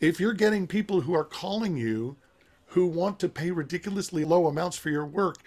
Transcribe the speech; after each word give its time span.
If 0.00 0.20
you're 0.20 0.32
getting 0.32 0.68
people 0.68 1.00
who 1.00 1.14
are 1.14 1.24
calling 1.24 1.76
you 1.76 2.16
who 2.66 2.86
want 2.86 3.18
to 3.18 3.28
pay 3.28 3.50
ridiculously 3.50 4.24
low 4.24 4.46
amounts 4.46 4.76
for 4.76 4.90
your 4.90 5.04
work, 5.04 5.38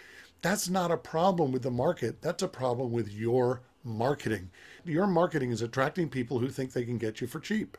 that's 0.42 0.68
not 0.68 0.92
a 0.92 0.98
problem 0.98 1.54
with 1.54 1.62
the 1.62 1.72
market. 1.72 2.22
That's 2.22 2.44
a 2.44 2.50
problem 2.50 2.92
with 2.92 3.14
your 3.14 3.62
marketing. 3.86 4.50
Your 4.84 5.08
marketing 5.08 5.52
is 5.52 5.62
attracting 5.62 6.10
people 6.10 6.40
who 6.40 6.50
think 6.50 6.74
they 6.74 6.84
can 6.84 6.98
get 6.98 7.22
you 7.22 7.28
for 7.28 7.40
cheap. 7.40 7.78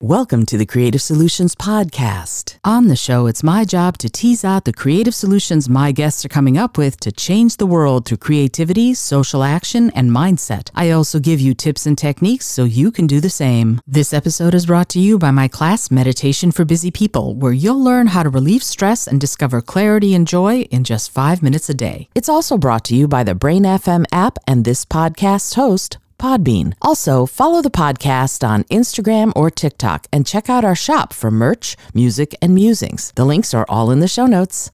Welcome 0.00 0.46
to 0.46 0.56
the 0.56 0.64
Creative 0.64 1.02
Solutions 1.02 1.56
Podcast. 1.56 2.56
On 2.62 2.86
the 2.86 2.94
show, 2.94 3.26
it's 3.26 3.42
my 3.42 3.64
job 3.64 3.98
to 3.98 4.08
tease 4.08 4.44
out 4.44 4.64
the 4.64 4.72
creative 4.72 5.12
solutions 5.12 5.68
my 5.68 5.90
guests 5.90 6.24
are 6.24 6.28
coming 6.28 6.56
up 6.56 6.78
with 6.78 7.00
to 7.00 7.10
change 7.10 7.56
the 7.56 7.66
world 7.66 8.04
through 8.04 8.18
creativity, 8.18 8.94
social 8.94 9.42
action, 9.42 9.90
and 9.96 10.12
mindset. 10.12 10.70
I 10.72 10.90
also 10.90 11.18
give 11.18 11.40
you 11.40 11.52
tips 11.52 11.84
and 11.84 11.98
techniques 11.98 12.46
so 12.46 12.62
you 12.62 12.92
can 12.92 13.08
do 13.08 13.20
the 13.20 13.28
same. 13.28 13.80
This 13.88 14.12
episode 14.12 14.54
is 14.54 14.66
brought 14.66 14.88
to 14.90 15.00
you 15.00 15.18
by 15.18 15.32
my 15.32 15.48
class, 15.48 15.90
Meditation 15.90 16.52
for 16.52 16.64
Busy 16.64 16.92
People, 16.92 17.34
where 17.34 17.50
you'll 17.50 17.82
learn 17.82 18.06
how 18.06 18.22
to 18.22 18.30
relieve 18.30 18.62
stress 18.62 19.08
and 19.08 19.20
discover 19.20 19.60
clarity 19.60 20.14
and 20.14 20.28
joy 20.28 20.60
in 20.70 20.84
just 20.84 21.10
five 21.10 21.42
minutes 21.42 21.68
a 21.68 21.74
day. 21.74 22.08
It's 22.14 22.28
also 22.28 22.56
brought 22.56 22.84
to 22.84 22.94
you 22.94 23.08
by 23.08 23.24
the 23.24 23.34
Brain 23.34 23.64
FM 23.64 24.04
app 24.12 24.38
and 24.46 24.64
this 24.64 24.84
podcast's 24.84 25.54
host, 25.54 25.98
Podbean. 26.18 26.74
Also, 26.82 27.26
follow 27.26 27.62
the 27.62 27.70
podcast 27.70 28.46
on 28.46 28.64
Instagram 28.64 29.32
or 29.36 29.50
TikTok 29.50 30.06
and 30.12 30.26
check 30.26 30.50
out 30.50 30.64
our 30.64 30.74
shop 30.74 31.12
for 31.12 31.30
merch, 31.30 31.76
music, 31.94 32.34
and 32.42 32.54
musings. 32.54 33.12
The 33.14 33.24
links 33.24 33.54
are 33.54 33.66
all 33.68 33.90
in 33.90 34.00
the 34.00 34.08
show 34.08 34.26
notes. 34.26 34.70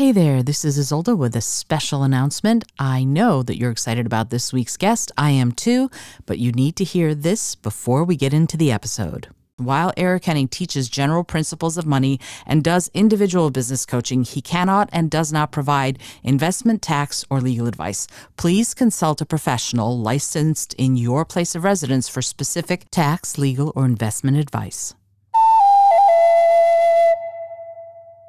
Hey 0.00 0.12
there, 0.12 0.42
this 0.42 0.64
is 0.64 0.78
Izolda 0.78 1.14
with 1.14 1.36
a 1.36 1.42
special 1.42 2.02
announcement. 2.02 2.64
I 2.78 3.04
know 3.04 3.42
that 3.42 3.58
you're 3.58 3.70
excited 3.70 4.06
about 4.06 4.30
this 4.30 4.50
week's 4.50 4.78
guest. 4.78 5.12
I 5.18 5.30
am 5.32 5.52
too, 5.52 5.90
but 6.24 6.38
you 6.38 6.52
need 6.52 6.76
to 6.76 6.84
hear 6.84 7.14
this 7.14 7.54
before 7.54 8.04
we 8.04 8.16
get 8.16 8.32
into 8.32 8.56
the 8.56 8.72
episode. 8.72 9.28
While 9.60 9.92
Eric 9.98 10.24
Henning 10.24 10.48
teaches 10.48 10.88
general 10.88 11.22
principles 11.22 11.76
of 11.76 11.84
money 11.84 12.18
and 12.46 12.64
does 12.64 12.90
individual 12.94 13.50
business 13.50 13.84
coaching, 13.84 14.24
he 14.24 14.40
cannot 14.40 14.88
and 14.90 15.10
does 15.10 15.34
not 15.34 15.52
provide 15.52 15.98
investment, 16.24 16.80
tax, 16.80 17.26
or 17.28 17.42
legal 17.42 17.66
advice. 17.66 18.06
Please 18.38 18.72
consult 18.72 19.20
a 19.20 19.26
professional 19.26 19.98
licensed 19.98 20.72
in 20.78 20.96
your 20.96 21.26
place 21.26 21.54
of 21.54 21.62
residence 21.62 22.08
for 22.08 22.22
specific 22.22 22.90
tax, 22.90 23.36
legal, 23.36 23.70
or 23.76 23.84
investment 23.84 24.38
advice. 24.38 24.94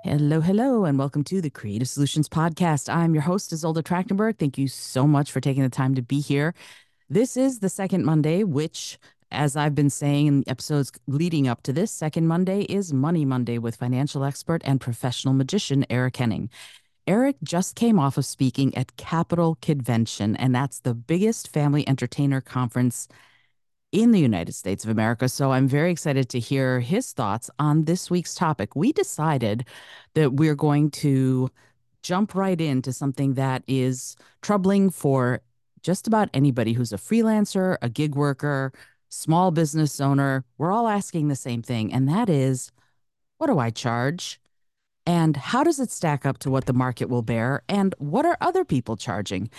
Hello, 0.04 0.42
hello, 0.42 0.84
and 0.84 1.00
welcome 1.00 1.24
to 1.24 1.40
the 1.40 1.50
Creative 1.50 1.88
Solutions 1.88 2.28
Podcast. 2.28 2.94
I'm 2.94 3.14
your 3.14 3.24
host, 3.24 3.54
Izolda 3.54 3.84
Trakhtenberg. 3.84 4.38
Thank 4.38 4.58
you 4.58 4.68
so 4.68 5.08
much 5.08 5.32
for 5.32 5.40
taking 5.40 5.64
the 5.64 5.70
time 5.70 5.96
to 5.96 6.02
be 6.02 6.20
here. 6.20 6.54
This 7.10 7.38
is 7.38 7.60
the 7.60 7.70
second 7.70 8.04
Monday, 8.04 8.44
which 8.44 9.00
as 9.32 9.56
I've 9.56 9.76
been 9.76 9.90
saying 9.90 10.28
in 10.28 10.40
the 10.42 10.50
episodes 10.50 10.92
leading 11.08 11.48
up 11.48 11.64
to 11.64 11.74
this, 11.74 11.92
second 11.92 12.28
Monday 12.28 12.62
is 12.64 12.94
Money 12.94 13.26
Monday 13.26 13.58
with 13.58 13.76
financial 13.76 14.24
expert 14.24 14.62
and 14.66 14.82
professional 14.82 15.34
magician 15.34 15.86
Eric 15.90 16.18
Henning. 16.18 16.50
Eric 17.08 17.38
just 17.44 17.76
came 17.76 18.00
off 18.00 18.18
of 18.18 18.26
speaking 18.26 18.76
at 18.78 18.96
Kapital 18.98 19.58
Kidvention, 19.62 20.36
and 20.38 20.54
that's 20.54 20.80
the 20.80 20.94
biggest 20.94 21.48
family 21.48 21.88
entertainer 21.88 22.42
conference 22.42 23.08
in 23.92 24.12
the 24.12 24.20
United 24.20 24.54
States 24.54 24.84
of 24.84 24.90
America. 24.90 25.28
So 25.28 25.52
I'm 25.52 25.68
very 25.68 25.92
excited 25.92 26.30
to 26.30 26.40
hear 26.40 26.80
his 26.80 27.12
thoughts 27.12 27.50
on 27.60 27.86
this 27.86 28.10
week's 28.10 28.36
topic. 28.36 28.76
We 28.76 28.94
decided 28.94 29.66
that 30.14 30.34
we're 30.34 30.56
going 30.56 30.92
to 30.92 31.50
jump 32.04 32.34
right 32.36 32.60
into 32.60 32.94
something 32.94 33.34
that 33.34 33.64
is 33.68 34.16
troubling 34.42 34.90
for 34.90 35.42
just 35.82 36.08
about 36.08 36.30
anybody 36.34 36.74
who's 36.74 36.94
a 36.94 36.98
freelancer, 36.98 37.78
a 37.82 37.90
gig 37.90 38.16
worker, 38.16 38.72
small 39.12 39.52
business 39.52 40.00
owner, 40.00 40.46
we're 40.58 40.72
all 40.72 40.88
asking 40.88 41.28
the 41.28 41.36
same 41.36 41.62
thing. 41.62 41.94
And 41.94 42.08
that 42.08 42.30
is, 42.30 42.72
what 43.38 43.48
do 43.48 43.60
I 43.60 43.70
charge? 43.70 44.40
And 45.06 45.36
how 45.36 45.64
does 45.64 45.80
it 45.80 45.92
stack 45.92 46.26
up 46.26 46.38
to 46.40 46.50
what 46.50 46.66
the 46.66 46.74
market 46.74 47.10
will 47.10 47.22
bear? 47.22 47.64
And 47.68 47.94
what 47.98 48.26
are 48.26 48.38
other 48.40 48.64
people 48.64 48.96
charging? 48.96 49.50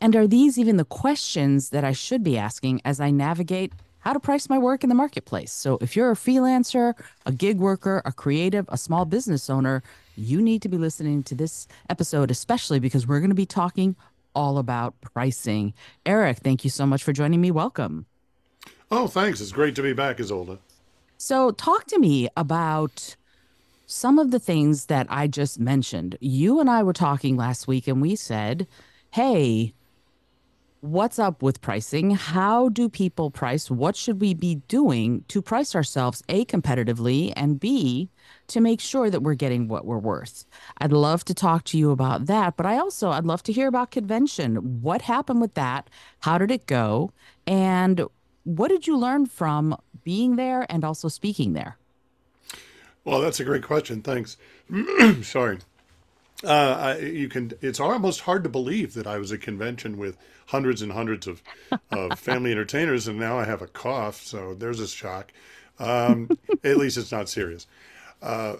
And 0.00 0.16
are 0.16 0.26
these 0.26 0.58
even 0.58 0.78
the 0.78 0.84
questions 0.84 1.70
that 1.70 1.84
I 1.84 1.92
should 1.92 2.24
be 2.24 2.38
asking 2.38 2.80
as 2.84 3.00
I 3.00 3.10
navigate 3.10 3.72
how 4.00 4.12
to 4.12 4.20
price 4.20 4.48
my 4.48 4.58
work 4.58 4.82
in 4.82 4.88
the 4.88 4.94
marketplace? 4.94 5.52
So, 5.52 5.78
if 5.80 5.94
you're 5.94 6.10
a 6.10 6.16
freelancer, 6.16 6.94
a 7.26 7.32
gig 7.32 7.58
worker, 7.58 8.02
a 8.04 8.12
creative, 8.12 8.64
a 8.68 8.78
small 8.78 9.04
business 9.04 9.50
owner, 9.50 9.82
you 10.16 10.40
need 10.40 10.62
to 10.62 10.68
be 10.68 10.78
listening 10.78 11.22
to 11.24 11.34
this 11.34 11.68
episode, 11.88 12.30
especially 12.30 12.80
because 12.80 13.06
we're 13.06 13.20
going 13.20 13.30
to 13.30 13.34
be 13.36 13.46
talking 13.46 13.94
all 14.34 14.58
about 14.58 15.00
pricing. 15.00 15.74
Eric, 16.06 16.38
thank 16.38 16.64
you 16.64 16.70
so 16.70 16.86
much 16.86 17.04
for 17.04 17.12
joining 17.12 17.40
me. 17.40 17.50
Welcome. 17.50 18.06
Oh, 18.94 19.06
thanks. 19.06 19.40
It's 19.40 19.52
great 19.52 19.74
to 19.76 19.82
be 19.82 19.94
back, 19.94 20.18
Izolda. 20.18 20.58
So, 21.16 21.52
talk 21.52 21.86
to 21.86 21.98
me 21.98 22.28
about 22.36 23.16
some 23.86 24.18
of 24.18 24.30
the 24.30 24.38
things 24.38 24.86
that 24.86 25.06
I 25.08 25.28
just 25.28 25.58
mentioned. 25.58 26.18
You 26.20 26.60
and 26.60 26.68
I 26.68 26.82
were 26.82 26.92
talking 26.92 27.38
last 27.38 27.66
week, 27.66 27.88
and 27.88 28.02
we 28.02 28.16
said, 28.16 28.66
hey, 29.12 29.72
what's 30.82 31.18
up 31.18 31.42
with 31.42 31.62
pricing? 31.62 32.10
How 32.10 32.68
do 32.68 32.90
people 32.90 33.30
price? 33.30 33.70
What 33.70 33.96
should 33.96 34.20
we 34.20 34.34
be 34.34 34.56
doing 34.68 35.24
to 35.28 35.40
price 35.40 35.74
ourselves, 35.74 36.22
A, 36.28 36.44
competitively, 36.44 37.32
and 37.34 37.58
B, 37.58 38.10
to 38.48 38.60
make 38.60 38.80
sure 38.80 39.08
that 39.08 39.22
we're 39.22 39.32
getting 39.32 39.68
what 39.68 39.86
we're 39.86 39.96
worth? 39.96 40.44
I'd 40.82 40.92
love 40.92 41.24
to 41.24 41.34
talk 41.34 41.64
to 41.64 41.78
you 41.78 41.92
about 41.92 42.26
that, 42.26 42.58
but 42.58 42.66
I 42.66 42.76
also, 42.76 43.08
I'd 43.08 43.24
love 43.24 43.42
to 43.44 43.54
hear 43.54 43.68
about 43.68 43.90
convention. 43.90 44.82
What 44.82 45.00
happened 45.00 45.40
with 45.40 45.54
that? 45.54 45.88
How 46.20 46.36
did 46.36 46.50
it 46.50 46.66
go? 46.66 47.10
And 47.46 48.02
what 48.44 48.68
did 48.68 48.86
you 48.86 48.96
learn 48.96 49.26
from 49.26 49.76
being 50.04 50.36
there 50.36 50.66
and 50.68 50.84
also 50.84 51.08
speaking 51.08 51.52
there? 51.52 51.76
Well, 53.04 53.20
that's 53.20 53.40
a 53.40 53.44
great 53.44 53.62
question. 53.62 54.02
Thanks. 54.02 54.36
Sorry. 55.22 55.58
Uh, 56.44 56.96
I, 56.96 56.98
you 56.98 57.28
can. 57.28 57.52
It's 57.60 57.80
almost 57.80 58.22
hard 58.22 58.42
to 58.42 58.48
believe 58.48 58.94
that 58.94 59.06
I 59.06 59.18
was 59.18 59.32
at 59.32 59.40
convention 59.40 59.96
with 59.96 60.16
hundreds 60.46 60.82
and 60.82 60.92
hundreds 60.92 61.26
of, 61.26 61.42
of 61.90 62.18
family 62.18 62.50
entertainers, 62.50 63.06
and 63.06 63.18
now 63.18 63.38
I 63.38 63.44
have 63.44 63.62
a 63.62 63.68
cough. 63.68 64.22
So 64.22 64.54
there's 64.54 64.80
a 64.80 64.88
shock. 64.88 65.32
Um, 65.78 66.30
at 66.64 66.76
least 66.78 66.98
it's 66.98 67.12
not 67.12 67.28
serious. 67.28 67.66
Uh, 68.20 68.56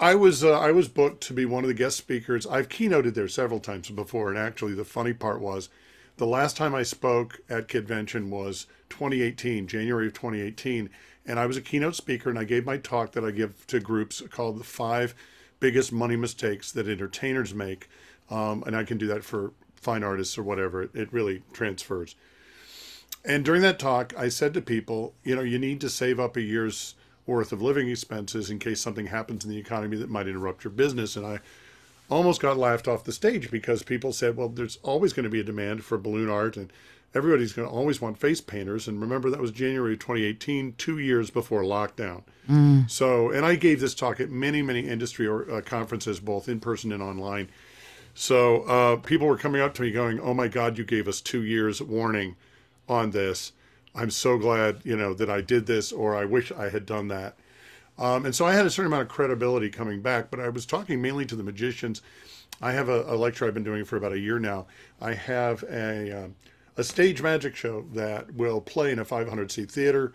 I 0.00 0.14
was 0.14 0.42
uh, 0.42 0.58
I 0.58 0.72
was 0.72 0.88
booked 0.88 1.22
to 1.24 1.32
be 1.32 1.44
one 1.44 1.64
of 1.64 1.68
the 1.68 1.74
guest 1.74 1.96
speakers. 1.96 2.46
I've 2.46 2.68
keynoted 2.68 3.14
there 3.14 3.28
several 3.28 3.60
times 3.60 3.90
before, 3.90 4.28
and 4.30 4.38
actually, 4.38 4.74
the 4.74 4.84
funny 4.84 5.12
part 5.12 5.40
was 5.40 5.68
the 6.16 6.26
last 6.26 6.56
time 6.56 6.74
I 6.74 6.82
spoke 6.82 7.40
at 7.48 7.68
convention 7.68 8.30
was 8.30 8.66
2018, 8.90 9.66
January 9.66 10.06
of 10.06 10.12
2018, 10.14 10.90
and 11.26 11.38
I 11.38 11.46
was 11.46 11.56
a 11.56 11.60
keynote 11.60 11.94
speaker 11.94 12.30
and 12.30 12.38
I 12.38 12.44
gave 12.44 12.64
my 12.64 12.78
talk 12.78 13.12
that 13.12 13.24
I 13.24 13.30
give 13.30 13.66
to 13.68 13.80
groups 13.80 14.22
called 14.30 14.58
the 14.58 14.64
five 14.64 15.14
biggest 15.60 15.92
money 15.92 16.16
mistakes 16.16 16.72
that 16.72 16.88
entertainers 16.88 17.54
make, 17.54 17.88
um, 18.30 18.62
and 18.66 18.76
I 18.76 18.84
can 18.84 18.98
do 18.98 19.06
that 19.08 19.24
for 19.24 19.52
fine 19.74 20.02
artists 20.02 20.38
or 20.38 20.42
whatever. 20.42 20.82
It, 20.82 20.90
it 20.94 21.12
really 21.12 21.42
transfers. 21.52 22.14
And 23.24 23.44
during 23.44 23.62
that 23.62 23.78
talk, 23.78 24.14
I 24.16 24.28
said 24.28 24.54
to 24.54 24.60
people, 24.60 25.14
you 25.24 25.34
know, 25.34 25.42
you 25.42 25.58
need 25.58 25.80
to 25.82 25.90
save 25.90 26.20
up 26.20 26.36
a 26.36 26.40
year's 26.40 26.94
worth 27.26 27.52
of 27.52 27.60
living 27.60 27.90
expenses 27.90 28.48
in 28.48 28.58
case 28.58 28.80
something 28.80 29.06
happens 29.06 29.44
in 29.44 29.50
the 29.50 29.58
economy 29.58 29.96
that 29.98 30.08
might 30.08 30.28
interrupt 30.28 30.64
your 30.64 30.70
business. 30.70 31.14
And 31.14 31.26
I 31.26 31.40
almost 32.08 32.40
got 32.40 32.56
laughed 32.56 32.88
off 32.88 33.04
the 33.04 33.12
stage 33.12 33.50
because 33.50 33.82
people 33.82 34.12
said, 34.12 34.36
well, 34.36 34.48
there's 34.48 34.78
always 34.82 35.12
going 35.12 35.24
to 35.24 35.30
be 35.30 35.40
a 35.40 35.44
demand 35.44 35.84
for 35.84 35.98
balloon 35.98 36.30
art 36.30 36.56
and 36.56 36.72
everybody's 37.14 37.52
going 37.52 37.66
to 37.66 37.74
always 37.74 38.00
want 38.00 38.18
face 38.18 38.40
painters. 38.40 38.86
And 38.86 39.00
remember, 39.00 39.30
that 39.30 39.40
was 39.40 39.50
January 39.50 39.96
2018, 39.96 40.74
two 40.76 40.98
years 40.98 41.30
before 41.30 41.62
lockdown. 41.62 42.22
Mm. 42.48 42.90
So, 42.90 43.30
and 43.30 43.44
I 43.44 43.56
gave 43.56 43.80
this 43.80 43.94
talk 43.94 44.20
at 44.20 44.30
many, 44.30 44.62
many 44.62 44.80
industry 44.80 45.26
or, 45.26 45.50
uh, 45.50 45.60
conferences, 45.62 46.20
both 46.20 46.48
in 46.48 46.60
person 46.60 46.92
and 46.92 47.02
online. 47.02 47.48
So 48.14 48.62
uh, 48.62 48.96
people 48.96 49.26
were 49.26 49.38
coming 49.38 49.60
up 49.60 49.74
to 49.74 49.82
me 49.82 49.90
going, 49.90 50.20
oh 50.20 50.34
my 50.34 50.48
God, 50.48 50.76
you 50.76 50.84
gave 50.84 51.08
us 51.08 51.20
two 51.20 51.42
years 51.42 51.80
warning 51.80 52.36
on 52.88 53.12
this. 53.12 53.52
I'm 53.94 54.10
so 54.10 54.38
glad, 54.38 54.80
you 54.84 54.96
know, 54.96 55.14
that 55.14 55.30
I 55.30 55.40
did 55.40 55.66
this, 55.66 55.92
or 55.92 56.14
I 56.16 56.24
wish 56.24 56.52
I 56.52 56.68
had 56.68 56.84
done 56.84 57.08
that. 57.08 57.36
Um, 57.98 58.24
and 58.24 58.34
so 58.34 58.46
I 58.46 58.52
had 58.52 58.66
a 58.66 58.70
certain 58.70 58.92
amount 58.92 59.02
of 59.02 59.08
credibility 59.08 59.70
coming 59.70 60.02
back, 60.02 60.30
but 60.30 60.40
I 60.40 60.48
was 60.50 60.66
talking 60.66 61.02
mainly 61.02 61.26
to 61.26 61.36
the 61.36 61.42
magicians. 61.42 62.00
I 62.60 62.72
have 62.72 62.88
a, 62.88 63.02
a 63.02 63.16
lecture 63.16 63.46
I've 63.46 63.54
been 63.54 63.64
doing 63.64 63.84
for 63.84 63.96
about 63.96 64.12
a 64.12 64.18
year 64.18 64.38
now. 64.38 64.66
I 65.00 65.14
have 65.14 65.64
a, 65.64 66.24
uh, 66.24 66.28
a 66.78 66.84
stage 66.84 67.20
magic 67.20 67.56
show 67.56 67.84
that 67.92 68.32
will 68.34 68.60
play 68.60 68.92
in 68.92 69.00
a 69.00 69.04
500 69.04 69.50
seat 69.50 69.70
theater, 69.70 70.12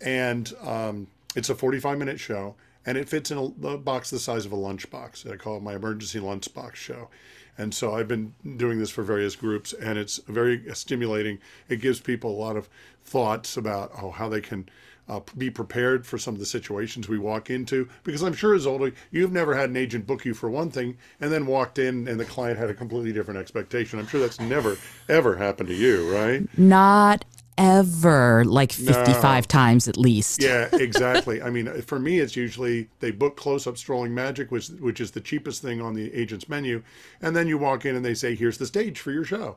and 0.00 0.52
um, 0.62 1.06
it's 1.34 1.48
a 1.48 1.54
45 1.54 1.98
minute 1.98 2.20
show, 2.20 2.54
and 2.84 2.98
it 2.98 3.08
fits 3.08 3.30
in 3.30 3.38
a, 3.38 3.76
box 3.78 4.10
the 4.10 4.18
size 4.18 4.44
of 4.44 4.52
a 4.52 4.56
lunchbox. 4.56 5.28
I 5.30 5.36
call 5.36 5.56
it 5.56 5.62
my 5.62 5.74
emergency 5.74 6.20
lunchbox 6.20 6.74
show. 6.74 7.08
And 7.56 7.74
so 7.74 7.94
I've 7.94 8.08
been 8.08 8.34
doing 8.56 8.78
this 8.78 8.90
for 8.90 9.02
various 9.02 9.36
groups, 9.36 9.72
and 9.72 9.98
it's 9.98 10.18
very 10.28 10.62
stimulating. 10.74 11.38
It 11.68 11.80
gives 11.80 12.00
people 12.00 12.30
a 12.30 12.38
lot 12.38 12.56
of 12.56 12.68
thoughts 13.04 13.56
about 13.56 13.92
oh 14.00 14.10
how 14.10 14.28
they 14.28 14.40
can 14.40 14.68
uh, 15.12 15.20
be 15.36 15.50
prepared 15.50 16.06
for 16.06 16.16
some 16.16 16.34
of 16.34 16.40
the 16.40 16.46
situations 16.46 17.08
we 17.08 17.18
walk 17.18 17.50
into. 17.50 17.88
Because 18.02 18.22
I'm 18.22 18.32
sure, 18.32 18.54
as 18.54 18.66
Izolda, 18.66 18.94
you've 19.10 19.32
never 19.32 19.54
had 19.54 19.68
an 19.68 19.76
agent 19.76 20.06
book 20.06 20.24
you 20.24 20.32
for 20.32 20.50
one 20.50 20.70
thing 20.70 20.96
and 21.20 21.30
then 21.30 21.46
walked 21.46 21.78
in 21.78 22.08
and 22.08 22.18
the 22.18 22.24
client 22.24 22.58
had 22.58 22.70
a 22.70 22.74
completely 22.74 23.12
different 23.12 23.38
expectation. 23.38 23.98
I'm 23.98 24.06
sure 24.06 24.20
that's 24.20 24.40
never, 24.40 24.78
ever 25.08 25.36
happened 25.36 25.68
to 25.68 25.74
you, 25.74 26.14
right? 26.14 26.46
Not 26.58 27.24
ever 27.58 28.44
like 28.46 28.72
55 28.72 29.22
no. 29.22 29.40
times 29.42 29.86
at 29.86 29.98
least. 29.98 30.42
Yeah, 30.42 30.68
exactly. 30.72 31.42
I 31.42 31.50
mean, 31.50 31.82
for 31.82 31.98
me, 31.98 32.18
it's 32.18 32.36
usually 32.36 32.88
they 33.00 33.10
book 33.10 33.36
close 33.36 33.66
up 33.66 33.76
strolling 33.76 34.14
magic, 34.14 34.50
which, 34.50 34.68
which 34.68 35.00
is 35.00 35.10
the 35.10 35.20
cheapest 35.20 35.60
thing 35.60 35.82
on 35.82 35.92
the 35.94 36.12
agent's 36.14 36.48
menu. 36.48 36.82
And 37.20 37.36
then 37.36 37.48
you 37.48 37.58
walk 37.58 37.84
in 37.84 37.94
and 37.96 38.04
they 38.04 38.14
say, 38.14 38.34
here's 38.34 38.56
the 38.56 38.66
stage 38.66 38.98
for 38.98 39.12
your 39.12 39.24
show. 39.24 39.56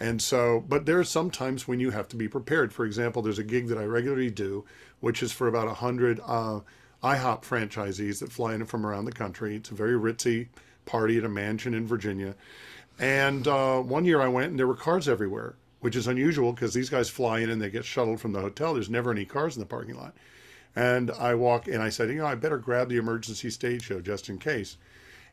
And 0.00 0.22
so, 0.22 0.64
but 0.66 0.86
there 0.86 0.98
are 0.98 1.04
some 1.04 1.30
times 1.30 1.68
when 1.68 1.78
you 1.78 1.90
have 1.90 2.08
to 2.08 2.16
be 2.16 2.26
prepared. 2.26 2.72
For 2.72 2.86
example, 2.86 3.20
there's 3.20 3.38
a 3.38 3.44
gig 3.44 3.68
that 3.68 3.76
I 3.76 3.84
regularly 3.84 4.30
do, 4.30 4.64
which 5.00 5.22
is 5.22 5.32
for 5.32 5.48
about 5.48 5.66
100 5.66 6.20
uh, 6.24 6.60
IHOP 7.02 7.42
franchisees 7.42 8.20
that 8.20 8.30
fly 8.30 8.54
in 8.54 8.64
from 8.66 8.86
around 8.86 9.06
the 9.06 9.12
country. 9.12 9.56
It's 9.56 9.70
a 9.70 9.74
very 9.74 9.94
ritzy 9.94 10.48
party 10.86 11.18
at 11.18 11.24
a 11.24 11.28
mansion 11.28 11.74
in 11.74 11.86
Virginia. 11.86 12.34
And 12.98 13.48
uh, 13.48 13.80
one 13.80 14.04
year 14.04 14.20
I 14.20 14.28
went 14.28 14.50
and 14.50 14.58
there 14.58 14.66
were 14.66 14.74
cars 14.74 15.08
everywhere, 15.08 15.56
which 15.80 15.96
is 15.96 16.06
unusual 16.06 16.52
because 16.52 16.74
these 16.74 16.90
guys 16.90 17.08
fly 17.08 17.40
in 17.40 17.48
and 17.48 17.60
they 17.60 17.70
get 17.70 17.84
shuttled 17.84 18.20
from 18.20 18.32
the 18.32 18.40
hotel. 18.40 18.74
There's 18.74 18.90
never 18.90 19.10
any 19.10 19.24
cars 19.24 19.56
in 19.56 19.60
the 19.60 19.66
parking 19.66 19.96
lot. 19.96 20.14
And 20.76 21.10
I 21.12 21.34
walk 21.34 21.66
and 21.66 21.82
I 21.82 21.88
said, 21.88 22.10
you 22.10 22.16
know, 22.16 22.26
I 22.26 22.34
better 22.34 22.58
grab 22.58 22.90
the 22.90 22.98
emergency 22.98 23.50
stage 23.50 23.82
show 23.82 24.00
just 24.00 24.28
in 24.28 24.38
case. 24.38 24.76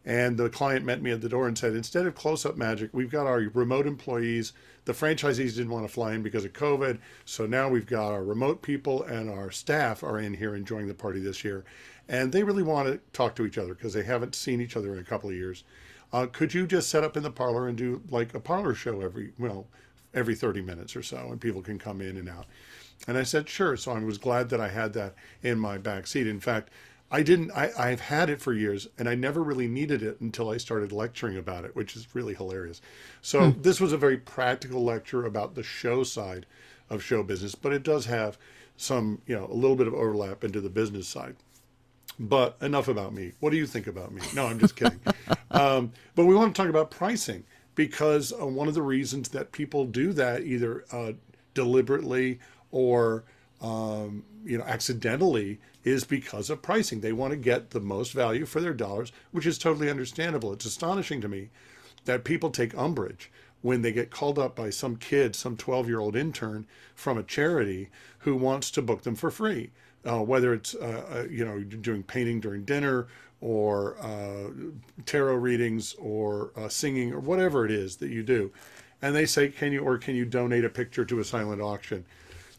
And 0.08 0.38
the 0.38 0.50
client 0.50 0.86
met 0.86 1.02
me 1.02 1.12
at 1.12 1.20
the 1.20 1.28
door 1.28 1.50
and 1.50 1.58
said, 1.58 1.76
instead 1.76 2.06
of 2.06 2.16
close 2.16 2.46
up 2.46 2.56
magic, 2.56 2.92
we've 2.94 3.12
got 3.12 3.28
our 3.28 3.40
remote 3.54 3.86
employees. 3.86 4.54
The 4.86 4.94
franchisees 4.94 5.56
didn't 5.56 5.70
want 5.70 5.86
to 5.86 5.94
fly 5.94 6.14
in 6.14 6.24
because 6.24 6.46
of 6.46 6.54
COVID. 6.54 7.00
So 7.26 7.46
now 7.46 7.68
we've 7.68 7.86
got 7.86 8.14
our 8.14 8.24
remote 8.24 8.62
people 8.62 9.04
and 9.04 9.30
our 9.30 9.52
staff 9.52 10.04
are 10.04 10.18
in 10.18 10.34
here 10.34 10.56
enjoying 10.56 10.88
the 10.88 10.94
party 10.94 11.20
this 11.20 11.44
year. 11.44 11.66
And 12.08 12.32
they 12.32 12.44
really 12.44 12.64
want 12.64 12.88
to 12.88 13.02
talk 13.12 13.36
to 13.36 13.46
each 13.46 13.58
other 13.58 13.74
because 13.74 13.92
they 13.92 14.04
haven't 14.04 14.34
seen 14.34 14.62
each 14.62 14.78
other 14.78 14.94
in 14.94 15.00
a 15.00 15.04
couple 15.04 15.30
of 15.30 15.36
years. 15.36 15.66
Uh, 16.14 16.26
could 16.26 16.54
you 16.54 16.66
just 16.66 16.90
set 16.90 17.04
up 17.04 17.18
in 17.18 17.24
the 17.24 17.30
parlor 17.30 17.68
and 17.68 17.78
do 17.78 18.02
like 18.10 18.34
a 18.34 18.40
parlor 18.40 18.74
show 18.74 19.02
every, 19.02 19.34
well, 19.38 19.68
every 20.14 20.36
30 20.36 20.62
minutes 20.62 20.96
or 20.96 21.04
so 21.04 21.18
and 21.18 21.42
people 21.42 21.62
can 21.62 21.78
come 21.78 22.00
in 22.00 22.16
and 22.16 22.30
out? 22.30 22.46
And 23.10 23.18
I 23.18 23.24
said, 23.24 23.50
sure. 23.50 23.76
So 23.76 23.92
I 23.92 24.00
was 24.00 24.18
glad 24.18 24.48
that 24.52 24.62
I 24.62 24.70
had 24.70 24.94
that 24.94 25.16
in 25.44 25.60
my 25.60 25.78
back 25.78 26.08
seat. 26.08 26.28
In 26.28 26.40
fact, 26.40 26.70
I 27.10 27.24
didn't, 27.24 27.52
I, 27.52 27.72
I've 27.78 28.02
had 28.02 28.30
it 28.30 28.42
for 28.42 28.54
years 28.54 28.88
and 28.98 29.08
I 29.08 29.16
never 29.16 29.42
really 29.42 29.68
needed 29.68 30.04
it 30.04 30.20
until 30.20 30.50
I 30.50 30.58
started 30.58 30.92
lecturing 30.92 31.38
about 31.38 31.64
it, 31.64 31.76
which 31.76 31.96
is 31.96 32.14
really 32.14 32.34
hilarious. 32.34 32.82
So 33.22 33.52
hmm. 33.52 33.62
this 33.62 33.80
was 33.80 33.94
a 33.94 33.98
very 33.98 34.18
practical 34.18 34.84
lecture 34.84 35.26
about 35.26 35.56
the 35.56 35.64
show 35.64 36.04
side 36.04 36.46
of 36.90 37.02
show 37.02 37.24
business, 37.24 37.56
but 37.56 37.74
it 37.74 37.84
does 37.84 38.06
have 38.06 38.38
some, 38.76 39.22
you 39.26 39.36
know, 39.36 39.46
a 39.46 39.54
little 39.54 39.76
bit 39.76 39.88
of 39.88 39.94
overlap 39.94 40.44
into 40.44 40.60
the 40.60 40.70
business 40.70 41.08
side. 41.08 41.36
But 42.20 42.58
enough 42.62 42.88
about 42.88 43.14
me. 43.14 43.34
What 43.40 43.52
do 43.52 43.58
you 43.58 43.68
think 43.68 43.88
about 43.88 44.12
me? 44.12 44.22
No, 44.34 44.48
I'm 44.48 44.60
just 44.60 44.76
kidding. 44.76 45.00
um, 45.52 45.92
but 46.16 46.26
we 46.26 46.36
want 46.36 46.56
to 46.56 46.62
talk 46.62 46.70
about 46.70 46.90
pricing 46.90 47.44
because 47.76 48.34
uh, 48.34 48.46
one 48.46 48.68
of 48.68 48.74
the 48.74 48.82
reasons 48.82 49.30
that 49.30 49.52
people 49.52 49.86
do 49.86 50.14
that 50.14 50.44
either 50.44 50.84
uh, 50.92 51.12
deliberately 51.54 52.40
or 52.72 53.24
um, 53.62 54.24
you 54.44 54.58
know, 54.58 54.64
accidentally 54.64 55.60
is 55.88 56.04
because 56.04 56.50
of 56.50 56.62
pricing. 56.62 57.02
They 57.02 57.14
want 57.14 57.32
to 57.32 57.38
get 57.38 57.72
the 57.72 57.80
most 57.80 58.12
value 58.12 58.46
for 58.46 58.62
their 58.62 58.74
dollars, 58.74 59.12
which 59.32 59.46
is 59.46 59.58
totally 59.58 59.90
understandable. 59.90 60.54
It's 60.54 60.66
astonishing 60.66 61.22
to 61.22 61.28
me 61.28 61.50
that 62.06 62.24
people 62.24 62.50
take 62.50 62.78
umbrage 62.78 63.32
when 63.62 63.82
they 63.82 63.92
get 63.92 64.12
called 64.12 64.38
up 64.38 64.56
by 64.56 64.70
some 64.70 64.96
kid, 64.96 65.36
some 65.36 65.58
12 65.58 65.88
year 65.88 66.00
old 66.00 66.16
intern 66.16 66.66
from 66.96 67.18
a 67.18 67.24
charity 67.24 67.90
who 68.20 68.36
wants 68.36 68.72
to 68.72 68.82
book 68.82 69.04
them 69.04 69.16
for 69.16 69.32
free. 69.32 69.72
Uh, 70.06 70.22
whether 70.22 70.54
it's 70.54 70.74
uh, 70.76 71.04
uh, 71.12 71.28
you 71.30 71.44
know 71.44 71.60
doing 71.60 72.02
painting 72.02 72.40
during 72.40 72.64
dinner 72.64 73.08
or 73.42 73.98
uh, 74.00 74.50
tarot 75.06 75.36
readings 75.36 75.96
or 75.96 76.52
uh, 76.56 76.70
singing 76.70 77.12
or 77.12 77.20
whatever 77.20 77.66
it 77.66 77.72
is 77.72 77.98
that 77.98 78.10
you 78.10 78.24
do, 78.24 78.52
and 79.02 79.14
they 79.16 79.26
say, 79.26 79.50
"Can 79.50 79.74
you 79.74 79.82
or 79.82 79.98
can 79.98 80.16
you 80.16 80.24
donate 80.24 80.64
a 80.64 80.70
picture 80.70 81.04
to 81.04 81.20
a 81.20 81.26
silent 81.26 81.62
auction?" 81.62 82.06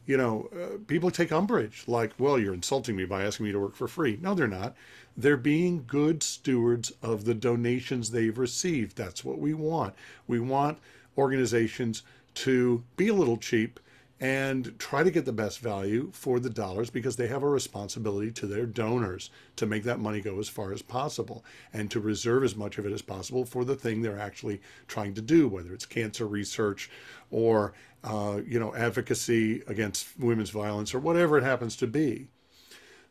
You 0.09 0.17
know, 0.17 0.49
uh, 0.59 0.79
people 0.87 1.11
take 1.11 1.31
umbrage, 1.31 1.85
like, 1.87 2.13
well, 2.19 2.39
you're 2.39 2.55
insulting 2.55 2.97
me 2.97 3.05
by 3.05 3.23
asking 3.25 3.45
me 3.45 3.53
to 3.53 3.61
work 3.61 3.77
for 3.77 3.87
free. 3.87 4.19
No, 4.23 4.35
they're 4.35 4.49
not. 4.49 4.75
They're 5.15 5.37
being 5.37 5.85
good 5.87 6.23
stewards 6.23 6.93
of 7.03 7.27
the 7.27 7.35
donations 7.35 8.11
they've 8.11 8.39
received. 8.39 8.97
That's 8.97 9.23
what 9.23 9.39
we 9.39 9.53
want. 9.53 9.95
We 10.27 10.41
want 10.41 10.79
organizations 11.19 12.05
to 12.37 12.83
be 12.97 13.09
a 13.09 13.15
little 13.15 13.37
cheap 13.37 13.79
and 14.21 14.77
try 14.79 15.03
to 15.03 15.11
get 15.11 15.25
the 15.25 15.33
best 15.33 15.61
value 15.61 16.11
for 16.13 16.41
the 16.41 16.51
dollars 16.51 16.91
because 16.91 17.17
they 17.17 17.29
have 17.29 17.43
a 17.43 17.49
responsibility 17.49 18.33
to 18.33 18.47
their 18.47 18.67
donors 18.67 19.31
to 19.55 19.65
make 19.67 19.85
that 19.85 20.01
money 20.01 20.21
go 20.21 20.39
as 20.41 20.49
far 20.49 20.73
as 20.73 20.83
possible 20.83 21.45
and 21.73 21.91
to 21.91 22.01
reserve 22.01 22.43
as 22.43 22.57
much 22.57 22.79
of 22.79 22.87
it 22.87 22.93
as 22.93 23.03
possible 23.03 23.45
for 23.45 23.65
the 23.65 23.77
thing 23.77 24.03
they're 24.03 24.19
actually 24.19 24.61
trying 24.89 25.15
to 25.15 25.23
do, 25.23 25.47
whether 25.47 25.73
it's 25.73 25.87
cancer 25.87 26.27
research 26.27 26.91
or 27.31 27.75
uh, 28.05 28.41
you 28.47 28.59
know 28.59 28.75
advocacy 28.75 29.63
against 29.67 30.19
women's 30.19 30.51
violence 30.51 30.95
or 30.95 30.99
whatever 30.99 31.39
it 31.39 31.45
happens 31.45 31.77
to 31.77 31.87
be. 31.87 32.29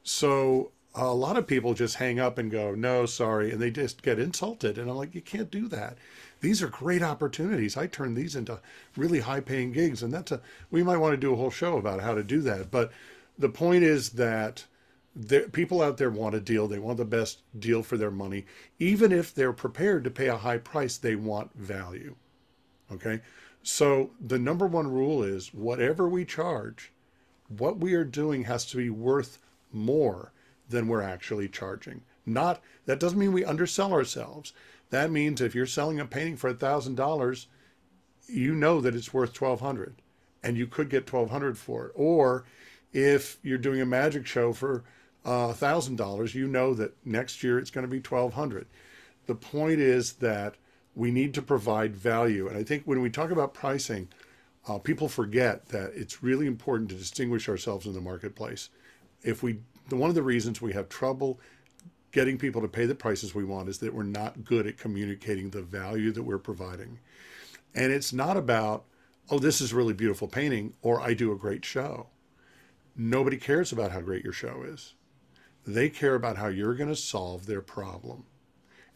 So 0.03 0.71
a 0.93 1.13
lot 1.13 1.37
of 1.37 1.47
people 1.47 1.73
just 1.73 1.95
hang 1.95 2.19
up 2.19 2.37
and 2.37 2.49
go, 2.49 2.73
no, 2.73 3.05
sorry, 3.05 3.51
and 3.51 3.61
they 3.61 3.69
just 3.69 4.01
get 4.01 4.19
insulted. 4.19 4.77
And 4.77 4.89
I'm 4.89 4.97
like, 4.97 5.13
you 5.13 5.21
can't 5.21 5.51
do 5.51 5.67
that 5.67 5.97
these 6.39 6.61
are 6.61 6.67
great 6.67 7.01
opportunities. 7.01 7.77
I 7.77 7.87
turn 7.87 8.13
these 8.13 8.35
into 8.35 8.59
really 8.95 9.19
high 9.19 9.39
paying 9.39 9.71
gigs. 9.71 10.03
And 10.03 10.13
that's 10.13 10.31
a, 10.31 10.41
we 10.69 10.83
might 10.83 10.97
want 10.97 11.13
to 11.13 11.17
do 11.17 11.33
a 11.33 11.35
whole 11.35 11.51
show 11.51 11.77
about 11.77 12.01
how 12.01 12.13
to 12.13 12.23
do 12.23 12.41
that. 12.41 12.71
But 12.71 12.91
the 13.37 13.49
point 13.49 13.83
is 13.83 14.11
that 14.11 14.65
there, 15.15 15.47
people 15.49 15.81
out 15.81 15.97
there 15.97 16.09
want 16.09 16.35
a 16.35 16.39
deal. 16.39 16.67
They 16.67 16.79
want 16.79 16.97
the 16.97 17.05
best 17.05 17.39
deal 17.57 17.81
for 17.81 17.97
their 17.97 18.11
money. 18.11 18.45
Even 18.79 19.11
if 19.11 19.33
they're 19.33 19.53
prepared 19.53 20.03
to 20.03 20.11
pay 20.11 20.27
a 20.27 20.37
high 20.37 20.59
price, 20.59 20.97
they 20.97 21.15
want 21.15 21.55
value. 21.55 22.15
Okay. 22.91 23.21
So 23.63 24.11
the 24.21 24.39
number 24.39 24.67
one 24.67 24.91
rule 24.91 25.23
is 25.23 25.53
whatever 25.53 26.07
we 26.07 26.23
charge, 26.23 26.91
what 27.49 27.79
we 27.79 27.93
are 27.95 28.03
doing 28.03 28.43
has 28.43 28.65
to 28.67 28.77
be 28.77 28.89
worth 28.89 29.39
more 29.73 30.31
than 30.69 30.87
we're 30.87 31.01
actually 31.01 31.49
charging. 31.49 32.01
Not 32.25 32.61
that 32.85 32.99
doesn't 32.99 33.19
mean 33.19 33.33
we 33.33 33.45
undersell 33.45 33.93
ourselves. 33.93 34.53
That 34.89 35.11
means 35.11 35.41
if 35.41 35.53
you're 35.53 35.65
selling 35.65 35.99
a 35.99 36.05
painting 36.05 36.37
for 36.37 36.49
a 36.49 36.53
thousand 36.53 36.95
dollars, 36.95 37.47
you 38.27 38.53
know 38.55 38.81
that 38.81 38.95
it's 38.95 39.13
worth 39.13 39.33
twelve 39.33 39.61
hundred, 39.61 39.95
and 40.43 40.57
you 40.57 40.67
could 40.67 40.89
get 40.89 41.05
twelve 41.05 41.29
hundred 41.29 41.57
for 41.57 41.87
it. 41.87 41.91
Or 41.95 42.45
if 42.93 43.37
you're 43.43 43.57
doing 43.57 43.81
a 43.81 43.85
magic 43.85 44.25
show 44.25 44.53
for 44.53 44.83
a 45.25 45.53
thousand 45.53 45.97
dollars, 45.97 46.35
you 46.35 46.47
know 46.47 46.73
that 46.73 46.95
next 47.05 47.43
year 47.43 47.59
it's 47.59 47.71
going 47.71 47.85
to 47.85 47.91
be 47.91 47.99
twelve 47.99 48.33
hundred. 48.33 48.67
The 49.25 49.35
point 49.35 49.79
is 49.79 50.13
that 50.13 50.55
we 50.95 51.11
need 51.11 51.33
to 51.33 51.41
provide 51.41 51.95
value, 51.95 52.47
and 52.47 52.57
I 52.57 52.63
think 52.63 52.83
when 52.85 53.01
we 53.01 53.09
talk 53.09 53.29
about 53.29 53.53
pricing, 53.53 54.07
uh, 54.67 54.79
people 54.79 55.07
forget 55.07 55.67
that 55.67 55.91
it's 55.93 56.23
really 56.23 56.47
important 56.47 56.89
to 56.89 56.95
distinguish 56.95 57.47
ourselves 57.47 57.85
in 57.85 57.93
the 57.93 58.01
marketplace. 58.01 58.69
If 59.21 59.43
we, 59.43 59.59
one 59.89 60.09
of 60.09 60.15
the 60.15 60.23
reasons 60.23 60.61
we 60.61 60.73
have 60.73 60.89
trouble 60.89 61.39
getting 62.17 62.39
people 62.39 62.63
to 62.63 62.67
pay 62.67 62.87
the 62.87 62.95
prices 62.95 63.35
we 63.35 63.43
want 63.43 63.69
is 63.69 63.77
that 63.77 63.93
we're 63.93 64.01
not 64.01 64.43
good 64.43 64.65
at 64.65 64.75
communicating 64.75 65.51
the 65.51 65.61
value 65.61 66.11
that 66.11 66.23
we're 66.23 66.39
providing. 66.39 66.97
And 67.75 67.93
it's 67.93 68.11
not 68.11 68.35
about, 68.35 68.85
oh, 69.29 69.37
this 69.37 69.61
is 69.61 69.71
really 69.71 69.93
beautiful 69.93 70.27
painting 70.27 70.73
or 70.81 70.99
I 70.99 71.13
do 71.13 71.31
a 71.31 71.37
great 71.37 71.63
show. 71.63 72.07
Nobody 72.95 73.37
cares 73.37 73.71
about 73.71 73.91
how 73.91 74.01
great 74.01 74.23
your 74.23 74.33
show 74.33 74.63
is. 74.63 74.95
They 75.63 75.89
care 75.89 76.15
about 76.15 76.37
how 76.37 76.47
you're 76.47 76.73
going 76.73 76.89
to 76.89 76.95
solve 76.95 77.45
their 77.45 77.61
problem. 77.61 78.23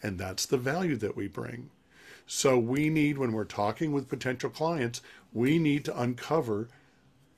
And 0.02 0.18
that's 0.18 0.48
the 0.48 0.58
value 0.58 0.96
that 0.96 1.16
we 1.16 1.28
bring. 1.28 1.70
So 2.26 2.58
we 2.58 2.90
need, 2.90 3.20
when 3.20 3.34
we're 3.34 3.44
talking 3.44 3.92
with 3.92 4.10
potential 4.10 4.50
clients, 4.50 5.04
we 5.32 5.60
need 5.60 5.86
to 5.86 6.02
uncover 6.02 6.70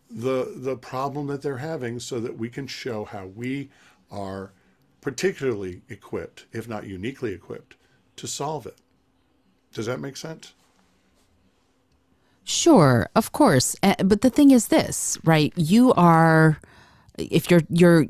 the 0.09 0.53
the 0.55 0.77
problem 0.77 1.27
that 1.27 1.41
they're 1.41 1.57
having 1.57 1.99
so 1.99 2.21
that 2.21 2.37
we 2.37 2.47
can 2.47 2.67
show 2.67 3.03
how 3.03 3.25
we 3.25 3.69
are 4.09 4.53
particularly 5.03 5.81
equipped, 5.89 6.45
if 6.53 6.67
not 6.67 6.88
uniquely 6.88 7.33
equipped, 7.33 7.75
to 8.15 8.25
solve 8.25 8.65
it. 8.65 8.77
Does 9.74 9.86
that 9.86 10.00
make 10.00 10.17
sense? 10.17 10.53
Sure, 12.45 13.10
of 13.15 13.31
course. 13.31 13.75
Eh, 13.83 13.95
but 14.03 14.22
the 14.22 14.29
thing 14.29 14.51
is 14.51 14.67
this, 14.67 15.17
right? 15.24 15.53
You 15.55 15.93
are 15.93 16.60
if 17.17 17.51
you're 17.51 17.63
you're 17.69 18.05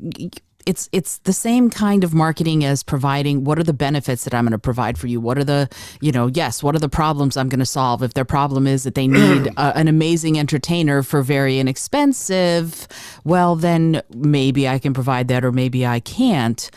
it's 0.66 0.88
it's 0.92 1.18
the 1.18 1.32
same 1.32 1.70
kind 1.70 2.04
of 2.04 2.14
marketing 2.14 2.64
as 2.64 2.82
providing 2.82 3.44
what 3.44 3.58
are 3.58 3.62
the 3.64 3.72
benefits 3.72 4.24
that 4.24 4.34
I'm 4.34 4.44
going 4.44 4.52
to 4.52 4.58
provide 4.58 4.98
for 4.98 5.06
you? 5.06 5.20
What 5.20 5.38
are 5.38 5.44
the 5.44 5.68
you 6.00 6.12
know 6.12 6.26
yes 6.28 6.62
what 6.62 6.74
are 6.74 6.80
the 6.80 6.88
problems 6.88 7.36
I'm 7.36 7.48
going 7.48 7.60
to 7.60 7.66
solve? 7.66 8.02
If 8.02 8.14
their 8.14 8.24
problem 8.24 8.66
is 8.66 8.84
that 8.84 8.94
they 8.94 9.06
need 9.06 9.46
a, 9.56 9.76
an 9.76 9.88
amazing 9.88 10.38
entertainer 10.38 11.02
for 11.02 11.22
very 11.22 11.58
inexpensive, 11.58 12.88
well 13.24 13.56
then 13.56 14.02
maybe 14.14 14.68
I 14.68 14.78
can 14.78 14.94
provide 14.94 15.28
that 15.28 15.44
or 15.44 15.52
maybe 15.52 15.86
I 15.86 16.00
can't. 16.00 16.70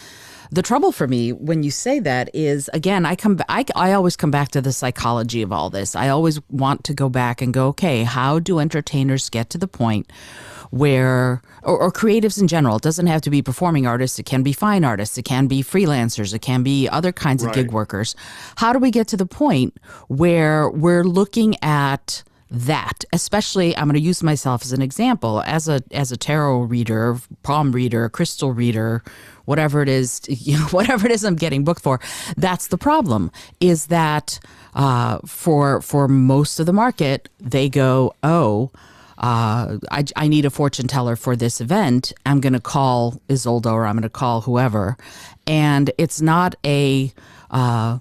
the 0.52 0.62
trouble 0.62 0.92
for 0.92 1.08
me 1.08 1.34
when 1.34 1.64
you 1.64 1.72
say 1.72 2.00
that 2.00 2.30
is 2.34 2.70
again 2.74 3.06
I 3.06 3.16
come 3.16 3.40
I, 3.50 3.66
I 3.76 3.94
always 3.94 4.16
come 4.16 4.32
back 4.32 4.50
to 4.50 4.62
the 4.62 4.72
psychology 4.72 5.42
of 5.42 5.52
all 5.52 5.70
this. 5.70 5.96
I 5.96 6.10
always 6.10 6.40
want 6.50 6.84
to 6.86 6.94
go 6.94 7.10
back 7.10 7.42
and 7.42 7.54
go 7.54 7.68
okay, 7.68 8.04
how 8.04 8.40
do 8.40 8.60
entertainers 8.60 9.30
get 9.30 9.50
to 9.52 9.58
the 9.58 9.68
point 9.68 10.12
where 10.72 11.42
or, 11.64 11.78
or, 11.80 11.92
creatives 11.92 12.40
in 12.40 12.48
general. 12.48 12.78
It 12.78 12.82
doesn't 12.82 13.08
have 13.08 13.22
to 13.22 13.30
be 13.30 13.42
performing 13.42 13.86
artists. 13.86 14.20
It 14.20 14.26
can 14.26 14.44
be 14.44 14.54
fine 14.54 14.84
artists. 14.84 15.18
It 15.18 15.24
can 15.24 15.48
be 15.48 15.62
freelancers. 15.62 16.34
It 16.34 16.40
can 16.40 16.64
be 16.64 16.88
other 16.90 17.12
kinds 17.12 17.44
right. 17.44 17.50
of 17.50 17.56
gig 17.56 17.72
workers. 17.72 18.16
How 18.58 18.74
do 18.74 18.80
we 18.80 18.92
get 18.92 19.08
to 19.10 19.18
the 19.18 19.26
point 19.26 19.78
where 20.08 20.70
we're 20.70 21.04
looking 21.04 21.56
at 21.62 22.24
that? 22.50 23.04
Especially 23.12 23.76
i'm 23.76 23.86
going 23.86 23.96
to 23.96 24.00
use 24.00 24.24
myself 24.24 24.64
as 24.64 24.72
an 24.72 24.82
example. 24.82 25.42
As 25.46 25.68
a 25.68 25.82
as 25.92 26.12
a 26.12 26.18
tarot 26.18 26.62
reader 26.62 27.18
palm 27.44 27.72
reader 27.72 28.08
crystal 28.10 28.54
reader 28.54 29.04
whatever 29.48 29.82
it 29.82 29.90
is 29.90 30.22
you 30.28 30.58
know 30.58 30.66
whatever 30.68 31.08
it 31.08 31.12
is 31.12 31.24
i'm 31.24 31.36
getting 31.36 31.64
booked 31.64 31.82
for 31.82 32.00
that's 32.36 32.68
the 32.68 32.78
problem 32.78 33.32
is 33.60 33.88
that 33.88 34.40
uh, 34.76 35.18
for 35.26 35.82
for 35.82 36.08
most 36.08 36.60
of 36.60 36.66
the 36.68 36.74
market 36.74 37.30
they 37.40 37.68
go 37.68 38.14
oh 38.22 38.70
uh, 39.18 39.78
I, 39.92 40.06
I 40.16 40.28
need 40.28 40.46
a 40.46 40.50
fortune 40.50 40.88
teller 40.88 41.16
for 41.16 41.36
this 41.36 41.60
event. 41.62 42.14
I'm 42.26 42.40
going 42.40 42.54
to 42.54 42.60
call 42.60 43.22
Izolda 43.30 43.72
or 43.72 43.86
I'm 43.86 43.96
going 43.96 44.04
to 44.04 44.10
call 44.10 44.42
whoever. 44.42 44.98
And 45.46 45.92
it's 45.98 46.22
not 46.22 46.56
a, 46.66 47.12
uh, 47.50 48.00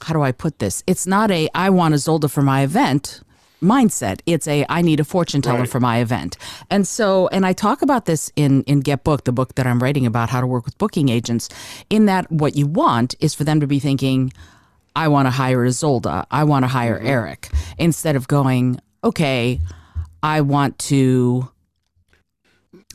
how 0.00 0.12
do 0.12 0.22
I 0.22 0.32
put 0.32 0.58
this? 0.58 0.84
It's 0.86 1.06
not 1.06 1.30
a, 1.30 1.48
I 1.54 1.70
want 1.70 1.94
Izolda 1.94 2.30
for 2.30 2.42
my 2.42 2.62
event 2.62 3.22
mindset. 3.62 4.20
It's 4.26 4.46
a 4.46 4.64
I 4.68 4.82
need 4.82 5.00
a 5.00 5.04
fortune 5.04 5.42
teller 5.42 5.60
right. 5.60 5.68
for 5.68 5.80
my 5.80 5.98
event. 5.98 6.36
And 6.70 6.86
so 6.86 7.28
and 7.28 7.44
I 7.44 7.52
talk 7.52 7.82
about 7.82 8.04
this 8.04 8.30
in 8.36 8.62
in 8.64 8.80
Get 8.80 9.04
Book, 9.04 9.24
the 9.24 9.32
book 9.32 9.54
that 9.56 9.66
I'm 9.66 9.82
writing 9.82 10.06
about 10.06 10.30
how 10.30 10.40
to 10.40 10.46
work 10.46 10.64
with 10.64 10.78
booking 10.78 11.08
agents, 11.08 11.48
in 11.90 12.06
that 12.06 12.30
what 12.30 12.56
you 12.56 12.66
want 12.66 13.14
is 13.20 13.34
for 13.34 13.44
them 13.44 13.60
to 13.60 13.66
be 13.66 13.78
thinking 13.78 14.32
I 14.94 15.08
want 15.08 15.26
to 15.26 15.30
hire 15.30 15.66
Izolda, 15.66 16.26
I 16.30 16.44
want 16.44 16.64
to 16.64 16.68
hire 16.68 16.98
mm-hmm. 16.98 17.06
Eric 17.06 17.50
instead 17.78 18.16
of 18.16 18.28
going, 18.28 18.80
okay, 19.04 19.60
I 20.22 20.40
want 20.40 20.78
to 20.80 21.50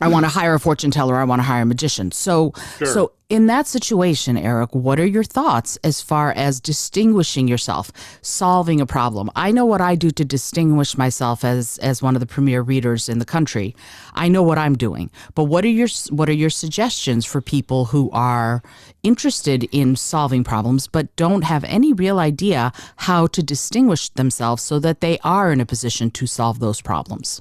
I 0.00 0.08
want 0.08 0.24
to 0.24 0.28
mm-hmm. 0.28 0.40
hire 0.40 0.54
a 0.54 0.60
fortune 0.60 0.90
teller. 0.90 1.14
I 1.14 1.24
want 1.24 1.38
to 1.38 1.44
hire 1.44 1.62
a 1.62 1.66
magician. 1.66 2.10
So, 2.10 2.52
sure. 2.78 2.86
so 2.88 3.12
in 3.28 3.46
that 3.46 3.68
situation, 3.68 4.36
Eric, 4.36 4.74
what 4.74 4.98
are 4.98 5.06
your 5.06 5.22
thoughts 5.22 5.78
as 5.84 6.00
far 6.00 6.32
as 6.32 6.60
distinguishing 6.60 7.46
yourself, 7.46 7.92
solving 8.20 8.80
a 8.80 8.86
problem? 8.86 9.30
I 9.36 9.52
know 9.52 9.64
what 9.64 9.80
I 9.80 9.94
do 9.94 10.10
to 10.10 10.24
distinguish 10.24 10.98
myself 10.98 11.44
as 11.44 11.78
as 11.78 12.02
one 12.02 12.16
of 12.16 12.20
the 12.20 12.26
premier 12.26 12.60
readers 12.60 13.08
in 13.08 13.20
the 13.20 13.24
country. 13.24 13.76
I 14.14 14.26
know 14.26 14.42
what 14.42 14.58
I'm 14.58 14.76
doing. 14.76 15.12
But 15.36 15.44
what 15.44 15.64
are 15.64 15.68
your 15.68 15.88
what 16.10 16.28
are 16.28 16.32
your 16.32 16.50
suggestions 16.50 17.24
for 17.24 17.40
people 17.40 17.84
who 17.84 18.10
are 18.10 18.64
interested 19.04 19.68
in 19.70 19.94
solving 19.94 20.42
problems 20.42 20.88
but 20.88 21.14
don't 21.14 21.42
have 21.42 21.62
any 21.64 21.92
real 21.92 22.18
idea 22.18 22.72
how 22.96 23.28
to 23.28 23.44
distinguish 23.44 24.08
themselves 24.08 24.60
so 24.64 24.80
that 24.80 25.00
they 25.00 25.20
are 25.20 25.52
in 25.52 25.60
a 25.60 25.66
position 25.66 26.10
to 26.10 26.26
solve 26.26 26.58
those 26.58 26.80
problems? 26.80 27.40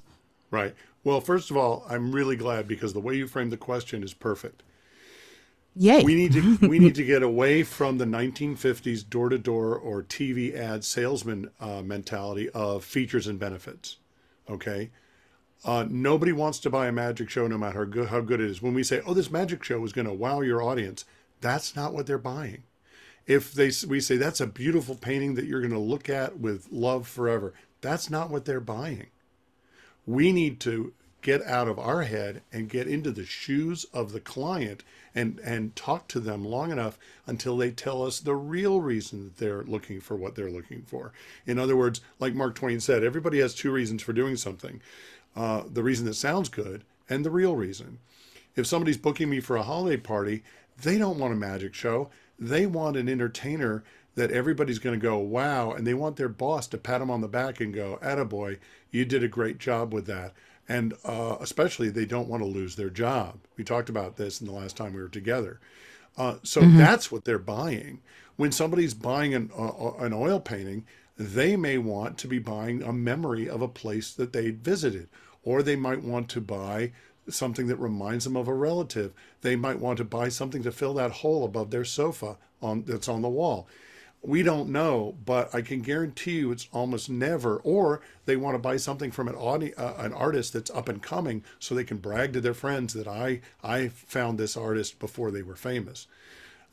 Right. 0.51 0.75
Well, 1.03 1.19
first 1.19 1.51
of 1.51 1.57
all, 1.57 1.85
I'm 1.89 2.13
really 2.13 2.35
glad 2.35 2.67
because 2.67 2.93
the 2.93 3.01
way 3.01 3.15
you 3.15 3.27
framed 3.27 3.51
the 3.51 3.57
question 3.57 4.03
is 4.03 4.13
perfect. 4.13 4.63
Yay. 5.75 6.03
We 6.03 6.15
need 6.15 6.33
to 6.33 6.57
we 6.67 6.79
need 6.79 6.95
to 6.95 7.03
get 7.03 7.23
away 7.23 7.63
from 7.63 7.97
the 7.97 8.05
1950s 8.05 9.09
door 9.09 9.29
to 9.29 9.37
door 9.37 9.75
or 9.75 10.03
TV 10.03 10.55
ad 10.55 10.85
salesman 10.85 11.49
uh, 11.59 11.81
mentality 11.81 12.49
of 12.51 12.83
features 12.85 13.27
and 13.27 13.39
benefits. 13.39 13.97
Okay, 14.49 14.91
uh, 15.65 15.85
nobody 15.89 16.31
wants 16.31 16.59
to 16.59 16.69
buy 16.69 16.87
a 16.87 16.91
magic 16.91 17.29
show, 17.29 17.47
no 17.47 17.57
matter 17.57 17.79
how 17.79 17.85
good, 17.85 18.07
how 18.09 18.21
good 18.21 18.39
it 18.39 18.49
is. 18.49 18.61
When 18.61 18.73
we 18.73 18.83
say, 18.83 19.01
"Oh, 19.05 19.13
this 19.13 19.31
magic 19.31 19.63
show 19.63 19.83
is 19.83 19.93
going 19.93 20.07
to 20.07 20.13
wow 20.13 20.41
your 20.41 20.61
audience," 20.61 21.05
that's 21.41 21.75
not 21.75 21.93
what 21.93 22.05
they're 22.05 22.17
buying. 22.17 22.63
If 23.25 23.53
they 23.53 23.71
we 23.87 23.99
say 23.99 24.17
that's 24.17 24.41
a 24.41 24.47
beautiful 24.47 24.95
painting 24.95 25.35
that 25.35 25.45
you're 25.45 25.61
going 25.61 25.71
to 25.71 25.79
look 25.79 26.07
at 26.07 26.37
with 26.39 26.67
love 26.71 27.07
forever, 27.07 27.53
that's 27.81 28.09
not 28.11 28.29
what 28.29 28.45
they're 28.45 28.59
buying 28.59 29.07
we 30.05 30.31
need 30.31 30.59
to 30.61 30.93
get 31.21 31.41
out 31.43 31.69
of 31.69 31.79
our 31.79 32.03
head 32.03 32.41
and 32.51 32.69
get 32.69 32.85
into 32.85 33.09
the 33.09 33.25
shoes 33.25 33.85
of 33.93 34.11
the 34.11 34.19
client 34.19 34.83
and 35.15 35.39
and 35.39 35.75
talk 35.75 36.07
to 36.09 36.19
them 36.19 36.43
long 36.43 36.71
enough 36.71 36.99
until 37.25 37.55
they 37.55 37.71
tell 37.71 38.03
us 38.03 38.19
the 38.19 38.35
real 38.35 38.81
reason 38.81 39.23
that 39.23 39.37
they're 39.37 39.63
looking 39.63 40.01
for 40.01 40.15
what 40.15 40.35
they're 40.35 40.51
looking 40.51 40.81
for. 40.83 41.13
In 41.45 41.57
other 41.57 41.75
words, 41.77 42.01
like 42.19 42.35
Mark 42.35 42.55
Twain 42.55 42.79
said, 42.79 43.03
everybody 43.03 43.39
has 43.39 43.55
two 43.55 43.71
reasons 43.71 44.03
for 44.03 44.13
doing 44.13 44.35
something: 44.35 44.81
uh, 45.35 45.63
the 45.71 45.83
reason 45.83 46.05
that 46.05 46.15
sounds 46.15 46.49
good 46.49 46.83
and 47.09 47.25
the 47.25 47.31
real 47.31 47.55
reason. 47.55 47.99
If 48.55 48.67
somebody's 48.67 48.97
booking 48.97 49.29
me 49.29 49.39
for 49.39 49.55
a 49.55 49.63
holiday 49.63 49.97
party, 49.97 50.43
they 50.81 50.97
don't 50.97 51.17
want 51.17 51.33
a 51.33 51.37
magic 51.37 51.73
show. 51.73 52.09
They 52.37 52.65
want 52.65 52.97
an 52.97 53.07
entertainer 53.09 53.83
that 54.15 54.31
everybody's 54.31 54.79
going 54.79 54.99
to 54.99 55.03
go, 55.03 55.17
wow, 55.17 55.71
and 55.71 55.87
they 55.87 55.93
want 55.93 56.17
their 56.17 56.29
boss 56.29 56.67
to 56.67 56.77
pat 56.77 56.99
them 56.99 57.09
on 57.09 57.21
the 57.21 57.27
back 57.27 57.59
and 57.59 57.73
go, 57.73 57.97
attaboy, 58.01 58.59
you 58.91 59.05
did 59.05 59.23
a 59.23 59.27
great 59.27 59.57
job 59.57 59.93
with 59.93 60.05
that. 60.05 60.33
And 60.69 60.93
uh, 61.03 61.37
especially, 61.41 61.89
they 61.89 62.05
don't 62.05 62.29
want 62.29 62.41
to 62.41 62.47
lose 62.47 62.75
their 62.75 62.89
job. 62.89 63.39
We 63.57 63.63
talked 63.63 63.89
about 63.89 64.15
this 64.15 64.39
in 64.39 64.47
the 64.47 64.53
last 64.53 64.77
time 64.77 64.93
we 64.93 65.01
were 65.01 65.09
together. 65.09 65.59
Uh, 66.15 66.35
so 66.43 66.61
mm-hmm. 66.61 66.77
that's 66.77 67.11
what 67.11 67.25
they're 67.25 67.39
buying. 67.39 68.01
When 68.35 68.51
somebody's 68.51 68.93
buying 68.93 69.33
an, 69.33 69.51
uh, 69.57 69.93
an 69.99 70.13
oil 70.13 70.39
painting, 70.39 70.85
they 71.17 71.55
may 71.55 71.77
want 71.77 72.17
to 72.19 72.27
be 72.27 72.39
buying 72.39 72.81
a 72.81 72.93
memory 72.93 73.49
of 73.49 73.61
a 73.61 73.67
place 73.67 74.13
that 74.13 74.31
they 74.31 74.51
visited, 74.51 75.09
or 75.43 75.61
they 75.61 75.75
might 75.75 76.03
want 76.03 76.29
to 76.29 76.41
buy 76.41 76.91
something 77.29 77.67
that 77.67 77.75
reminds 77.77 78.25
them 78.25 78.37
of 78.37 78.47
a 78.47 78.53
relative. 78.53 79.13
They 79.41 79.55
might 79.55 79.79
want 79.79 79.97
to 79.97 80.03
buy 80.03 80.29
something 80.29 80.63
to 80.63 80.71
fill 80.71 80.93
that 80.95 81.11
hole 81.11 81.43
above 81.43 81.71
their 81.71 81.85
sofa 81.85 82.37
on 82.61 82.83
that's 82.83 83.09
on 83.09 83.21
the 83.21 83.29
wall 83.29 83.67
we 84.25 84.41
don't 84.41 84.69
know, 84.69 85.15
but 85.25 85.53
I 85.53 85.61
can 85.61 85.81
guarantee 85.81 86.39
you 86.39 86.51
it's 86.51 86.69
almost 86.71 87.09
never. 87.09 87.57
Or 87.57 88.01
they 88.25 88.37
want 88.37 88.55
to 88.55 88.59
buy 88.59 88.77
something 88.77 89.11
from 89.11 89.27
an 89.27 89.35
audi- 89.35 89.75
uh, 89.75 90.01
an 90.03 90.13
artist 90.13 90.53
that's 90.53 90.71
up 90.71 90.87
and 90.87 91.01
coming, 91.01 91.43
so 91.59 91.75
they 91.75 91.83
can 91.83 91.97
brag 91.97 92.33
to 92.33 92.41
their 92.41 92.53
friends 92.53 92.93
that 92.93 93.07
I 93.07 93.41
I 93.61 93.89
found 93.89 94.37
this 94.37 94.55
artist 94.55 94.97
before 94.99 95.29
they 95.29 95.41
were 95.41 95.55
famous. 95.55 96.07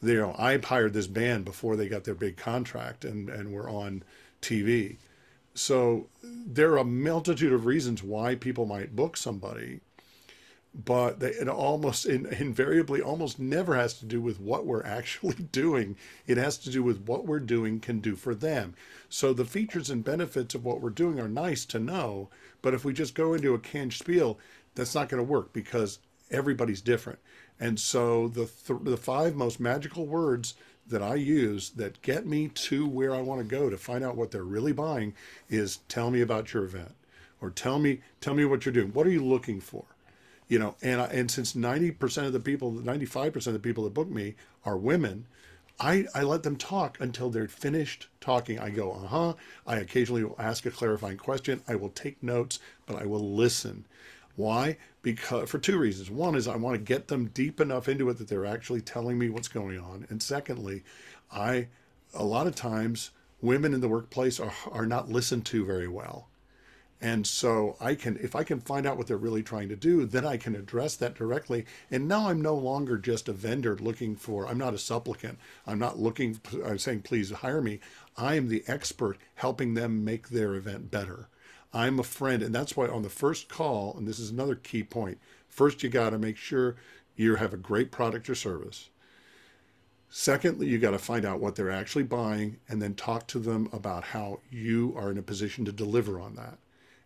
You 0.00 0.16
know, 0.16 0.34
I 0.38 0.56
hired 0.58 0.92
this 0.92 1.08
band 1.08 1.44
before 1.44 1.76
they 1.76 1.88
got 1.88 2.04
their 2.04 2.14
big 2.14 2.36
contract 2.36 3.04
and 3.04 3.28
and 3.28 3.52
were 3.52 3.68
on 3.68 4.04
TV. 4.40 4.96
So 5.52 6.06
there 6.22 6.72
are 6.72 6.78
a 6.78 6.84
multitude 6.84 7.52
of 7.52 7.66
reasons 7.66 8.02
why 8.02 8.36
people 8.36 8.66
might 8.66 8.94
book 8.94 9.16
somebody 9.16 9.80
but 10.72 11.18
they, 11.20 11.30
it 11.30 11.48
almost 11.48 12.06
in, 12.06 12.26
invariably 12.26 13.00
almost 13.00 13.38
never 13.38 13.74
has 13.74 13.94
to 13.94 14.04
do 14.04 14.20
with 14.20 14.40
what 14.40 14.66
we're 14.66 14.84
actually 14.84 15.34
doing. 15.34 15.96
It 16.26 16.36
has 16.36 16.56
to 16.58 16.70
do 16.70 16.82
with 16.82 17.02
what 17.06 17.26
we're 17.26 17.40
doing 17.40 17.80
can 17.80 18.00
do 18.00 18.16
for 18.16 18.34
them. 18.34 18.74
So 19.08 19.32
the 19.32 19.44
features 19.44 19.90
and 19.90 20.04
benefits 20.04 20.54
of 20.54 20.64
what 20.64 20.80
we're 20.80 20.90
doing 20.90 21.18
are 21.18 21.28
nice 21.28 21.64
to 21.66 21.78
know, 21.78 22.28
but 22.62 22.74
if 22.74 22.84
we 22.84 22.92
just 22.92 23.14
go 23.14 23.34
into 23.34 23.54
a 23.54 23.58
canned 23.58 23.92
spiel, 23.92 24.38
that's 24.74 24.94
not 24.94 25.08
going 25.08 25.24
to 25.24 25.28
work 25.30 25.52
because 25.52 25.98
everybody's 26.30 26.80
different. 26.80 27.18
And 27.58 27.78
so 27.78 28.28
the 28.28 28.46
th- 28.46 28.80
the 28.82 28.96
five 28.96 29.34
most 29.34 29.60
magical 29.60 30.06
words 30.06 30.54
that 30.86 31.02
I 31.02 31.16
use 31.16 31.70
that 31.70 32.00
get 32.02 32.26
me 32.26 32.48
to 32.48 32.86
where 32.86 33.14
I 33.14 33.20
want 33.20 33.40
to 33.40 33.44
go 33.46 33.68
to 33.68 33.76
find 33.76 34.02
out 34.02 34.16
what 34.16 34.30
they're 34.30 34.42
really 34.44 34.72
buying 34.72 35.14
is 35.48 35.78
tell 35.88 36.10
me 36.10 36.20
about 36.20 36.52
your 36.54 36.64
event 36.64 36.94
or 37.40 37.50
tell 37.50 37.78
me 37.78 38.00
tell 38.20 38.34
me 38.34 38.44
what 38.44 38.64
you're 38.64 38.72
doing. 38.72 38.92
What 38.92 39.06
are 39.06 39.10
you 39.10 39.24
looking 39.24 39.60
for? 39.60 39.84
You 40.50 40.58
know, 40.58 40.74
and 40.82 41.00
and 41.00 41.30
since 41.30 41.54
ninety 41.54 41.92
percent 41.92 42.26
of 42.26 42.32
the 42.32 42.40
people, 42.40 42.72
ninety 42.72 43.06
five 43.06 43.32
percent 43.32 43.54
of 43.54 43.62
the 43.62 43.68
people 43.68 43.84
that 43.84 43.94
book 43.94 44.10
me 44.10 44.34
are 44.64 44.76
women, 44.76 45.26
I 45.78 46.06
I 46.12 46.24
let 46.24 46.42
them 46.42 46.56
talk 46.56 46.98
until 47.00 47.30
they're 47.30 47.46
finished 47.46 48.08
talking. 48.20 48.58
I 48.58 48.70
go, 48.70 48.92
uh 48.92 49.06
huh. 49.06 49.34
I 49.64 49.76
occasionally 49.76 50.24
will 50.24 50.34
ask 50.40 50.66
a 50.66 50.72
clarifying 50.72 51.18
question. 51.18 51.62
I 51.68 51.76
will 51.76 51.90
take 51.90 52.20
notes, 52.20 52.58
but 52.84 52.96
I 53.00 53.06
will 53.06 53.34
listen. 53.36 53.86
Why? 54.34 54.76
Because 55.02 55.48
for 55.48 55.58
two 55.60 55.78
reasons. 55.78 56.10
One 56.10 56.34
is 56.34 56.48
I 56.48 56.56
want 56.56 56.74
to 56.74 56.82
get 56.82 57.06
them 57.06 57.30
deep 57.32 57.60
enough 57.60 57.88
into 57.88 58.10
it 58.10 58.18
that 58.18 58.26
they're 58.26 58.44
actually 58.44 58.80
telling 58.80 59.18
me 59.18 59.30
what's 59.30 59.48
going 59.48 59.78
on, 59.78 60.04
and 60.10 60.20
secondly, 60.20 60.82
I 61.30 61.68
a 62.12 62.24
lot 62.24 62.48
of 62.48 62.56
times 62.56 63.12
women 63.40 63.72
in 63.72 63.80
the 63.80 63.88
workplace 63.88 64.40
are 64.40 64.52
are 64.72 64.86
not 64.86 65.08
listened 65.08 65.46
to 65.46 65.64
very 65.64 65.86
well 65.86 66.26
and 67.02 67.26
so 67.26 67.76
I 67.80 67.94
can, 67.94 68.18
if 68.18 68.36
I 68.36 68.44
can 68.44 68.60
find 68.60 68.86
out 68.86 68.98
what 68.98 69.06
they're 69.06 69.16
really 69.16 69.42
trying 69.42 69.70
to 69.70 69.76
do, 69.76 70.04
then 70.04 70.26
I 70.26 70.36
can 70.36 70.54
address 70.54 70.96
that 70.96 71.14
directly. 71.14 71.64
And 71.90 72.06
now 72.06 72.28
I'm 72.28 72.42
no 72.42 72.54
longer 72.54 72.98
just 72.98 73.28
a 73.28 73.32
vendor 73.32 73.76
looking 73.76 74.16
for, 74.16 74.46
I'm 74.46 74.58
not 74.58 74.74
a 74.74 74.78
supplicant. 74.78 75.38
I'm 75.66 75.78
not 75.78 75.98
looking, 75.98 76.38
I'm 76.64 76.78
saying, 76.78 77.02
please 77.02 77.30
hire 77.30 77.62
me. 77.62 77.80
I 78.18 78.34
am 78.34 78.48
the 78.48 78.64
expert 78.66 79.16
helping 79.36 79.72
them 79.72 80.04
make 80.04 80.28
their 80.28 80.54
event 80.54 80.90
better. 80.90 81.28
I'm 81.72 81.98
a 81.98 82.04
friend. 82.04 82.42
And 82.42 82.54
that's 82.54 82.76
why 82.76 82.86
on 82.88 83.02
the 83.02 83.08
first 83.08 83.48
call, 83.48 83.94
and 83.96 84.06
this 84.06 84.18
is 84.18 84.30
another 84.30 84.54
key 84.54 84.82
point, 84.82 85.18
first 85.48 85.82
you 85.82 85.88
got 85.88 86.10
to 86.10 86.18
make 86.18 86.36
sure 86.36 86.76
you 87.16 87.36
have 87.36 87.54
a 87.54 87.58
great 87.58 87.90
product 87.90 88.28
or 88.28 88.34
service. 88.34 88.90
Secondly, 90.10 90.66
you 90.66 90.78
got 90.78 90.90
to 90.90 90.98
find 90.98 91.24
out 91.24 91.40
what 91.40 91.54
they're 91.54 91.70
actually 91.70 92.02
buying 92.02 92.58
and 92.68 92.82
then 92.82 92.94
talk 92.94 93.26
to 93.28 93.38
them 93.38 93.70
about 93.72 94.04
how 94.04 94.40
you 94.50 94.92
are 94.96 95.10
in 95.10 95.18
a 95.18 95.22
position 95.22 95.64
to 95.64 95.72
deliver 95.72 96.20
on 96.20 96.34
that. 96.34 96.58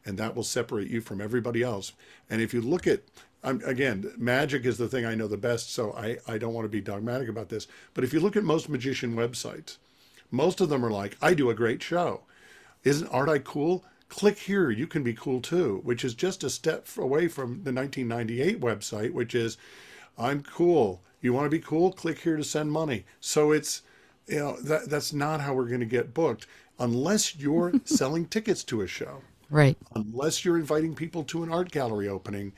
And 0.04 0.18
that 0.18 0.34
will 0.34 0.44
separate 0.44 0.88
you 0.88 1.00
from 1.00 1.20
everybody 1.20 1.62
else. 1.62 1.92
And 2.28 2.40
if 2.42 2.52
you 2.52 2.60
look 2.60 2.86
at 2.86 3.02
I'm, 3.44 3.62
again, 3.66 4.10
magic 4.16 4.64
is 4.64 4.78
the 4.78 4.88
thing 4.88 5.04
I 5.04 5.14
know 5.14 5.28
the 5.28 5.36
best, 5.36 5.70
so 5.70 5.92
I, 5.92 6.16
I 6.26 6.38
don't 6.38 6.54
want 6.54 6.64
to 6.64 6.70
be 6.70 6.80
dogmatic 6.80 7.28
about 7.28 7.50
this. 7.50 7.66
But 7.92 8.02
if 8.02 8.14
you 8.14 8.20
look 8.20 8.36
at 8.36 8.44
most 8.44 8.70
magician 8.70 9.14
websites, 9.14 9.76
most 10.30 10.62
of 10.62 10.70
them 10.70 10.82
are 10.82 10.90
like, 10.90 11.18
I 11.20 11.34
do 11.34 11.50
a 11.50 11.54
great 11.54 11.82
show. 11.82 12.22
Isn't 12.84 13.06
aren't 13.08 13.28
I 13.28 13.38
cool? 13.38 13.84
Click 14.08 14.38
here, 14.38 14.70
you 14.70 14.86
can 14.86 15.02
be 15.02 15.12
cool 15.12 15.40
too, 15.40 15.80
which 15.84 16.04
is 16.04 16.14
just 16.14 16.42
a 16.42 16.50
step 16.50 16.88
away 16.96 17.28
from 17.28 17.64
the 17.64 17.72
1998 17.72 18.60
website, 18.60 19.12
which 19.12 19.34
is 19.34 19.58
I'm 20.16 20.42
cool. 20.42 21.02
You 21.20 21.32
want 21.32 21.46
to 21.46 21.50
be 21.50 21.60
cool? 21.60 21.92
Click 21.92 22.20
here 22.20 22.36
to 22.36 22.44
send 22.44 22.72
money. 22.72 23.04
So 23.20 23.52
it's 23.52 23.82
you 24.26 24.38
know 24.38 24.60
that 24.60 24.88
that's 24.88 25.12
not 25.12 25.42
how 25.42 25.54
we're 25.54 25.68
going 25.68 25.80
to 25.80 25.86
get 25.86 26.14
booked 26.14 26.46
unless 26.78 27.36
you're 27.36 27.72
selling 27.84 28.26
tickets 28.26 28.64
to 28.64 28.80
a 28.80 28.86
show. 28.86 29.22
Right. 29.54 29.78
Unless 29.94 30.44
you're 30.44 30.58
inviting 30.58 30.94
people 30.94 31.22
to 31.24 31.44
an 31.44 31.52
art 31.52 31.70
gallery 31.70 32.08
opening 32.08 32.52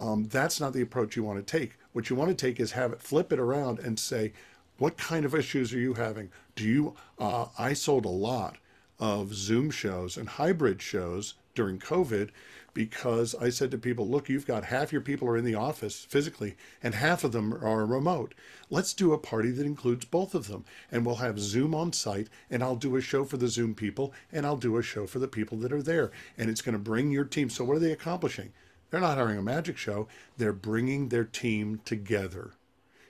um, 0.00 0.24
that's 0.24 0.60
not 0.60 0.72
the 0.72 0.82
approach 0.82 1.16
you 1.16 1.22
want 1.22 1.44
to 1.44 1.58
take. 1.58 1.78
What 1.92 2.10
you 2.10 2.16
want 2.16 2.36
to 2.36 2.46
take 2.46 2.60
is 2.60 2.72
have 2.72 2.92
it 2.92 3.00
flip 3.00 3.32
it 3.32 3.38
around 3.38 3.78
and 3.78 3.98
say, 3.98 4.32
what 4.78 4.96
kind 4.96 5.24
of 5.24 5.34
issues 5.34 5.72
are 5.72 5.78
you 5.78 5.94
having? 5.94 6.30
Do 6.56 6.64
you? 6.64 6.94
Uh, 7.18 7.46
I 7.58 7.72
sold 7.72 8.04
a 8.04 8.08
lot 8.08 8.56
of 8.98 9.34
Zoom 9.34 9.70
shows 9.70 10.16
and 10.16 10.28
hybrid 10.28 10.82
shows 10.82 11.34
during 11.54 11.78
COVID 11.78 12.30
because 12.74 13.34
I 13.36 13.48
said 13.50 13.70
to 13.70 13.78
people, 13.78 14.06
look, 14.06 14.28
you've 14.28 14.46
got 14.46 14.64
half 14.64 14.92
your 14.92 15.00
people 15.00 15.28
are 15.28 15.36
in 15.36 15.44
the 15.44 15.54
office 15.54 16.04
physically 16.04 16.56
and 16.82 16.94
half 16.94 17.24
of 17.24 17.32
them 17.32 17.54
are 17.54 17.86
remote. 17.86 18.34
Let's 18.68 18.92
do 18.92 19.12
a 19.12 19.18
party 19.18 19.50
that 19.52 19.64
includes 19.64 20.04
both 20.04 20.34
of 20.34 20.48
them. 20.48 20.64
And 20.90 21.06
we'll 21.06 21.16
have 21.16 21.38
Zoom 21.38 21.74
on 21.74 21.92
site 21.92 22.28
and 22.50 22.62
I'll 22.62 22.76
do 22.76 22.96
a 22.96 23.00
show 23.00 23.24
for 23.24 23.36
the 23.36 23.48
Zoom 23.48 23.74
people 23.74 24.12
and 24.32 24.44
I'll 24.44 24.56
do 24.56 24.76
a 24.76 24.82
show 24.82 25.06
for 25.06 25.20
the 25.20 25.28
people 25.28 25.56
that 25.58 25.72
are 25.72 25.82
there. 25.82 26.10
And 26.36 26.50
it's 26.50 26.62
going 26.62 26.74
to 26.74 26.78
bring 26.78 27.10
your 27.10 27.24
team. 27.24 27.48
So, 27.48 27.64
what 27.64 27.76
are 27.76 27.80
they 27.80 27.92
accomplishing? 27.92 28.52
They're 28.90 29.00
not 29.00 29.18
having 29.18 29.38
a 29.38 29.42
magic 29.42 29.76
show. 29.76 30.08
They're 30.36 30.52
bringing 30.52 31.08
their 31.08 31.24
team 31.24 31.80
together 31.84 32.52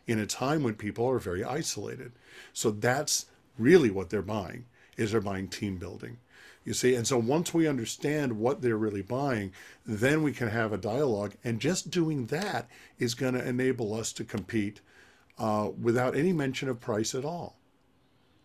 in 0.07 0.19
a 0.19 0.27
time 0.27 0.63
when 0.63 0.75
people 0.75 1.09
are 1.09 1.19
very 1.19 1.45
isolated. 1.45 2.13
So 2.53 2.71
that's 2.71 3.27
really 3.59 3.91
what 3.91 4.11
they're 4.11 4.23
buying 4.23 4.67
is 4.97 5.13
they're 5.13 5.21
buying 5.21 5.49
team 5.49 5.77
building. 5.77 6.19
You 6.65 6.73
see, 6.73 6.95
and 6.95 7.07
so 7.07 7.19
once 7.19 7.53
we 7.53 7.69
understand 7.69 8.39
what 8.39 8.63
they're 8.63 8.77
really 8.77 9.03
buying, 9.03 9.53
then 9.85 10.23
we 10.23 10.33
can 10.33 10.49
have 10.49 10.73
a 10.73 10.79
dialogue. 10.79 11.35
And 11.45 11.61
just 11.61 11.91
doing 11.91 12.27
that 12.27 12.69
is 12.99 13.15
going 13.15 13.35
to 13.35 13.47
enable 13.47 13.93
us 13.95 14.13
to 14.15 14.25
compete 14.25 14.81
uh, 15.39 15.71
without 15.81 16.17
any 16.17 16.33
mention 16.33 16.69
of 16.69 16.81
price 16.81 17.15
at 17.15 17.25
all. 17.25 17.57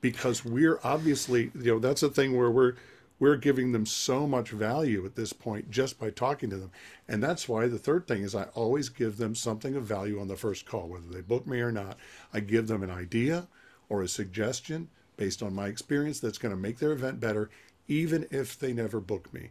Because 0.01 0.43
we're 0.43 0.79
obviously, 0.83 1.51
you 1.55 1.73
know, 1.73 1.79
that's 1.79 2.03
a 2.03 2.09
thing 2.09 2.37
where 2.37 2.51
we're 2.51 2.75
we're 3.19 3.35
giving 3.35 3.73
them 3.73 3.85
so 3.85 4.25
much 4.25 4.49
value 4.51 5.05
at 5.05 5.15
this 5.15 5.33
point 5.33 5.69
just 5.69 5.99
by 5.99 6.09
talking 6.09 6.49
to 6.49 6.55
them. 6.55 6.71
And 7.07 7.21
that's 7.21 7.49
why 7.49 7.67
the 7.67 7.77
third 7.77 8.07
thing 8.07 8.23
is 8.23 8.33
I 8.33 8.43
always 8.55 8.87
give 8.87 9.17
them 9.17 9.35
something 9.35 9.75
of 9.75 9.83
value 9.83 10.21
on 10.21 10.29
the 10.29 10.37
first 10.37 10.65
call, 10.65 10.87
whether 10.87 11.07
they 11.09 11.19
book 11.19 11.45
me 11.45 11.59
or 11.59 11.71
not. 11.71 11.97
I 12.33 12.39
give 12.39 12.67
them 12.67 12.81
an 12.81 12.89
idea 12.89 13.49
or 13.89 14.01
a 14.01 14.07
suggestion 14.07 14.87
based 15.17 15.43
on 15.43 15.53
my 15.53 15.67
experience 15.67 16.21
that's 16.21 16.37
going 16.37 16.55
to 16.55 16.61
make 16.61 16.79
their 16.79 16.93
event 16.93 17.19
better, 17.19 17.49
even 17.89 18.25
if 18.31 18.57
they 18.57 18.71
never 18.71 19.01
book 19.01 19.33
me. 19.33 19.49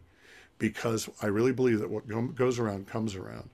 Because 0.58 1.08
I 1.20 1.26
really 1.26 1.52
believe 1.52 1.80
that 1.80 1.90
what 1.90 2.34
goes 2.34 2.58
around 2.58 2.88
comes 2.88 3.14
around. 3.14 3.50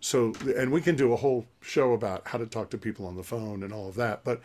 So, 0.00 0.34
and 0.56 0.72
we 0.72 0.80
can 0.80 0.96
do 0.96 1.12
a 1.12 1.16
whole 1.16 1.46
show 1.60 1.92
about 1.92 2.26
how 2.26 2.38
to 2.38 2.46
talk 2.46 2.70
to 2.70 2.78
people 2.78 3.06
on 3.06 3.16
the 3.16 3.22
phone 3.22 3.62
and 3.62 3.72
all 3.72 3.88
of 3.88 3.94
that. 3.94 4.24
But 4.24 4.40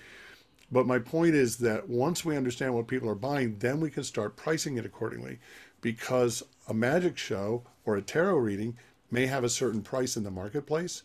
but 0.71 0.85
my 0.85 0.99
point 0.99 1.33
is 1.33 1.57
that 1.57 1.87
once 1.87 2.25
we 2.25 2.35
understand 2.35 2.75
what 2.75 2.87
people 2.87 3.09
are 3.09 3.15
buying, 3.15 3.57
then 3.59 3.79
we 3.79 3.89
can 3.89 4.03
start 4.03 4.35
pricing 4.35 4.77
it 4.77 4.85
accordingly. 4.85 5.39
Because 5.81 6.43
a 6.67 6.73
magic 6.73 7.17
show 7.17 7.63
or 7.85 7.95
a 7.95 8.01
tarot 8.01 8.37
reading 8.37 8.77
may 9.09 9.27
have 9.27 9.43
a 9.43 9.49
certain 9.49 9.81
price 9.81 10.17
in 10.17 10.23
the 10.23 10.31
marketplace, 10.31 11.03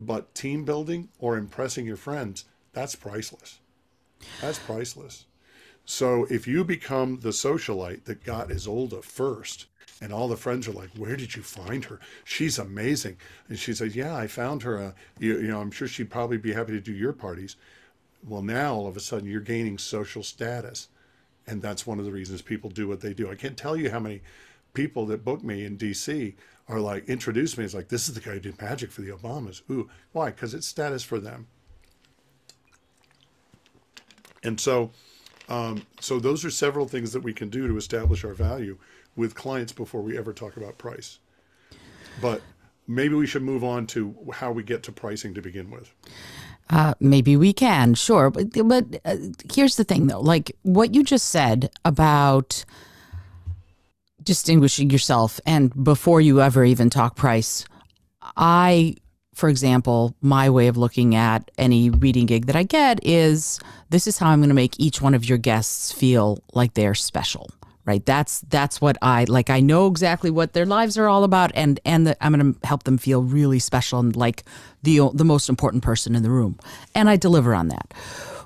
but 0.00 0.34
team 0.34 0.64
building 0.64 1.08
or 1.18 1.36
impressing 1.36 1.86
your 1.86 1.96
friends, 1.96 2.44
that's 2.72 2.94
priceless. 2.94 3.58
That's 4.40 4.58
priceless. 4.58 5.26
So 5.86 6.26
if 6.28 6.46
you 6.46 6.64
become 6.64 7.20
the 7.20 7.30
socialite 7.30 8.04
that 8.04 8.24
got 8.24 8.48
Izolda 8.48 9.02
first, 9.02 9.66
and 10.00 10.12
all 10.12 10.28
the 10.28 10.36
friends 10.36 10.68
are 10.68 10.72
like, 10.72 10.90
"Where 10.90 11.16
did 11.16 11.36
you 11.36 11.42
find 11.42 11.84
her? 11.86 12.00
She's 12.24 12.58
amazing." 12.58 13.16
And 13.48 13.58
she 13.58 13.72
says, 13.72 13.96
"Yeah, 13.96 14.14
I 14.14 14.26
found 14.26 14.62
her. 14.64 14.78
Uh, 14.78 14.92
you, 15.18 15.38
you 15.38 15.48
know, 15.48 15.60
I'm 15.60 15.70
sure 15.70 15.88
she'd 15.88 16.10
probably 16.10 16.36
be 16.36 16.52
happy 16.52 16.72
to 16.72 16.80
do 16.80 16.92
your 16.92 17.12
parties." 17.12 17.56
Well, 18.22 18.42
now 18.42 18.74
all 18.74 18.88
of 18.88 18.96
a 18.96 19.00
sudden 19.00 19.28
you're 19.28 19.40
gaining 19.40 19.78
social 19.78 20.22
status. 20.22 20.88
And 21.46 21.62
that's 21.62 21.86
one 21.86 22.00
of 22.00 22.04
the 22.04 22.10
reasons 22.10 22.42
people 22.42 22.70
do 22.70 22.88
what 22.88 23.00
they 23.00 23.14
do. 23.14 23.30
I 23.30 23.36
can't 23.36 23.56
tell 23.56 23.76
you 23.76 23.90
how 23.90 24.00
many 24.00 24.22
people 24.74 25.06
that 25.06 25.24
book 25.24 25.44
me 25.44 25.64
in 25.64 25.78
DC 25.78 26.34
are 26.68 26.80
like, 26.80 27.08
introduce 27.08 27.56
me 27.56 27.64
as 27.64 27.74
like, 27.74 27.88
this 27.88 28.08
is 28.08 28.14
the 28.14 28.20
guy 28.20 28.32
who 28.32 28.40
did 28.40 28.60
magic 28.60 28.90
for 28.90 29.02
the 29.02 29.10
Obamas. 29.10 29.62
Ooh, 29.70 29.88
why? 30.10 30.30
Because 30.30 30.54
it's 30.54 30.66
status 30.66 31.04
for 31.04 31.20
them. 31.20 31.46
And 34.42 34.60
so, 34.60 34.90
um, 35.48 35.86
so 36.00 36.18
those 36.18 36.44
are 36.44 36.50
several 36.50 36.86
things 36.86 37.12
that 37.12 37.20
we 37.20 37.32
can 37.32 37.48
do 37.48 37.68
to 37.68 37.76
establish 37.76 38.24
our 38.24 38.34
value 38.34 38.78
with 39.14 39.34
clients 39.34 39.72
before 39.72 40.02
we 40.02 40.18
ever 40.18 40.32
talk 40.32 40.56
about 40.56 40.78
price. 40.78 41.18
But 42.20 42.42
maybe 42.86 43.14
we 43.14 43.26
should 43.26 43.42
move 43.42 43.64
on 43.64 43.86
to 43.88 44.14
how 44.32 44.52
we 44.52 44.62
get 44.62 44.82
to 44.84 44.92
pricing 44.92 45.34
to 45.34 45.42
begin 45.42 45.70
with. 45.70 45.92
Uh, 46.68 46.94
maybe 46.98 47.36
we 47.36 47.52
can, 47.52 47.94
sure. 47.94 48.30
But, 48.30 48.52
but 48.64 48.84
uh, 49.04 49.16
here's 49.52 49.76
the 49.76 49.84
thing, 49.84 50.08
though. 50.08 50.20
Like 50.20 50.52
what 50.62 50.94
you 50.94 51.04
just 51.04 51.28
said 51.28 51.70
about 51.84 52.64
distinguishing 54.22 54.90
yourself, 54.90 55.40
and 55.46 55.84
before 55.84 56.20
you 56.20 56.40
ever 56.40 56.64
even 56.64 56.90
talk 56.90 57.14
price, 57.14 57.64
I, 58.36 58.96
for 59.36 59.50
example, 59.50 60.16
my 60.22 60.48
way 60.48 60.66
of 60.66 60.78
looking 60.78 61.14
at 61.14 61.50
any 61.58 61.90
reading 61.90 62.24
gig 62.24 62.46
that 62.46 62.56
I 62.56 62.62
get 62.62 62.98
is 63.04 63.60
this 63.90 64.06
is 64.06 64.16
how 64.16 64.30
I'm 64.30 64.40
going 64.40 64.48
to 64.48 64.54
make 64.54 64.80
each 64.80 65.02
one 65.02 65.12
of 65.12 65.26
your 65.26 65.36
guests 65.36 65.92
feel 65.92 66.42
like 66.54 66.72
they're 66.72 66.94
special 66.94 67.50
right? 67.84 68.04
That's 68.04 68.40
that's 68.48 68.80
what 68.80 68.98
i 69.00 69.24
like 69.28 69.48
i 69.48 69.60
know 69.60 69.86
exactly 69.86 70.28
what 70.28 70.54
their 70.54 70.66
lives 70.66 70.98
are 70.98 71.08
all 71.08 71.22
about 71.22 71.52
and 71.54 71.78
and 71.84 72.08
the, 72.08 72.16
i'm 72.24 72.32
going 72.32 72.54
to 72.54 72.66
help 72.66 72.82
them 72.82 72.98
feel 72.98 73.22
really 73.22 73.60
special 73.60 74.00
and 74.00 74.16
like 74.16 74.42
the 74.82 75.08
the 75.14 75.24
most 75.24 75.48
important 75.48 75.84
person 75.84 76.16
in 76.16 76.24
the 76.24 76.30
room. 76.30 76.58
And 76.96 77.08
i 77.08 77.16
deliver 77.16 77.54
on 77.54 77.68
that. 77.68 77.94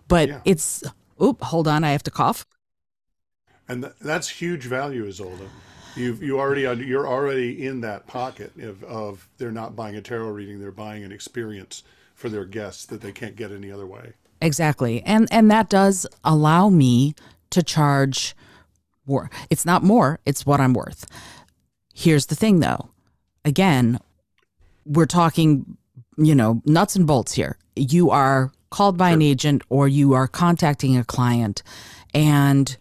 But 0.08 0.28
yeah. 0.28 0.40
it's 0.44 0.84
oop 1.22 1.42
hold 1.42 1.66
on 1.66 1.84
i 1.84 1.92
have 1.92 2.02
to 2.02 2.10
cough. 2.10 2.44
And 3.66 3.82
th- 3.82 3.94
that's 4.00 4.28
huge 4.28 4.66
value 4.66 5.08
izolda 5.08 5.48
you've 5.96 6.22
you 6.22 6.38
already 6.38 6.62
you're 6.84 7.08
already 7.08 7.66
in 7.66 7.80
that 7.80 8.06
pocket 8.06 8.52
of, 8.60 8.82
of 8.84 9.28
they're 9.38 9.50
not 9.50 9.74
buying 9.74 9.96
a 9.96 10.00
tarot 10.00 10.30
reading 10.30 10.60
they're 10.60 10.70
buying 10.70 11.04
an 11.04 11.12
experience 11.12 11.82
for 12.14 12.28
their 12.28 12.44
guests 12.44 12.86
that 12.86 13.00
they 13.00 13.12
can't 13.12 13.36
get 13.36 13.50
any 13.50 13.70
other 13.70 13.86
way 13.86 14.12
exactly 14.40 15.02
and 15.02 15.28
and 15.30 15.50
that 15.50 15.68
does 15.68 16.06
allow 16.24 16.68
me 16.68 17.14
to 17.50 17.62
charge 17.62 18.34
more. 19.06 19.30
It's 19.50 19.66
not 19.66 19.82
more, 19.82 20.20
it's 20.24 20.46
what 20.46 20.60
I'm 20.60 20.72
worth. 20.72 21.04
Here's 21.92 22.26
the 22.26 22.34
thing 22.34 22.60
though. 22.60 22.90
Again, 23.44 23.98
we're 24.86 25.06
talking, 25.06 25.76
you 26.16 26.34
know, 26.34 26.62
nuts 26.64 26.96
and 26.96 27.06
bolts 27.06 27.32
here. 27.32 27.58
You 27.76 28.10
are 28.10 28.52
called 28.70 28.96
by 28.96 29.10
sure. 29.10 29.14
an 29.14 29.22
agent 29.22 29.62
or 29.68 29.88
you 29.88 30.12
are 30.14 30.28
contacting 30.28 30.96
a 30.96 31.04
client 31.04 31.62
and 32.14 32.76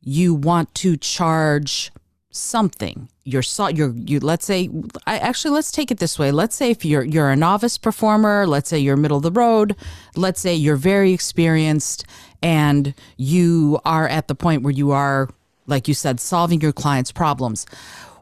you 0.00 0.34
want 0.34 0.74
to 0.76 0.96
charge 0.96 1.90
something 2.36 3.08
you're 3.24 3.42
you're 3.72 3.94
you 3.96 4.20
let's 4.20 4.44
say 4.44 4.70
I 5.06 5.18
actually 5.18 5.52
let's 5.52 5.72
take 5.72 5.90
it 5.90 5.98
this 5.98 6.18
way 6.18 6.30
let's 6.30 6.54
say 6.56 6.70
if 6.70 6.84
you're 6.84 7.04
you're 7.04 7.30
a 7.30 7.36
novice 7.36 7.78
performer 7.78 8.46
let's 8.46 8.68
say 8.68 8.78
you're 8.78 8.96
middle 8.96 9.16
of 9.16 9.22
the 9.22 9.32
road 9.32 9.76
let's 10.14 10.40
say 10.40 10.54
you're 10.54 10.76
very 10.76 11.12
experienced 11.12 12.04
and 12.42 12.94
you 13.16 13.78
are 13.84 14.08
at 14.08 14.28
the 14.28 14.34
point 14.34 14.62
where 14.62 14.72
you 14.72 14.90
are 14.90 15.28
like 15.66 15.88
you 15.88 15.94
said, 15.94 16.20
solving 16.20 16.60
your 16.60 16.72
client's 16.72 17.12
problems. 17.12 17.66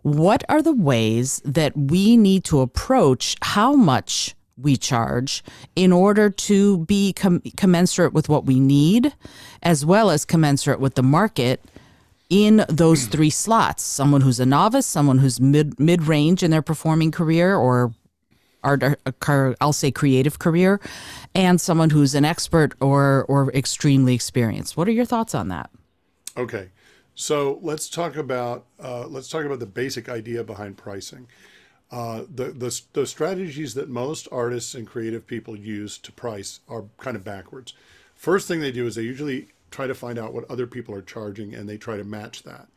What 0.03 0.45
are 0.49 0.63
the 0.63 0.73
ways 0.73 1.41
that 1.45 1.77
we 1.77 2.17
need 2.17 2.45
to 2.45 2.61
approach 2.61 3.37
how 3.43 3.75
much 3.75 4.35
we 4.57 4.77
charge 4.77 5.43
in 5.75 5.93
order 5.93 6.31
to 6.31 6.79
be 6.87 7.13
com- 7.13 7.43
commensurate 7.57 8.13
with 8.13 8.29
what 8.29 8.45
we 8.45 8.61
need, 8.61 9.15
as 9.63 9.85
well 9.85 10.11
as 10.11 10.25
commensurate 10.25 10.79
with 10.79 10.95
the 10.95 11.03
market 11.03 11.65
in 12.35 12.65
those 12.69 13.07
three 13.07 13.31
slots? 13.31 13.85
Someone 13.85 14.21
who's 14.21 14.41
a 14.41 14.47
novice, 14.47 14.87
someone 14.87 15.19
who's 15.19 15.41
mid 15.41 15.79
mid 15.79 16.03
range 16.03 16.43
in 16.43 16.51
their 16.51 16.63
performing 16.63 17.13
career, 17.13 17.55
or 17.55 17.95
art, 18.65 18.83
I'll 19.61 19.73
say 19.73 19.93
creative 19.93 20.41
career, 20.41 20.81
and 21.33 21.61
someone 21.61 21.91
who's 21.91 22.13
an 22.15 22.25
expert 22.25 22.75
or 22.81 23.25
or 23.29 23.53
extremely 23.53 24.15
experienced. 24.15 24.77
What 24.77 24.89
are 24.89 24.93
your 24.93 25.05
thoughts 25.05 25.33
on 25.33 25.47
that? 25.49 25.71
Okay. 26.37 26.71
So 27.15 27.61
let's 27.63 27.89
talk 27.89 28.17
about 28.17 28.65
uh, 28.83 29.07
let's 29.07 29.29
talk 29.29 29.45
about 29.45 29.61
the 29.61 29.67
basic 29.67 30.09
idea 30.09 30.43
behind 30.43 30.77
pricing. 30.77 31.29
Uh, 31.93 32.25
the, 32.35 32.47
the 32.47 32.81
the 32.95 33.07
strategies 33.07 33.75
that 33.75 33.89
most 33.89 34.27
artists 34.33 34.75
and 34.75 34.89
creative 34.89 35.25
people 35.25 35.55
use 35.55 35.99
to 35.99 36.11
price 36.11 36.59
are 36.69 36.87
kind 36.99 37.17
of 37.17 37.23
backwards. 37.23 37.75
First 38.17 38.49
thing 38.49 38.59
they 38.59 38.73
do 38.73 38.89
is 38.89 38.97
they 38.97 39.03
usually 39.03 39.49
try 39.75 39.87
to 39.89 39.95
find 39.95 40.19
out 40.19 40.33
what 40.33 40.49
other 40.51 40.67
people 40.67 40.95
are 40.95 41.03
charging 41.03 41.55
and 41.55 41.69
they 41.69 41.77
try 41.77 41.97
to 41.97 42.05
match 42.05 42.45
that. 42.45 42.69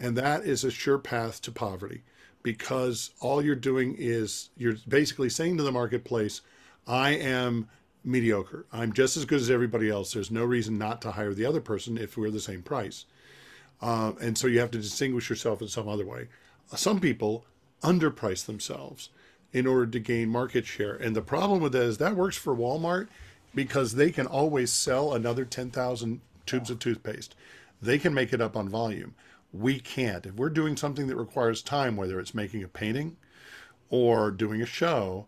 And 0.00 0.16
that 0.16 0.44
is 0.44 0.64
a 0.64 0.70
sure 0.70 0.98
path 0.98 1.42
to 1.42 1.52
poverty 1.52 2.02
because 2.42 3.10
all 3.20 3.42
you're 3.44 3.56
doing 3.56 3.96
is 3.98 4.50
you're 4.56 4.76
basically 4.86 5.28
saying 5.28 5.56
to 5.56 5.62
the 5.64 5.72
marketplace, 5.72 6.40
I 6.86 7.10
am 7.10 7.68
mediocre. 8.04 8.66
I'm 8.72 8.92
just 8.92 9.16
as 9.16 9.24
good 9.24 9.40
as 9.40 9.50
everybody 9.50 9.90
else. 9.90 10.12
There's 10.12 10.30
no 10.30 10.44
reason 10.44 10.78
not 10.78 11.02
to 11.02 11.10
hire 11.10 11.34
the 11.34 11.44
other 11.44 11.60
person 11.60 11.98
if 11.98 12.16
we're 12.16 12.30
the 12.30 12.40
same 12.40 12.62
price. 12.62 13.04
Um, 13.82 14.16
and 14.20 14.38
so 14.38 14.46
you 14.46 14.60
have 14.60 14.70
to 14.70 14.78
distinguish 14.78 15.28
yourself 15.28 15.60
in 15.60 15.68
some 15.68 15.88
other 15.88 16.06
way. 16.06 16.28
Some 16.74 17.00
people 17.00 17.44
underprice 17.82 18.46
themselves 18.46 19.10
in 19.52 19.66
order 19.66 19.86
to 19.86 19.98
gain 19.98 20.28
market 20.28 20.66
share. 20.66 20.94
And 20.94 21.14
the 21.16 21.22
problem 21.22 21.60
with 21.60 21.72
that 21.72 21.82
is 21.82 21.98
that 21.98 22.16
works 22.16 22.36
for 22.36 22.54
Walmart 22.56 23.08
because 23.54 23.94
they 23.94 24.10
can 24.10 24.26
always 24.26 24.72
sell 24.72 25.14
another 25.14 25.44
10,000 25.44 26.20
tubes 26.48 26.70
of 26.70 26.78
toothpaste. 26.78 27.34
They 27.80 27.98
can 27.98 28.12
make 28.12 28.32
it 28.32 28.40
up 28.40 28.56
on 28.56 28.68
volume. 28.68 29.14
We 29.52 29.78
can't. 29.78 30.26
If 30.26 30.34
we're 30.34 30.50
doing 30.50 30.76
something 30.76 31.06
that 31.06 31.16
requires 31.16 31.62
time, 31.62 31.96
whether 31.96 32.18
it's 32.18 32.34
making 32.34 32.64
a 32.64 32.68
painting 32.68 33.16
or 33.90 34.30
doing 34.30 34.60
a 34.60 34.66
show, 34.66 35.26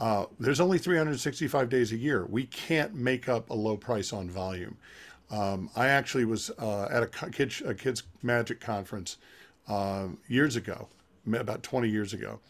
uh, 0.00 0.26
there's 0.40 0.60
only 0.60 0.78
365 0.78 1.68
days 1.68 1.92
a 1.92 1.96
year. 1.96 2.26
We 2.28 2.44
can't 2.46 2.94
make 2.94 3.28
up 3.28 3.50
a 3.50 3.54
low 3.54 3.76
price 3.76 4.12
on 4.12 4.28
volume. 4.28 4.76
Um, 5.30 5.70
I 5.76 5.88
actually 5.88 6.24
was 6.24 6.50
uh, 6.58 6.88
at 6.90 7.02
a 7.02 7.06
kids, 7.06 7.62
a 7.64 7.74
kids 7.74 8.02
magic 8.22 8.60
conference 8.60 9.16
uh, 9.68 10.08
years 10.28 10.56
ago, 10.56 10.88
about 11.32 11.62
20 11.62 11.88
years 11.88 12.12
ago, 12.12 12.40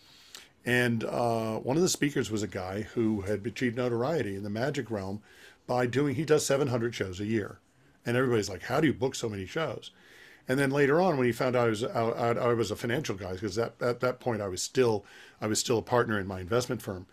and 0.64 1.04
uh, 1.04 1.58
one 1.58 1.76
of 1.76 1.82
the 1.82 1.88
speakers 1.88 2.30
was 2.30 2.42
a 2.42 2.48
guy 2.48 2.82
who 2.82 3.20
had 3.20 3.46
achieved 3.46 3.76
notoriety 3.76 4.34
in 4.34 4.42
the 4.42 4.50
magic 4.50 4.90
realm 4.90 5.22
by 5.66 5.86
doing. 5.86 6.14
He 6.16 6.24
does 6.24 6.44
700 6.44 6.94
shows 6.94 7.20
a 7.20 7.24
year, 7.24 7.58
and 8.04 8.16
everybody's 8.16 8.48
like, 8.48 8.62
"How 8.62 8.80
do 8.80 8.86
you 8.86 8.94
book 8.94 9.14
so 9.14 9.28
many 9.28 9.46
shows?" 9.46 9.90
And 10.48 10.58
then 10.58 10.70
later 10.70 11.00
on, 11.00 11.16
when 11.16 11.26
he 11.26 11.32
found 11.32 11.54
out 11.56 11.66
I 11.66 11.70
was 11.70 11.84
I, 11.84 12.00
I 12.00 12.54
was 12.54 12.70
a 12.70 12.76
financial 12.76 13.14
guy, 13.14 13.32
because 13.32 13.58
at 13.58 13.78
that 13.78 14.20
point 14.20 14.42
I 14.42 14.48
was 14.48 14.62
still 14.62 15.04
I 15.40 15.46
was 15.46 15.60
still 15.60 15.78
a 15.78 15.82
partner 15.82 16.18
in 16.18 16.26
my 16.26 16.40
investment 16.40 16.82
firm 16.82 17.06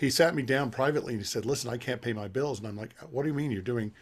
he 0.00 0.08
sat 0.08 0.34
me 0.34 0.42
down 0.42 0.70
privately 0.70 1.12
and 1.12 1.20
he 1.20 1.26
said, 1.26 1.44
"Listen, 1.44 1.70
I 1.70 1.76
can't 1.76 2.00
pay 2.00 2.14
my 2.14 2.26
bills." 2.26 2.58
And 2.58 2.66
I'm 2.66 2.76
like, 2.76 2.94
"What 3.10 3.22
do 3.22 3.28
you 3.28 3.34
mean? 3.34 3.50
You're 3.50 3.60
doing, 3.60 3.92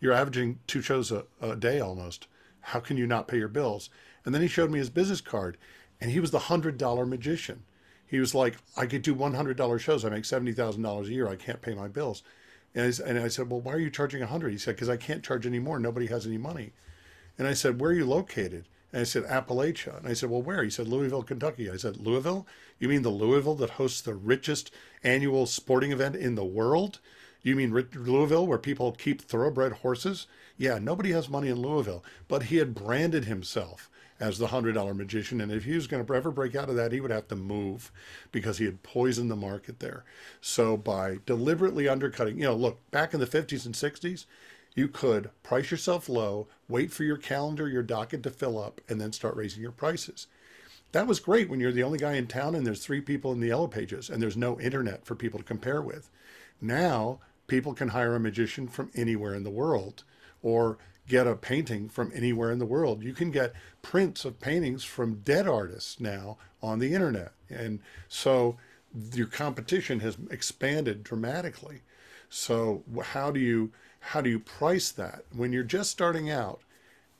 you're 0.00 0.14
averaging 0.14 0.58
two 0.66 0.80
shows 0.80 1.12
a, 1.12 1.24
a 1.40 1.54
day 1.54 1.80
almost. 1.80 2.28
How 2.60 2.80
can 2.80 2.96
you 2.96 3.06
not 3.06 3.28
pay 3.28 3.36
your 3.36 3.48
bills?" 3.48 3.90
And 4.24 4.34
then 4.34 4.40
he 4.40 4.48
showed 4.48 4.70
me 4.70 4.78
his 4.78 4.88
business 4.88 5.20
card, 5.20 5.58
and 6.00 6.10
he 6.10 6.18
was 6.18 6.30
the 6.30 6.38
hundred 6.38 6.78
dollar 6.78 7.04
magician. 7.04 7.64
He 8.06 8.20
was 8.20 8.34
like, 8.34 8.56
"I 8.74 8.86
could 8.86 9.02
do 9.02 9.12
one 9.12 9.34
hundred 9.34 9.58
dollar 9.58 9.78
shows. 9.78 10.02
I 10.02 10.08
make 10.08 10.24
seventy 10.24 10.52
thousand 10.52 10.82
dollars 10.82 11.08
a 11.08 11.12
year. 11.12 11.28
I 11.28 11.36
can't 11.36 11.60
pay 11.60 11.74
my 11.74 11.88
bills." 11.88 12.22
And 12.74 12.84
I, 12.84 13.08
and 13.08 13.18
I 13.18 13.28
said, 13.28 13.50
"Well, 13.50 13.60
why 13.60 13.72
are 13.72 13.78
you 13.78 13.90
charging 13.90 14.22
a 14.22 14.26
hundred? 14.26 14.50
He 14.50 14.58
said, 14.58 14.74
"Because 14.76 14.88
I 14.88 14.96
can't 14.96 15.24
charge 15.24 15.46
any 15.46 15.58
more. 15.58 15.78
Nobody 15.78 16.06
has 16.06 16.26
any 16.26 16.38
money." 16.38 16.72
And 17.38 17.46
I 17.46 17.54
said, 17.54 17.80
"Where 17.80 17.90
are 17.90 17.94
you 17.94 18.06
located?" 18.06 18.66
And 18.94 19.00
I 19.00 19.04
said, 19.04 19.24
Appalachia. 19.24 19.98
And 19.98 20.06
I 20.06 20.12
said, 20.12 20.30
Well, 20.30 20.40
where? 20.40 20.62
He 20.62 20.70
said, 20.70 20.86
Louisville, 20.86 21.24
Kentucky. 21.24 21.68
I 21.68 21.76
said, 21.76 21.96
Louisville? 21.96 22.46
You 22.78 22.86
mean 22.86 23.02
the 23.02 23.08
Louisville 23.08 23.56
that 23.56 23.70
hosts 23.70 24.00
the 24.00 24.14
richest 24.14 24.70
annual 25.02 25.46
sporting 25.46 25.90
event 25.90 26.14
in 26.14 26.36
the 26.36 26.44
world? 26.44 27.00
You 27.42 27.56
mean 27.56 27.72
Louisville 27.92 28.46
where 28.46 28.56
people 28.56 28.92
keep 28.92 29.20
thoroughbred 29.20 29.72
horses? 29.72 30.28
Yeah, 30.56 30.78
nobody 30.78 31.10
has 31.10 31.28
money 31.28 31.48
in 31.48 31.60
Louisville. 31.60 32.04
But 32.28 32.44
he 32.44 32.58
had 32.58 32.72
branded 32.72 33.24
himself 33.24 33.90
as 34.20 34.38
the 34.38 34.48
$100 34.48 34.96
magician. 34.96 35.40
And 35.40 35.50
if 35.50 35.64
he 35.64 35.74
was 35.74 35.86
going 35.86 36.04
to 36.04 36.14
ever 36.14 36.30
break 36.30 36.54
out 36.54 36.68
of 36.68 36.76
that, 36.76 36.92
he 36.92 37.00
would 37.00 37.10
have 37.10 37.28
to 37.28 37.36
move 37.36 37.90
because 38.32 38.58
he 38.58 38.64
had 38.64 38.82
poisoned 38.82 39.30
the 39.30 39.36
market 39.36 39.80
there. 39.80 40.04
So 40.40 40.76
by 40.76 41.18
deliberately 41.26 41.88
undercutting, 41.88 42.38
you 42.38 42.44
know, 42.44 42.54
look, 42.54 42.78
back 42.90 43.14
in 43.14 43.20
the 43.20 43.26
50s 43.26 43.66
and 43.66 43.74
60s, 43.74 44.26
you 44.74 44.88
could 44.88 45.30
price 45.42 45.70
yourself 45.70 46.08
low, 46.08 46.48
wait 46.68 46.92
for 46.92 47.04
your 47.04 47.16
calendar, 47.16 47.68
your 47.68 47.82
docket 47.82 48.22
to 48.24 48.30
fill 48.30 48.58
up, 48.58 48.80
and 48.88 49.00
then 49.00 49.12
start 49.12 49.36
raising 49.36 49.62
your 49.62 49.72
prices. 49.72 50.26
That 50.92 51.06
was 51.06 51.20
great 51.20 51.48
when 51.48 51.60
you're 51.60 51.72
the 51.72 51.82
only 51.82 51.98
guy 51.98 52.14
in 52.14 52.26
town 52.26 52.54
and 52.54 52.66
there's 52.66 52.84
three 52.84 53.00
people 53.00 53.32
in 53.32 53.40
the 53.40 53.48
yellow 53.48 53.66
pages 53.66 54.08
and 54.08 54.22
there's 54.22 54.36
no 54.36 54.60
internet 54.60 55.04
for 55.04 55.16
people 55.16 55.38
to 55.38 55.44
compare 55.44 55.82
with. 55.82 56.08
Now, 56.60 57.18
people 57.46 57.74
can 57.74 57.88
hire 57.88 58.14
a 58.14 58.20
magician 58.20 58.68
from 58.68 58.90
anywhere 58.94 59.34
in 59.34 59.42
the 59.42 59.50
world 59.50 60.04
or 60.42 60.78
get 61.08 61.26
a 61.26 61.36
painting 61.36 61.88
from 61.88 62.12
anywhere 62.14 62.50
in 62.50 62.58
the 62.58 62.66
world. 62.66 63.02
You 63.02 63.12
can 63.12 63.30
get 63.30 63.52
prints 63.82 64.24
of 64.24 64.40
paintings 64.40 64.84
from 64.84 65.20
dead 65.24 65.46
artists 65.46 66.00
now 66.00 66.38
on 66.62 66.78
the 66.78 66.94
internet. 66.94 67.32
And 67.48 67.80
so 68.08 68.56
your 69.12 69.26
competition 69.26 70.00
has 70.00 70.16
expanded 70.30 71.02
dramatically. 71.04 71.82
So 72.28 72.82
how 73.02 73.30
do 73.30 73.40
you 73.40 73.70
how 74.00 74.20
do 74.20 74.28
you 74.28 74.38
price 74.38 74.90
that 74.92 75.24
when 75.34 75.52
you're 75.52 75.62
just 75.62 75.90
starting 75.90 76.30
out? 76.30 76.60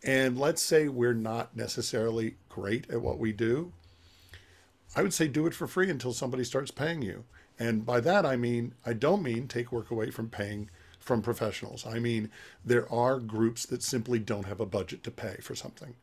And 0.03 0.39
let's 0.39 0.61
say 0.61 0.89
we're 0.89 1.15
not 1.15 1.57
necessarily 1.57 2.37
great 2.51 2.91
at 2.91 3.01
what 3.01 3.19
we 3.19 3.33
do. 3.33 3.73
I 4.95 5.03
would 5.03 5.15
say 5.15 5.29
do 5.29 5.47
it 5.47 5.55
for 5.55 5.67
free 5.67 5.89
until 5.89 6.13
somebody 6.13 6.45
starts 6.45 6.71
paying 6.71 7.01
you. 7.01 7.25
And 7.59 7.87
by 7.87 8.01
that, 8.01 8.27
I 8.27 8.37
mean, 8.37 8.75
I 8.85 8.93
don't 8.93 9.23
mean 9.23 9.49
take 9.49 9.73
work 9.73 9.91
away 9.91 10.11
from 10.11 10.29
paying 10.29 10.69
from 11.05 11.23
professionals. 11.23 11.87
I 11.87 11.99
mean, 11.99 12.31
there 12.65 12.91
are 12.93 13.21
groups 13.21 13.67
that 13.67 13.83
simply 13.83 14.19
don't 14.19 14.47
have 14.47 14.61
a 14.61 14.67
budget 14.67 15.05
to 15.05 15.11
pay 15.11 15.37
for 15.41 15.55
something. 15.55 15.95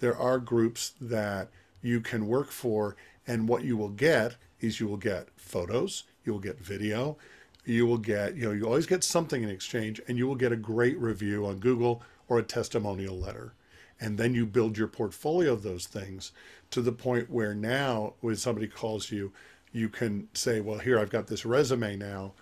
There 0.00 0.16
are 0.16 0.38
groups 0.38 0.92
that 1.00 1.48
you 1.82 2.00
can 2.00 2.26
work 2.26 2.50
for, 2.50 2.96
and 3.26 3.48
what 3.48 3.64
you 3.64 3.76
will 3.76 3.88
get 3.88 4.36
is 4.60 4.80
you 4.80 4.86
will 4.86 4.98
get 4.98 5.28
photos, 5.36 6.04
you 6.24 6.32
will 6.32 6.40
get 6.40 6.58
video, 6.58 7.16
you 7.64 7.86
will 7.86 7.98
get, 7.98 8.36
you 8.36 8.44
know, 8.44 8.52
you 8.52 8.64
always 8.64 8.86
get 8.86 9.02
something 9.02 9.42
in 9.42 9.48
exchange 9.48 10.00
and 10.06 10.18
you 10.18 10.26
will 10.26 10.34
get 10.34 10.52
a 10.52 10.56
great 10.56 10.98
review 10.98 11.46
on 11.46 11.58
Google 11.58 12.02
or 12.28 12.38
a 12.38 12.42
testimonial 12.42 13.18
letter. 13.18 13.54
And 14.00 14.18
then 14.18 14.34
you 14.34 14.44
build 14.44 14.76
your 14.76 14.88
portfolio 14.88 15.52
of 15.52 15.62
those 15.62 15.86
things 15.86 16.32
to 16.70 16.82
the 16.82 16.92
point 16.92 17.30
where 17.30 17.54
now, 17.54 18.14
when 18.20 18.36
somebody 18.36 18.66
calls 18.66 19.10
you, 19.10 19.32
you 19.72 19.88
can 19.88 20.28
say, 20.34 20.60
well, 20.60 20.78
here, 20.78 20.98
I've 20.98 21.10
got 21.10 21.26
this 21.26 21.46
resume 21.46 21.96
now. 21.96 22.32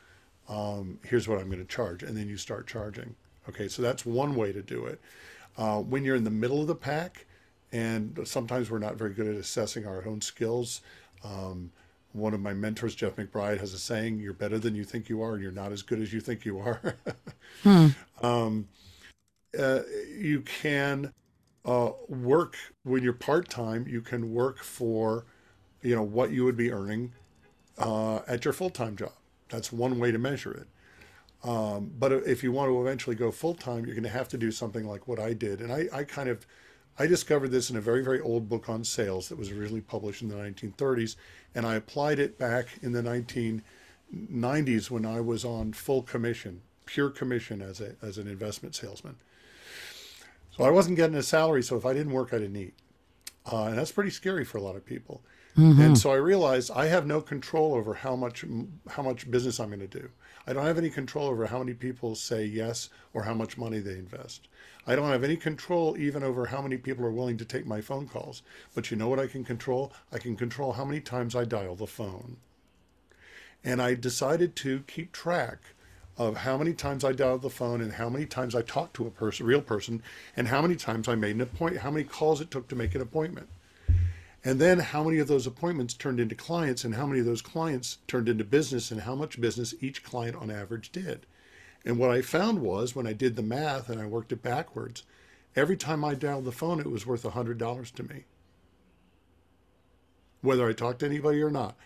Um, 0.48 0.98
here's 1.04 1.28
what 1.28 1.38
I'm 1.38 1.46
going 1.46 1.58
to 1.58 1.64
charge. 1.64 2.02
And 2.02 2.16
then 2.16 2.28
you 2.28 2.36
start 2.36 2.66
charging. 2.66 3.14
Okay, 3.48 3.68
so 3.68 3.82
that's 3.82 4.06
one 4.06 4.34
way 4.34 4.52
to 4.52 4.62
do 4.62 4.86
it. 4.86 5.00
Uh, 5.56 5.80
when 5.80 6.04
you're 6.04 6.16
in 6.16 6.24
the 6.24 6.30
middle 6.30 6.60
of 6.60 6.66
the 6.66 6.74
pack, 6.74 7.26
and 7.72 8.18
sometimes 8.24 8.70
we're 8.70 8.78
not 8.78 8.96
very 8.96 9.14
good 9.14 9.26
at 9.26 9.34
assessing 9.34 9.86
our 9.86 10.06
own 10.06 10.20
skills. 10.20 10.82
Um, 11.24 11.72
one 12.12 12.34
of 12.34 12.40
my 12.40 12.52
mentors, 12.52 12.94
Jeff 12.94 13.16
McBride, 13.16 13.58
has 13.58 13.72
a 13.72 13.78
saying: 13.78 14.20
"You're 14.20 14.34
better 14.34 14.58
than 14.58 14.74
you 14.74 14.84
think 14.84 15.08
you 15.08 15.22
are, 15.22 15.34
and 15.34 15.42
you're 15.42 15.52
not 15.52 15.72
as 15.72 15.82
good 15.82 16.00
as 16.00 16.12
you 16.12 16.20
think 16.20 16.44
you 16.44 16.58
are." 16.58 16.96
hmm. 17.62 17.88
um, 18.22 18.68
uh, 19.58 19.80
you 20.18 20.42
can 20.42 21.12
uh, 21.64 21.90
work 22.08 22.56
when 22.84 23.02
you're 23.02 23.12
part 23.12 23.48
time. 23.48 23.86
You 23.88 24.00
can 24.00 24.32
work 24.32 24.58
for, 24.58 25.24
you 25.82 25.94
know, 25.94 26.02
what 26.02 26.30
you 26.30 26.44
would 26.44 26.56
be 26.56 26.72
earning 26.72 27.12
uh, 27.78 28.20
at 28.28 28.44
your 28.44 28.52
full 28.52 28.70
time 28.70 28.96
job. 28.96 29.12
That's 29.52 29.70
one 29.70 29.98
way 29.98 30.10
to 30.10 30.18
measure 30.18 30.52
it. 30.52 31.48
Um, 31.48 31.92
but 31.98 32.12
if 32.12 32.42
you 32.42 32.52
want 32.52 32.70
to 32.70 32.80
eventually 32.80 33.14
go 33.14 33.30
full 33.30 33.54
time, 33.54 33.84
you're 33.84 33.94
going 33.94 34.04
to 34.04 34.08
have 34.08 34.28
to 34.28 34.38
do 34.38 34.50
something 34.50 34.86
like 34.88 35.06
what 35.06 35.20
I 35.20 35.34
did, 35.34 35.60
and 35.60 35.72
I, 35.72 35.88
I 35.92 36.04
kind 36.04 36.28
of 36.28 36.46
I 36.98 37.06
discovered 37.06 37.48
this 37.48 37.70
in 37.70 37.76
a 37.76 37.80
very, 37.80 38.02
very 38.02 38.20
old 38.20 38.48
book 38.48 38.68
on 38.68 38.84
sales 38.84 39.28
that 39.28 39.38
was 39.38 39.50
originally 39.50 39.80
published 39.80 40.22
in 40.22 40.28
the 40.28 40.36
1930s, 40.36 41.16
and 41.54 41.66
I 41.66 41.74
applied 41.74 42.18
it 42.18 42.38
back 42.38 42.66
in 42.82 42.92
the 42.92 43.02
1990s 43.02 44.90
when 44.90 45.06
I 45.06 45.20
was 45.20 45.44
on 45.44 45.72
full 45.72 46.02
commission, 46.02 46.62
pure 46.86 47.10
commission 47.10 47.60
as 47.60 47.80
a 47.80 47.96
as 48.02 48.18
an 48.18 48.28
investment 48.28 48.74
salesman. 48.74 49.16
So 50.56 50.64
I 50.64 50.70
wasn't 50.70 50.96
getting 50.96 51.16
a 51.16 51.22
salary, 51.22 51.62
so 51.62 51.76
if 51.76 51.86
I 51.86 51.92
didn't 51.92 52.12
work, 52.12 52.32
I 52.32 52.38
didn't 52.38 52.56
eat, 52.56 52.74
uh, 53.50 53.64
and 53.64 53.78
that's 53.78 53.92
pretty 53.92 54.10
scary 54.10 54.44
for 54.44 54.58
a 54.58 54.62
lot 54.62 54.76
of 54.76 54.84
people. 54.84 55.22
Mm-hmm. 55.56 55.82
And 55.82 55.98
so 55.98 56.10
I 56.10 56.16
realized 56.16 56.70
I 56.70 56.86
have 56.86 57.06
no 57.06 57.20
control 57.20 57.74
over 57.74 57.94
how 57.94 58.16
much 58.16 58.44
how 58.88 59.02
much 59.02 59.30
business 59.30 59.60
I'm 59.60 59.68
going 59.68 59.80
to 59.80 59.86
do. 59.86 60.08
I 60.46 60.52
don't 60.52 60.64
have 60.64 60.78
any 60.78 60.90
control 60.90 61.28
over 61.28 61.46
how 61.46 61.58
many 61.58 61.74
people 61.74 62.14
say 62.14 62.44
yes 62.44 62.88
or 63.12 63.22
how 63.22 63.34
much 63.34 63.58
money 63.58 63.78
they 63.78 63.92
invest. 63.92 64.48
I 64.86 64.96
don't 64.96 65.10
have 65.10 65.22
any 65.22 65.36
control 65.36 65.96
even 65.96 66.22
over 66.22 66.46
how 66.46 66.62
many 66.62 66.76
people 66.76 67.04
are 67.04 67.12
willing 67.12 67.36
to 67.36 67.44
take 67.44 67.66
my 67.66 67.80
phone 67.80 68.08
calls. 68.08 68.42
But 68.74 68.90
you 68.90 68.96
know 68.96 69.08
what 69.08 69.20
I 69.20 69.28
can 69.28 69.44
control? 69.44 69.92
I 70.12 70.18
can 70.18 70.36
control 70.36 70.72
how 70.72 70.84
many 70.84 71.00
times 71.00 71.36
I 71.36 71.44
dial 71.44 71.76
the 71.76 71.86
phone. 71.86 72.38
And 73.62 73.80
I 73.80 73.94
decided 73.94 74.56
to 74.56 74.80
keep 74.88 75.12
track 75.12 75.58
of 76.18 76.38
how 76.38 76.58
many 76.58 76.72
times 76.72 77.04
I 77.04 77.12
dialed 77.12 77.42
the 77.42 77.50
phone 77.50 77.80
and 77.80 77.92
how 77.92 78.08
many 78.08 78.26
times 78.26 78.54
I 78.54 78.62
talked 78.62 78.94
to 78.94 79.06
a 79.06 79.10
person, 79.10 79.46
real 79.46 79.62
person, 79.62 80.02
and 80.36 80.48
how 80.48 80.60
many 80.60 80.76
times 80.76 81.08
I 81.08 81.14
made 81.14 81.36
an 81.36 81.40
appointment, 81.40 81.82
how 81.82 81.90
many 81.90 82.04
calls 82.04 82.40
it 82.40 82.50
took 82.50 82.68
to 82.68 82.76
make 82.76 82.94
an 82.94 83.00
appointment. 83.00 83.48
And 84.44 84.60
then 84.60 84.80
how 84.80 85.04
many 85.04 85.18
of 85.18 85.28
those 85.28 85.46
appointments 85.46 85.94
turned 85.94 86.18
into 86.18 86.34
clients 86.34 86.82
and 86.84 86.96
how 86.96 87.06
many 87.06 87.20
of 87.20 87.26
those 87.26 87.42
clients 87.42 87.98
turned 88.08 88.28
into 88.28 88.44
business 88.44 88.90
and 88.90 89.02
how 89.02 89.14
much 89.14 89.40
business 89.40 89.74
each 89.80 90.02
client 90.02 90.34
on 90.36 90.50
average 90.50 90.90
did. 90.90 91.26
And 91.84 91.98
what 91.98 92.10
I 92.10 92.22
found 92.22 92.60
was 92.60 92.94
when 92.94 93.06
I 93.06 93.12
did 93.12 93.36
the 93.36 93.42
math 93.42 93.88
and 93.88 94.00
I 94.00 94.06
worked 94.06 94.32
it 94.32 94.42
backwards, 94.42 95.04
every 95.54 95.76
time 95.76 96.04
I 96.04 96.14
dialed 96.14 96.44
the 96.44 96.52
phone, 96.52 96.80
it 96.80 96.90
was 96.90 97.06
worth 97.06 97.22
$100 97.22 97.92
to 97.94 98.02
me. 98.02 98.24
Whether 100.40 100.68
I 100.68 100.72
talked 100.72 101.00
to 101.00 101.06
anybody 101.06 101.40
or 101.40 101.50
not. 101.50 101.76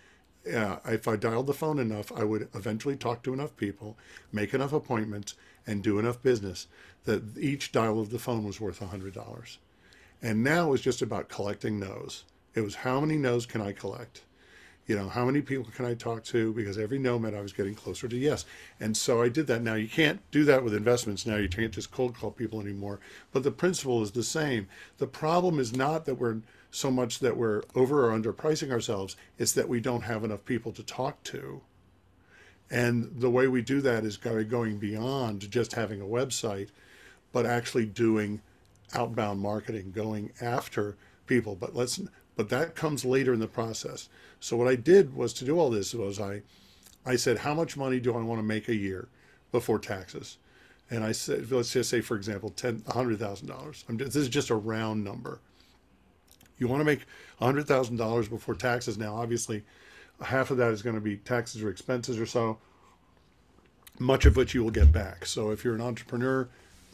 Yeah, 0.47 0.79
if 0.87 1.09
I 1.09 1.16
dialed 1.16 1.49
the 1.49 1.55
phone 1.55 1.79
enough, 1.79 2.12
I 2.12 2.25
would 2.25 2.49
eventually 2.55 2.97
talk 2.97 3.23
to 3.25 3.35
enough 3.35 3.57
people, 3.57 3.99
make 4.33 4.55
enough 4.55 4.73
appointments, 4.73 5.35
and 5.66 5.83
do 5.83 5.99
enough 5.99 6.23
business 6.23 6.69
that 7.05 7.37
each 7.37 7.73
dial 7.73 8.01
of 8.01 8.11
the 8.11 8.19
phone 8.19 8.45
was 8.45 8.61
worth 8.61 8.81
$100. 8.81 9.57
And 10.23 10.45
now 10.45 10.73
it's 10.73 10.83
just 10.83 11.03
about 11.03 11.29
collecting 11.29 11.81
no's. 11.81 12.25
It 12.57 12.62
was 12.62 12.75
how 12.75 13.01
many 13.01 13.16
no's 13.16 13.47
can 13.47 13.61
I 13.61 13.71
collect? 13.73 14.23
You 14.87 14.97
know, 14.97 15.09
how 15.09 15.25
many 15.25 15.42
people 15.42 15.71
can 15.75 15.85
I 15.85 15.95
talk 15.95 16.25
to? 16.25 16.53
Because 16.55 16.79
every 16.79 16.99
no 16.99 17.19
meant 17.19 17.37
I 17.37 17.40
was 17.40 17.53
getting 17.53 17.75
closer 17.75 18.09
to 18.09 18.16
yes. 18.16 18.47
And 18.81 18.97
so 18.97 19.21
I 19.21 19.29
did 19.29 19.47
that. 19.49 19.62
Now 19.62 19.75
you 19.75 19.88
can't 19.88 20.21
do 20.31 20.45
that 20.45 20.64
with 20.64 20.75
investments. 20.75 21.27
Now 21.27 21.37
you 21.37 21.49
can't 21.49 21.73
just 21.73 21.90
cold 21.90 22.16
call 22.16 22.31
people 22.31 22.61
anymore. 22.61 22.99
But 23.33 23.42
the 23.42 23.51
principle 23.51 24.03
is 24.03 24.12
the 24.12 24.23
same. 24.23 24.69
The 24.99 25.07
problem 25.07 25.59
is 25.59 25.77
not 25.77 26.07
that 26.07 26.14
we're 26.14 26.38
so 26.71 26.90
much 26.90 27.19
that 27.19 27.37
we're 27.37 27.62
over 27.75 28.07
or 28.07 28.19
underpricing 28.19 28.71
ourselves, 28.71 29.16
it's 29.38 29.53
that 29.53 29.69
we 29.69 29.81
don't 29.81 30.03
have 30.03 30.25
enough 30.25 30.45
people 30.45 30.73
to 30.73 30.83
talk 30.83 31.23
to. 31.25 31.61
And 32.71 33.12
the 33.21 33.31
way 33.31 33.49
we 33.49 33.62
do 33.62 33.81
that 33.83 34.05
is 34.05 34.16
by 34.16 34.42
going 34.42 34.79
beyond 34.79 35.51
just 35.51 35.75
having 35.75 36.01
a 36.01 36.05
website, 36.05 36.69
but 37.33 37.47
actually 37.47 37.87
doing 37.87 38.40
outbound 38.95 39.40
marketing, 39.40 39.92
going 39.95 40.33
after 40.40 40.97
people. 41.27 41.55
But 41.55 41.75
let's 41.75 42.01
but 42.37 42.51
that 42.51 42.75
comes 42.75 43.05
later 43.05 43.33
in 43.33 43.40
the 43.40 43.46
process. 43.49 44.09
So 44.40 44.57
what 44.57 44.68
I 44.68 44.77
did 44.77 45.16
was 45.16 45.33
to 45.35 45.44
do 45.44 45.59
all 45.59 45.70
this 45.70 45.94
was 45.94 46.20
I 46.20 46.42
I 47.05 47.16
said 47.16 47.38
how 47.38 47.55
much 47.55 47.77
money 47.77 47.99
do 47.99 48.14
I 48.14 48.22
want 48.22 48.38
to 48.38 48.46
make 48.46 48.68
a 48.68 48.75
year 48.75 49.09
before 49.51 49.79
taxes? 49.79 50.37
And 50.90 51.03
I 51.03 51.12
said 51.12 51.51
let's 51.51 51.72
just 51.72 51.90
say 51.90 52.01
for 52.01 52.16
example 52.16 52.51
ten 52.51 52.83
hundred 52.88 53.18
thousand 53.18 53.49
dollars. 53.49 53.85
This 53.88 54.16
is 54.16 54.29
just 54.29 54.51
a 54.51 54.55
round 54.55 55.03
number. 55.03 55.40
You 56.59 56.68
want 56.68 56.81
to 56.81 56.85
make 56.85 57.07
hundred 57.38 57.66
thousand 57.66 57.96
dollars 57.96 58.29
before 58.29 58.55
taxes. 58.55 58.99
Now 58.99 59.16
obviously 59.16 59.64
half 60.22 60.51
of 60.51 60.59
that 60.59 60.72
is 60.72 60.83
going 60.83 60.94
to 60.94 61.01
be 61.01 61.16
taxes 61.16 61.62
or 61.62 61.70
expenses 61.70 62.18
or 62.18 62.27
so, 62.27 62.59
much 63.99 64.27
of 64.27 64.37
which 64.37 64.55
you 64.55 64.62
will 64.62 64.70
get 64.70 64.92
back. 64.92 65.27
So 65.27 65.51
if 65.51 65.64
you're 65.64 65.75
an 65.75 65.81
entrepreneur 65.81 66.49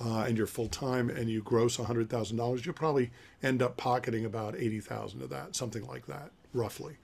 uh, 0.05 0.25
and 0.27 0.37
you're 0.37 0.47
full 0.47 0.69
time 0.69 1.11
and 1.11 1.31
you 1.31 1.43
gross 1.43 1.77
$100,000, 1.77 2.65
you'll 2.65 2.75
probably 2.75 3.11
end 3.43 3.63
up 3.63 3.77
pocketing 3.77 4.25
about 4.25 4.57
80,000 4.57 5.23
of 5.23 5.31
that, 5.31 5.55
something 5.55 5.87
like 5.87 6.07
that, 6.07 6.31
roughly. 6.53 6.97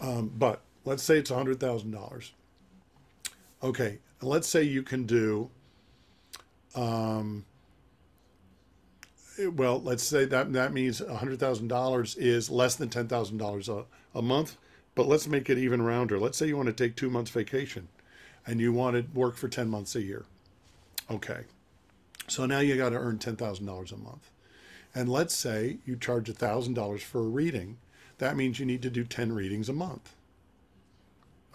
Um, 0.00 0.30
but 0.36 0.60
let's 0.84 1.02
say 1.02 1.18
it's 1.18 1.30
$100,000. 1.30 2.30
Okay, 3.62 3.98
let's 4.20 4.48
say 4.48 4.62
you 4.62 4.82
can 4.82 5.06
do, 5.06 5.50
um, 6.74 7.44
well, 9.54 9.80
let's 9.80 10.02
say 10.02 10.24
that 10.26 10.52
that 10.52 10.72
means 10.72 11.00
$100,000 11.00 12.16
is 12.18 12.50
less 12.50 12.76
than 12.76 12.88
$10,000 12.88 13.84
a 14.14 14.22
month 14.22 14.56
but 14.96 15.06
let's 15.06 15.28
make 15.28 15.48
it 15.48 15.58
even 15.58 15.82
rounder. 15.82 16.18
Let's 16.18 16.36
say 16.38 16.48
you 16.48 16.56
want 16.56 16.66
to 16.68 16.72
take 16.72 16.96
two 16.96 17.10
months 17.10 17.30
vacation 17.30 17.86
and 18.46 18.60
you 18.60 18.72
want 18.72 18.96
to 18.96 19.04
work 19.16 19.36
for 19.36 19.46
10 19.46 19.68
months 19.68 19.94
a 19.94 20.02
year. 20.02 20.24
Okay. 21.08 21.42
So 22.28 22.46
now 22.46 22.60
you 22.60 22.76
got 22.76 22.90
to 22.90 22.96
earn 22.96 23.18
$10,000 23.18 23.92
a 23.92 23.96
month. 23.96 24.30
And 24.94 25.08
let's 25.08 25.34
say 25.34 25.78
you 25.84 25.96
charge 25.96 26.32
$1,000 26.32 27.00
for 27.00 27.20
a 27.20 27.24
reading. 27.24 27.78
That 28.18 28.36
means 28.36 28.58
you 28.58 28.66
need 28.66 28.82
to 28.82 28.90
do 28.90 29.04
10 29.04 29.32
readings 29.32 29.68
a 29.68 29.72
month. 29.72 30.14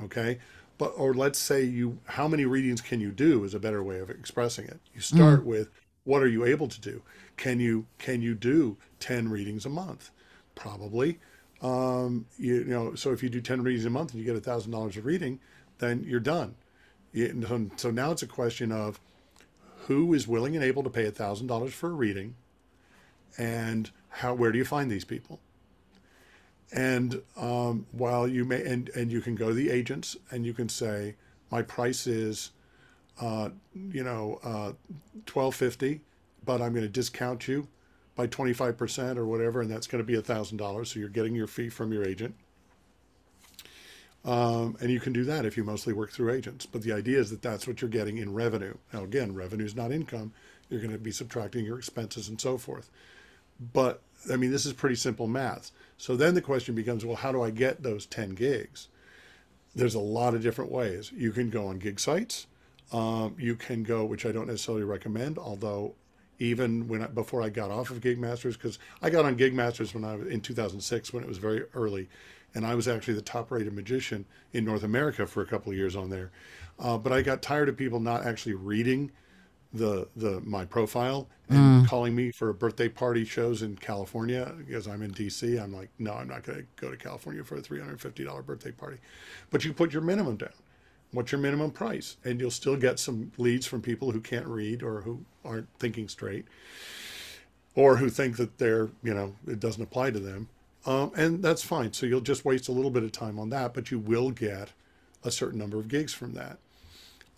Okay. 0.02 0.40
But, 0.78 0.94
or 0.96 1.14
let's 1.14 1.40
say 1.40 1.64
you, 1.64 2.00
how 2.06 2.28
many 2.28 2.46
readings 2.46 2.82
can 2.82 3.02
you 3.02 3.12
do 3.12 3.44
is 3.44 3.54
a 3.54 3.60
better 3.60 3.84
way 3.84 4.00
of 4.00 4.10
expressing 4.10 4.66
it. 4.66 4.80
You 4.94 5.02
start 5.02 5.42
mm. 5.42 5.46
with 5.46 5.70
what 6.04 6.22
are 6.22 6.28
you 6.28 6.46
able 6.46 6.68
to 6.68 6.82
do? 6.82 7.02
Can 7.38 7.60
you, 7.60 7.86
can 7.98 8.22
you 8.22 8.36
do 8.36 8.78
10 9.00 9.30
readings 9.30 9.66
a 9.66 9.70
month? 9.70 10.12
Probably. 10.56 11.20
Um, 11.62 12.26
you, 12.38 12.56
you, 12.56 12.66
know, 12.66 12.96
so 12.96 13.12
if 13.12 13.22
you 13.22 13.30
do 13.30 13.42
10 13.42 13.62
readings 13.62 13.86
a 13.86 13.90
month 13.90 14.12
and 14.14 14.24
you 14.24 14.32
get 14.32 14.42
$1,000 14.42 14.98
a 14.98 15.02
reading, 15.02 15.40
then 15.78 16.04
you're 16.04 16.20
done. 16.20 16.56
So 17.76 17.92
now 17.92 18.12
it's 18.12 18.24
a 18.24 18.28
question 18.28 18.72
of 18.72 19.00
who 19.88 20.13
is 20.13 20.28
willing 20.28 20.56
and 20.56 20.63
able 20.63 20.84
to 20.84 20.89
pay 20.89 21.10
$1,000 21.10 21.70
for 21.72 21.89
a 21.89 21.94
reading 21.94 22.36
and 23.38 23.91
how, 24.10 24.34
where 24.34 24.52
do 24.52 24.58
you 24.58 24.65
find 24.65 24.91
these 24.91 25.06
people? 25.06 25.39
And 26.74 27.22
um, 27.38 27.86
while 27.91 28.28
you 28.28 28.46
may, 28.46 28.63
and, 28.63 28.89
and 28.89 29.12
you 29.12 29.22
can 29.22 29.36
go 29.36 29.50
to 29.50 29.54
the 29.54 29.70
agents 29.70 30.15
and 30.30 30.46
you 30.46 30.54
can 30.54 30.70
say, 30.70 31.15
my 31.50 31.62
price 31.62 32.08
is, 32.08 32.52
uh, 33.20 33.50
you 33.74 34.04
know, 34.04 34.39
uh, 34.44 34.74
1250, 35.32 36.02
but 36.46 36.62
I'm 36.62 36.72
going 36.72 36.86
to 36.86 36.89
discount 36.89 37.48
you 37.48 37.67
by 38.15 38.28
25% 38.28 39.17
or 39.17 39.26
whatever, 39.26 39.62
and 39.62 39.70
that's 39.70 39.88
going 39.88 40.04
to 40.04 40.06
be 40.06 40.17
$1,000. 40.20 40.88
So 40.88 41.00
you're 41.00 41.10
getting 41.10 41.36
your 41.36 41.48
fee 41.48 41.70
from 41.70 41.91
your 41.91 42.06
agent. 42.06 42.36
Um, 44.24 44.78
and 44.80 44.92
you 44.92 45.00
can 45.00 45.14
do 45.14 45.24
that 45.26 45.46
if 45.46 45.58
you 45.58 45.64
mostly 45.64 45.94
work 45.94 46.12
through 46.12 46.34
agents. 46.34 46.66
But 46.66 46.84
the 46.84 46.92
idea 46.92 47.20
is 47.20 47.32
that 47.32 47.42
that's 47.42 47.68
what 47.68 47.82
you're 47.82 47.90
getting 47.90 48.18
in 48.18 48.34
revenue. 48.34 48.76
Now, 48.94 49.04
again, 49.04 49.34
revenue 49.34 49.66
is 49.66 49.76
not 49.76 49.92
income. 49.92 50.34
You're 50.70 50.80
going 50.80 50.92
to 50.94 51.00
be 51.00 51.12
subtracting 51.12 51.66
your 51.66 51.78
expenses 51.78 52.30
and 52.30 52.40
so 52.40 52.58
forth. 52.58 52.90
But 53.74 54.02
I 54.32 54.36
mean, 54.36 54.52
this 54.52 54.66
is 54.66 54.74
pretty 54.74 54.96
simple 54.96 55.28
math. 55.28 55.72
So 55.98 56.16
then 56.16 56.36
the 56.36 56.42
question 56.42 56.76
becomes 56.76 57.06
well, 57.06 57.16
how 57.16 57.32
do 57.32 57.42
I 57.42 57.50
get 57.50 57.84
those 57.84 58.06
10 58.06 58.32
gigs? 58.32 58.88
There's 59.74 59.96
a 59.96 60.00
lot 60.00 60.36
of 60.36 60.42
different 60.42 60.72
ways. 60.72 61.12
You 61.16 61.32
can 61.32 61.50
go 61.50 61.68
on 61.68 61.80
gig 61.80 62.00
sites. 62.00 62.48
Um, 62.92 63.36
you 63.40 63.56
can 63.56 63.84
go, 63.84 64.04
which 64.04 64.26
I 64.26 64.32
don't 64.32 64.48
necessarily 64.48 64.84
recommend, 64.84 65.38
although 65.38 65.96
even 66.40 66.88
when 66.88 67.04
I, 67.04 67.08
before 67.08 67.42
I 67.42 67.50
got 67.50 67.72
off 67.72 67.90
of 67.92 68.02
Gigmasters 68.02 68.54
because 68.54 68.80
I 69.02 69.10
got 69.10 69.26
on 69.26 69.38
Gigmasters 69.38 69.94
when 69.94 70.04
I 70.04 70.16
was 70.16 70.28
in 70.28 70.42
2006 70.42 71.14
when 71.14 71.24
it 71.24 71.30
was 71.30 71.38
very 71.38 71.64
early, 71.74 72.10
and 72.54 72.66
I 72.66 72.76
was 72.76 72.88
actually 72.88 73.14
the 73.14 73.22
top-rated 73.22 73.74
magician 73.74 74.26
in 74.54 74.66
North 74.66 74.84
America 74.84 75.26
for 75.26 75.42
a 75.42 75.46
couple 75.46 75.72
of 75.72 75.78
years 75.78 75.96
on 75.96 76.10
there. 76.10 76.32
Uh, 76.80 76.98
but 76.98 77.14
I 77.14 77.22
got 77.22 77.42
tired 77.42 77.70
of 77.70 77.78
people 77.78 78.00
not 78.00 78.26
actually 78.26 78.56
reading 78.56 79.12
the 79.74 80.06
the 80.18 80.42
my 80.42 80.66
profile 80.66 81.30
and 81.48 81.86
mm. 81.86 81.88
calling 81.88 82.14
me 82.14 82.30
for 82.32 82.52
birthday 82.52 82.90
party 82.90 83.24
shows 83.24 83.62
in 83.62 83.78
California 83.78 84.54
because 84.58 84.86
I'm 84.86 85.02
in 85.02 85.12
DC. 85.12 85.62
I'm 85.62 85.74
like, 85.74 85.90
no, 85.98 86.14
I'm 86.14 86.28
not 86.28 86.44
going 86.44 86.60
to 86.60 86.66
go 86.76 86.92
to 86.92 86.98
California 86.98 87.42
for 87.44 87.56
a 87.56 87.62
$350 87.62 88.46
birthday 88.46 88.72
party. 88.72 88.98
But 89.50 89.64
you 89.64 89.72
put 89.72 89.94
your 89.94 90.02
minimum 90.02 90.36
down 90.36 90.50
what's 91.12 91.32
your 91.32 91.42
minimum 91.42 91.72
price 91.72 92.18
and 92.24 92.40
you'll 92.40 92.52
still 92.52 92.78
get 92.78 93.00
some 93.00 93.32
leads 93.38 93.66
from 93.66 93.82
people 93.82 94.12
who 94.12 94.22
can't 94.22 94.48
read 94.48 94.82
or 94.82 95.02
who 95.02 95.24
aren't 95.44 95.68
thinking 95.78 96.08
straight 96.08 96.46
or 97.76 97.98
who 97.98 98.10
think 98.10 98.38
that 98.38 98.58
they're 98.58 98.90
you 99.04 99.14
know 99.14 99.36
it 99.48 99.60
doesn't 99.60 99.84
apply 99.84 100.12
to 100.12 100.20
them 100.20 100.48
um, 100.86 101.12
and 101.15 101.44
that's 101.44 101.63
fine 101.63 101.94
so 101.94 102.06
you'll 102.06 102.22
just 102.22 102.46
waste 102.46 102.67
a 102.67 102.72
little 102.72 102.91
bit 102.91 103.04
of 103.04 103.12
time 103.12 103.39
on 103.39 103.50
that 103.50 103.74
but 103.74 103.91
you 103.91 104.00
will 104.00 104.32
get 104.32 104.70
a 105.24 105.32
certain 105.32 105.60
number 105.60 105.78
of 105.78 105.88
gigs 105.88 106.13
from 106.13 106.34
that 106.34 106.58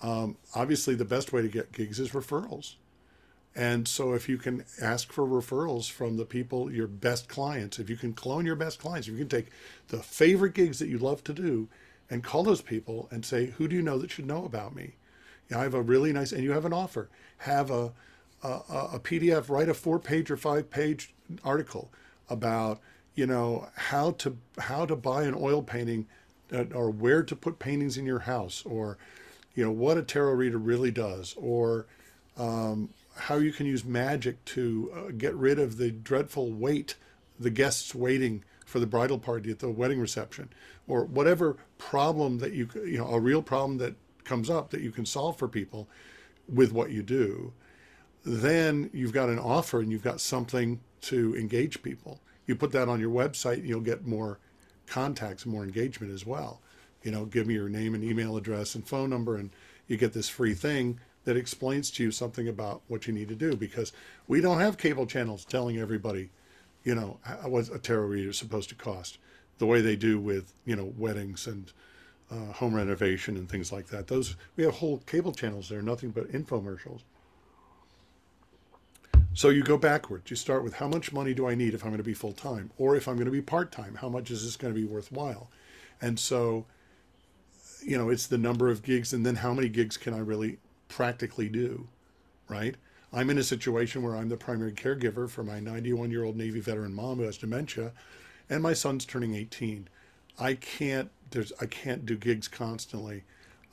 um, 0.01 0.37
obviously 0.55 0.95
the 0.95 1.05
best 1.05 1.31
way 1.33 1.41
to 1.41 1.47
get 1.47 1.71
gigs 1.71 1.99
is 1.99 2.11
referrals 2.11 2.75
and 3.55 3.87
so 3.87 4.13
if 4.13 4.27
you 4.27 4.37
can 4.37 4.65
ask 4.81 5.11
for 5.11 5.25
referrals 5.25 5.89
from 5.89 6.17
the 6.17 6.25
people 6.25 6.71
your 6.71 6.87
best 6.87 7.27
clients 7.27 7.79
if 7.79 7.89
you 7.89 7.95
can 7.95 8.13
clone 8.13 8.45
your 8.45 8.55
best 8.55 8.79
clients 8.79 9.07
if 9.07 9.13
you 9.13 9.19
can 9.19 9.29
take 9.29 9.49
the 9.89 10.01
favorite 10.01 10.53
gigs 10.53 10.79
that 10.79 10.87
you 10.87 10.97
love 10.97 11.23
to 11.23 11.33
do 11.33 11.67
and 12.13 12.23
call 12.23 12.43
those 12.43 12.61
people 12.61 13.07
and 13.11 13.25
say, 13.25 13.47
who 13.57 13.67
do 13.67 13.75
you 13.75 13.81
know 13.81 13.97
that 13.97 14.11
should 14.11 14.27
know 14.27 14.45
about 14.45 14.75
me? 14.75 14.93
You 15.49 15.55
know, 15.55 15.59
I 15.59 15.63
have 15.63 15.73
a 15.73 15.81
really 15.81 16.13
nice, 16.13 16.31
and 16.31 16.43
you 16.43 16.51
have 16.51 16.65
an 16.65 16.73
offer. 16.73 17.09
Have 17.39 17.71
a, 17.71 17.91
a, 18.43 18.49
a 18.93 18.99
PDF, 19.03 19.49
write 19.49 19.67
a 19.69 19.73
four 19.73 19.99
page 19.99 20.29
or 20.29 20.37
five 20.37 20.69
page 20.69 21.13
article 21.43 21.89
about, 22.29 22.79
you 23.15 23.27
know, 23.27 23.69
how 23.75 24.11
to, 24.11 24.37
how 24.57 24.85
to 24.85 24.95
buy 24.95 25.23
an 25.23 25.35
oil 25.37 25.61
painting 25.61 26.07
or 26.73 26.89
where 26.89 27.23
to 27.23 27.35
put 27.35 27.59
paintings 27.59 27.97
in 27.97 28.05
your 28.05 28.19
house 28.19 28.63
or, 28.65 28.97
you 29.55 29.63
know, 29.63 29.71
what 29.71 29.97
a 29.97 30.03
tarot 30.03 30.33
reader 30.33 30.57
really 30.57 30.91
does 30.91 31.35
or, 31.37 31.85
um, 32.37 32.89
how 33.15 33.35
you 33.35 33.51
can 33.51 33.65
use 33.65 33.85
magic 33.85 34.43
to 34.45 34.91
uh, 34.95 35.11
get 35.15 35.35
rid 35.35 35.59
of 35.59 35.77
the 35.77 35.91
dreadful 35.91 36.51
wait, 36.51 36.95
the 37.39 37.51
guests 37.51 37.93
waiting 37.93 38.43
for 38.65 38.79
the 38.79 38.87
bridal 38.87 39.19
party 39.19 39.51
at 39.51 39.59
the 39.59 39.69
wedding 39.69 39.99
reception 39.99 40.49
or 40.87 41.05
whatever 41.05 41.57
problem 41.77 42.39
that 42.39 42.53
you 42.53 42.67
you 42.85 42.97
know 42.97 43.07
a 43.07 43.19
real 43.19 43.41
problem 43.41 43.77
that 43.77 43.93
comes 44.23 44.49
up 44.49 44.71
that 44.71 44.81
you 44.81 44.91
can 44.91 45.05
solve 45.05 45.37
for 45.37 45.47
people 45.47 45.87
with 46.51 46.71
what 46.71 46.89
you 46.89 47.03
do 47.03 47.53
then 48.25 48.89
you've 48.93 49.13
got 49.13 49.29
an 49.29 49.37
offer 49.37 49.79
and 49.79 49.91
you've 49.91 50.03
got 50.03 50.19
something 50.19 50.79
to 51.01 51.35
engage 51.35 51.83
people 51.83 52.19
you 52.45 52.55
put 52.55 52.71
that 52.71 52.89
on 52.89 52.99
your 52.99 53.11
website 53.11 53.55
and 53.55 53.67
you'll 53.67 53.81
get 53.81 54.05
more 54.05 54.39
contacts 54.87 55.45
more 55.45 55.63
engagement 55.63 56.13
as 56.13 56.25
well 56.25 56.61
you 57.03 57.11
know 57.11 57.25
give 57.25 57.47
me 57.47 57.53
your 57.53 57.69
name 57.69 57.93
and 57.95 58.03
email 58.03 58.37
address 58.37 58.75
and 58.75 58.87
phone 58.87 59.09
number 59.09 59.37
and 59.37 59.49
you 59.87 59.97
get 59.97 60.13
this 60.13 60.29
free 60.29 60.53
thing 60.53 60.99
that 61.25 61.37
explains 61.37 61.89
to 61.89 62.03
you 62.03 62.11
something 62.11 62.47
about 62.47 62.81
what 62.87 63.07
you 63.07 63.13
need 63.13 63.29
to 63.29 63.35
do 63.35 63.55
because 63.55 63.93
we 64.27 64.41
don't 64.41 64.59
have 64.59 64.77
cable 64.77 65.05
channels 65.05 65.45
telling 65.45 65.77
everybody 65.77 66.29
you 66.83 66.93
know 66.93 67.17
what 67.45 67.69
a 67.73 67.79
tarot 67.79 68.07
reader 68.07 68.29
is 68.29 68.37
supposed 68.37 68.69
to 68.69 68.75
cost 68.75 69.17
the 69.57 69.65
way 69.65 69.81
they 69.81 69.95
do 69.95 70.19
with 70.19 70.53
you 70.65 70.75
know 70.75 70.93
weddings 70.97 71.47
and 71.47 71.71
uh, 72.33 72.51
home 72.53 72.73
renovation 72.73 73.37
and 73.37 73.49
things 73.49 73.71
like 73.71 73.87
that. 73.87 74.07
Those 74.07 74.35
we 74.55 74.63
have 74.63 74.75
whole 74.75 74.99
cable 75.05 75.33
channels 75.33 75.69
there, 75.69 75.81
nothing 75.81 76.11
but 76.11 76.31
infomercials. 76.31 77.01
So 79.35 79.49
you 79.49 79.63
go 79.63 79.77
backwards. 79.77 80.29
You 80.29 80.35
start 80.35 80.63
with 80.63 80.75
how 80.75 80.87
much 80.87 81.11
money 81.11 81.33
do 81.33 81.47
I 81.47 81.55
need 81.55 81.73
if 81.73 81.83
I'm 81.83 81.89
going 81.89 81.97
to 81.97 82.03
be 82.03 82.13
full 82.13 82.33
time, 82.33 82.69
or 82.77 82.95
if 82.95 83.07
I'm 83.07 83.15
going 83.15 83.25
to 83.25 83.31
be 83.31 83.41
part 83.41 83.71
time, 83.71 83.95
how 83.95 84.09
much 84.09 84.29
is 84.29 84.43
this 84.43 84.55
going 84.55 84.73
to 84.73 84.79
be 84.79 84.85
worthwhile? 84.85 85.49
And 86.01 86.19
so, 86.19 86.65
you 87.81 87.97
know, 87.97 88.09
it's 88.09 88.27
the 88.27 88.37
number 88.37 88.69
of 88.69 88.83
gigs, 88.83 89.11
and 89.11 89.25
then 89.25 89.35
how 89.37 89.53
many 89.53 89.69
gigs 89.69 89.97
can 89.97 90.13
I 90.13 90.19
really 90.19 90.59
practically 90.87 91.49
do, 91.49 91.87
right? 92.47 92.75
I'm 93.11 93.29
in 93.29 93.39
a 93.39 93.43
situation 93.43 94.03
where 94.03 94.15
I'm 94.15 94.29
the 94.29 94.37
primary 94.37 94.71
caregiver 94.71 95.29
for 95.29 95.43
my 95.43 95.59
91 95.59 96.11
year 96.11 96.23
old 96.23 96.35
Navy 96.35 96.59
veteran 96.59 96.93
mom 96.93 97.17
who 97.17 97.23
has 97.23 97.37
dementia, 97.37 97.91
and 98.49 98.61
my 98.61 98.73
son's 98.73 99.05
turning 99.05 99.35
18. 99.35 99.87
I 100.39 100.55
can't 100.55 101.09
there's 101.31 101.51
I 101.59 101.65
can't 101.65 102.05
do 102.05 102.15
gigs 102.15 102.47
constantly, 102.47 103.23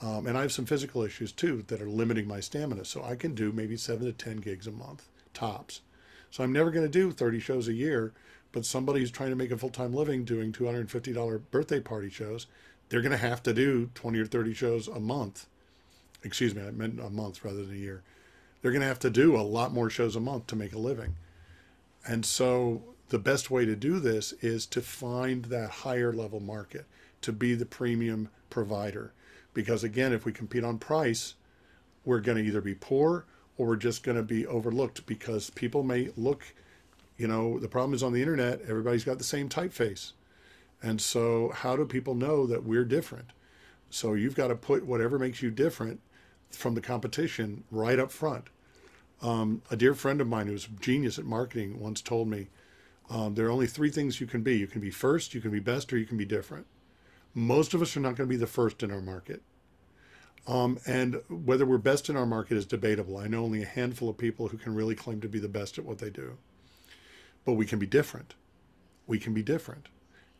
um, 0.00 0.26
and 0.26 0.38
I 0.38 0.42
have 0.42 0.52
some 0.52 0.66
physical 0.66 1.02
issues 1.02 1.32
too 1.32 1.64
that 1.68 1.82
are 1.82 1.88
limiting 1.88 2.26
my 2.26 2.40
stamina. 2.40 2.84
So 2.86 3.02
I 3.02 3.14
can 3.14 3.34
do 3.34 3.52
maybe 3.52 3.76
seven 3.76 4.06
to 4.06 4.12
ten 4.12 4.38
gigs 4.38 4.66
a 4.66 4.70
month 4.70 5.06
tops. 5.40 5.80
So 6.30 6.44
I'm 6.44 6.52
never 6.52 6.70
going 6.70 6.84
to 6.84 6.90
do 6.90 7.10
30 7.10 7.40
shows 7.40 7.66
a 7.66 7.72
year. 7.72 8.12
But 8.52 8.66
somebody 8.66 9.00
who's 9.00 9.10
trying 9.10 9.30
to 9.30 9.36
make 9.36 9.50
a 9.50 9.56
full 9.56 9.70
time 9.70 9.94
living 9.94 10.24
doing 10.24 10.52
$250 10.52 11.40
birthday 11.50 11.80
party 11.80 12.10
shows, 12.10 12.46
they're 12.88 13.02
going 13.02 13.12
to 13.12 13.18
have 13.18 13.42
to 13.44 13.54
do 13.54 13.90
20 13.94 14.18
or 14.18 14.26
30 14.26 14.54
shows 14.54 14.88
a 14.88 15.00
month. 15.00 15.46
Excuse 16.24 16.54
me, 16.54 16.62
I 16.62 16.70
meant 16.70 17.00
a 17.00 17.10
month 17.10 17.44
rather 17.44 17.64
than 17.64 17.74
a 17.74 17.78
year. 17.78 18.02
They're 18.60 18.72
going 18.72 18.82
to 18.82 18.88
have 18.88 18.98
to 19.00 19.10
do 19.10 19.36
a 19.36 19.42
lot 19.42 19.72
more 19.72 19.88
shows 19.88 20.16
a 20.16 20.20
month 20.20 20.48
to 20.48 20.56
make 20.56 20.74
a 20.74 20.78
living. 20.78 21.16
And 22.06 22.26
so 22.26 22.82
the 23.08 23.18
best 23.18 23.50
way 23.50 23.64
to 23.64 23.76
do 23.76 24.00
this 24.00 24.32
is 24.40 24.66
to 24.66 24.82
find 24.82 25.46
that 25.46 25.70
higher 25.70 26.12
level 26.12 26.40
market, 26.40 26.86
to 27.22 27.32
be 27.32 27.54
the 27.54 27.66
premium 27.66 28.28
provider. 28.50 29.12
Because 29.54 29.84
again, 29.84 30.12
if 30.12 30.24
we 30.24 30.32
compete 30.32 30.64
on 30.64 30.78
price, 30.78 31.34
we're 32.04 32.20
going 32.20 32.38
to 32.38 32.44
either 32.44 32.60
be 32.60 32.74
poor 32.74 33.24
or 33.60 33.66
we're 33.66 33.76
just 33.76 34.02
going 34.02 34.16
to 34.16 34.22
be 34.22 34.46
overlooked 34.46 35.04
because 35.06 35.50
people 35.50 35.82
may 35.82 36.08
look 36.16 36.54
you 37.20 37.28
know, 37.28 37.58
the 37.58 37.68
problem 37.68 37.92
is 37.92 38.02
on 38.02 38.14
the 38.14 38.22
internet, 38.22 38.62
everybody's 38.66 39.04
got 39.04 39.18
the 39.18 39.24
same 39.24 39.50
typeface. 39.50 40.12
And 40.82 41.02
so, 41.02 41.50
how 41.54 41.76
do 41.76 41.84
people 41.84 42.14
know 42.14 42.46
that 42.46 42.64
we're 42.64 42.86
different? 42.86 43.32
So, 43.90 44.14
you've 44.14 44.34
got 44.34 44.48
to 44.48 44.54
put 44.54 44.86
whatever 44.86 45.18
makes 45.18 45.42
you 45.42 45.50
different 45.50 46.00
from 46.48 46.74
the 46.74 46.80
competition 46.80 47.64
right 47.70 47.98
up 47.98 48.10
front. 48.10 48.44
Um, 49.20 49.60
a 49.70 49.76
dear 49.76 49.92
friend 49.92 50.22
of 50.22 50.28
mine 50.28 50.46
who's 50.46 50.64
a 50.64 50.80
genius 50.80 51.18
at 51.18 51.26
marketing 51.26 51.78
once 51.78 52.00
told 52.00 52.26
me 52.26 52.48
um, 53.10 53.34
there 53.34 53.48
are 53.48 53.50
only 53.50 53.66
three 53.66 53.90
things 53.90 54.18
you 54.18 54.26
can 54.26 54.42
be 54.42 54.56
you 54.56 54.66
can 54.66 54.80
be 54.80 54.90
first, 54.90 55.34
you 55.34 55.42
can 55.42 55.50
be 55.50 55.60
best, 55.60 55.92
or 55.92 55.98
you 55.98 56.06
can 56.06 56.16
be 56.16 56.24
different. 56.24 56.64
Most 57.34 57.74
of 57.74 57.82
us 57.82 57.94
are 57.98 58.00
not 58.00 58.16
going 58.16 58.26
to 58.26 58.32
be 58.32 58.36
the 58.36 58.46
first 58.46 58.82
in 58.82 58.90
our 58.90 59.02
market. 59.02 59.42
Um, 60.46 60.78
and 60.86 61.20
whether 61.28 61.66
we're 61.66 61.78
best 61.78 62.08
in 62.08 62.16
our 62.16 62.26
market 62.26 62.56
is 62.56 62.66
debatable. 62.66 63.18
I 63.18 63.28
know 63.28 63.44
only 63.44 63.62
a 63.62 63.66
handful 63.66 64.08
of 64.08 64.18
people 64.18 64.48
who 64.48 64.56
can 64.56 64.74
really 64.74 64.94
claim 64.94 65.20
to 65.20 65.28
be 65.28 65.38
the 65.38 65.48
best 65.48 65.78
at 65.78 65.84
what 65.84 65.98
they 65.98 66.10
do 66.10 66.38
but 67.44 67.52
we 67.54 67.66
can 67.66 67.78
be 67.78 67.86
different. 67.86 68.34
We 69.06 69.18
can 69.18 69.34
be 69.34 69.42
different. 69.42 69.88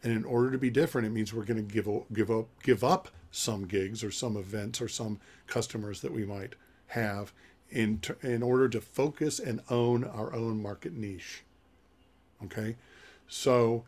And 0.02 0.12
in 0.12 0.24
order 0.24 0.50
to 0.50 0.58
be 0.58 0.70
different, 0.70 1.06
it 1.06 1.10
means 1.10 1.32
we're 1.32 1.44
going 1.44 1.66
to 1.66 1.74
give 1.74 1.88
give 2.12 2.30
up 2.30 2.48
give 2.62 2.84
up 2.84 3.08
some 3.30 3.66
gigs 3.66 4.02
or 4.02 4.10
some 4.10 4.36
events 4.36 4.80
or 4.80 4.88
some 4.88 5.20
customers 5.46 6.00
that 6.00 6.12
we 6.12 6.24
might 6.24 6.54
have 6.88 7.32
in 7.70 8.00
in 8.22 8.42
order 8.42 8.68
to 8.68 8.80
focus 8.80 9.38
and 9.38 9.60
own 9.68 10.04
our 10.04 10.32
own 10.34 10.62
market 10.62 10.92
niche. 10.92 11.42
Okay? 12.44 12.76
So 13.28 13.84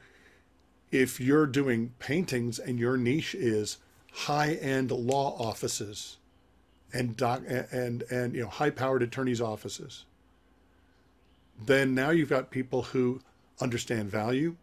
if 0.91 1.19
you're 1.19 1.47
doing 1.47 1.95
paintings 1.99 2.59
and 2.59 2.79
your 2.79 2.97
niche 2.97 3.35
is 3.35 3.79
high-end 4.13 4.91
law 4.91 5.37
offices 5.39 6.19
and 6.93 7.17
doc 7.17 7.43
and 7.49 8.03
and 8.11 8.35
you 8.35 8.43
know 8.43 8.49
high-powered 8.49 9.03
attorneys 9.03 9.41
offices 9.41 10.05
then 11.67 11.95
now 11.95 12.11
you've 12.11 12.29
got 12.29 12.51
people 12.51 12.83
who 12.83 13.21
understand 13.61 14.11
value, 14.11 14.57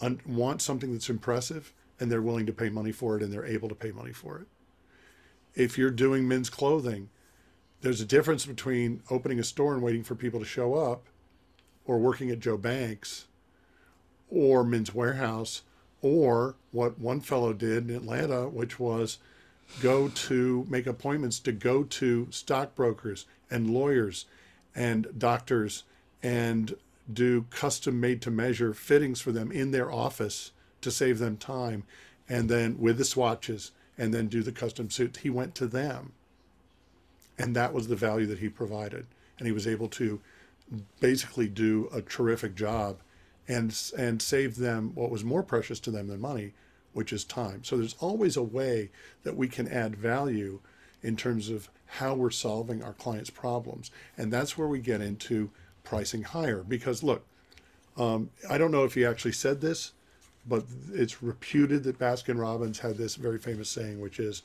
un- 0.00 0.20
want 0.26 0.62
something 0.62 0.92
that's 0.92 1.10
impressive, 1.10 1.72
and 1.98 2.10
they're 2.10 2.22
willing 2.22 2.46
to 2.46 2.52
pay 2.52 2.70
money 2.70 2.92
for 2.92 3.16
it 3.16 3.22
and 3.22 3.32
they're 3.32 3.44
able 3.44 3.68
to 3.68 3.74
pay 3.74 3.90
money 3.90 4.12
for 4.12 4.38
it. 4.38 4.46
If 5.54 5.76
you're 5.76 5.90
doing 5.90 6.26
men's 6.26 6.48
clothing, 6.48 7.10
there's 7.82 8.00
a 8.00 8.06
difference 8.06 8.46
between 8.46 9.02
opening 9.10 9.38
a 9.38 9.44
store 9.44 9.74
and 9.74 9.82
waiting 9.82 10.04
for 10.04 10.14
people 10.14 10.40
to 10.40 10.46
show 10.46 10.74
up 10.74 11.06
or 11.84 11.98
working 11.98 12.30
at 12.30 12.40
Joe 12.40 12.56
Banks 12.56 13.26
or 14.30 14.64
Men's 14.64 14.90
Wearhouse 14.90 15.62
or 16.02 16.54
what 16.72 16.98
one 16.98 17.20
fellow 17.20 17.52
did 17.52 17.88
in 17.88 17.96
Atlanta, 17.96 18.48
which 18.48 18.78
was 18.78 19.18
go 19.80 20.08
to 20.08 20.66
make 20.68 20.86
appointments 20.86 21.38
to 21.40 21.52
go 21.52 21.84
to 21.84 22.26
stockbrokers 22.30 23.26
and 23.50 23.70
lawyers 23.70 24.26
and 24.74 25.06
doctors 25.18 25.84
and 26.22 26.74
do 27.12 27.46
custom 27.50 28.00
made 28.00 28.22
to 28.22 28.30
measure 28.30 28.72
fittings 28.72 29.20
for 29.20 29.32
them 29.32 29.50
in 29.50 29.70
their 29.70 29.90
office 29.90 30.52
to 30.80 30.90
save 30.90 31.18
them 31.18 31.36
time 31.36 31.84
and 32.28 32.48
then 32.48 32.78
with 32.78 32.98
the 32.98 33.04
swatches 33.04 33.72
and 33.98 34.14
then 34.14 34.28
do 34.28 34.42
the 34.42 34.52
custom 34.52 34.88
suits. 34.88 35.20
He 35.20 35.30
went 35.30 35.54
to 35.56 35.66
them. 35.66 36.12
And 37.38 37.56
that 37.56 37.72
was 37.72 37.88
the 37.88 37.96
value 37.96 38.26
that 38.26 38.38
he 38.38 38.48
provided. 38.48 39.06
And 39.38 39.46
he 39.46 39.52
was 39.52 39.66
able 39.66 39.88
to 39.88 40.20
basically 41.00 41.48
do 41.48 41.88
a 41.92 42.00
terrific 42.00 42.54
job 42.54 42.98
and 43.48 43.76
and 43.96 44.22
save 44.22 44.56
them 44.56 44.92
what 44.94 45.10
was 45.10 45.24
more 45.24 45.42
precious 45.42 45.80
to 45.80 45.90
them 45.90 46.08
than 46.08 46.20
money 46.20 46.52
which 46.92 47.12
is 47.12 47.24
time. 47.24 47.62
So 47.64 47.76
there's 47.76 47.96
always 48.00 48.36
a 48.36 48.42
way 48.42 48.90
that 49.22 49.36
we 49.36 49.48
can 49.48 49.68
add 49.68 49.96
value 49.96 50.60
in 51.02 51.16
terms 51.16 51.48
of 51.48 51.68
how 51.86 52.14
we're 52.14 52.30
solving 52.30 52.82
our 52.82 52.92
clients 52.92 53.30
problems. 53.30 53.90
And 54.16 54.32
that's 54.32 54.58
where 54.58 54.68
we 54.68 54.80
get 54.80 55.00
into 55.00 55.50
pricing 55.84 56.22
higher. 56.22 56.62
Because 56.62 57.02
look, 57.02 57.24
um, 57.96 58.30
I 58.48 58.58
don't 58.58 58.70
know 58.70 58.84
if 58.84 58.94
he 58.94 59.04
actually 59.04 59.32
said 59.32 59.60
this, 59.60 59.92
but 60.46 60.64
it's 60.92 61.22
reputed 61.22 61.84
that 61.84 61.98
Baskin 61.98 62.40
Robbins 62.40 62.78
had 62.78 62.96
this 62.96 63.14
very 63.14 63.38
famous 63.38 63.68
saying, 63.68 64.00
which 64.00 64.18
is, 64.18 64.42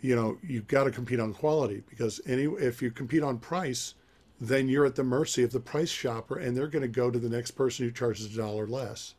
you 0.00 0.16
know, 0.16 0.38
you've 0.42 0.68
got 0.68 0.84
to 0.84 0.90
compete 0.90 1.20
on 1.20 1.34
quality. 1.34 1.82
Because 1.88 2.20
any 2.26 2.44
if 2.44 2.80
you 2.82 2.90
compete 2.90 3.22
on 3.22 3.38
price, 3.38 3.94
then 4.40 4.68
you're 4.68 4.86
at 4.86 4.94
the 4.94 5.04
mercy 5.04 5.42
of 5.42 5.52
the 5.52 5.60
price 5.60 5.90
shopper, 5.90 6.38
and 6.38 6.56
they're 6.56 6.68
going 6.68 6.82
to 6.82 6.88
go 6.88 7.10
to 7.10 7.18
the 7.18 7.28
next 7.28 7.52
person 7.52 7.84
who 7.84 7.92
charges 7.92 8.26
a 8.26 8.36
dollar 8.38 8.66
less. 8.66 9.14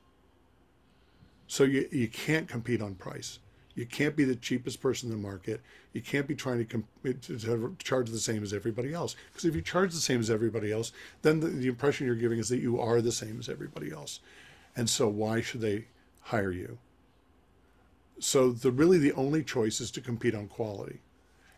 So 1.48 1.64
you 1.64 1.88
you 1.92 2.08
can't 2.08 2.48
compete 2.48 2.82
on 2.82 2.96
price. 2.96 3.40
You 3.76 3.86
can't 3.86 4.16
be 4.16 4.26
the 4.26 4.36
cheapest 4.36 4.82
person 4.82 5.10
in 5.10 5.16
the 5.16 5.22
market. 5.22 5.62
You 5.94 6.02
can't 6.02 6.28
be 6.28 6.36
trying 6.36 6.58
to, 6.58 6.66
comp- 6.66 7.22
to 7.22 7.76
charge 7.78 8.10
the 8.10 8.20
same 8.20 8.44
as 8.44 8.54
everybody 8.54 8.94
else. 8.94 9.16
Because 9.32 9.46
if 9.46 9.56
you 9.56 9.62
charge 9.62 9.94
the 9.94 10.02
same 10.02 10.20
as 10.20 10.30
everybody 10.30 10.70
else, 10.70 10.92
then 11.22 11.40
the, 11.40 11.48
the 11.48 11.68
impression 11.68 12.06
you're 12.06 12.16
giving 12.16 12.40
is 12.40 12.50
that 12.50 12.60
you 12.60 12.78
are 12.80 13.00
the 13.00 13.14
same 13.14 13.40
as 13.40 13.48
everybody 13.48 13.90
else. 13.90 14.20
And 14.76 14.90
so 14.90 15.08
why 15.08 15.40
should 15.40 15.62
they 15.62 15.86
hire 16.24 16.52
you? 16.52 16.78
So 18.20 18.52
the 18.52 18.72
really 18.72 18.98
the 18.98 19.14
only 19.14 19.44
choice 19.44 19.80
is 19.80 19.92
to 19.92 20.02
compete 20.02 20.36
on 20.36 20.48
quality. 20.48 21.00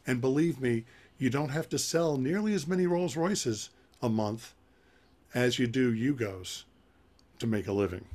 And 0.06 0.21
believe 0.21 0.62
me, 0.62 0.86
you 1.21 1.29
don't 1.29 1.49
have 1.49 1.69
to 1.69 1.77
sell 1.77 2.17
nearly 2.17 2.53
as 2.53 2.67
many 2.67 2.88
Rolls 2.88 3.15
Royces 3.15 3.69
a 4.01 4.10
month 4.10 4.53
as 5.34 5.60
you 5.60 5.67
do 5.67 5.93
Yugos 5.93 6.63
to 7.39 7.47
make 7.47 7.67
a 7.67 7.71
living 7.73 8.05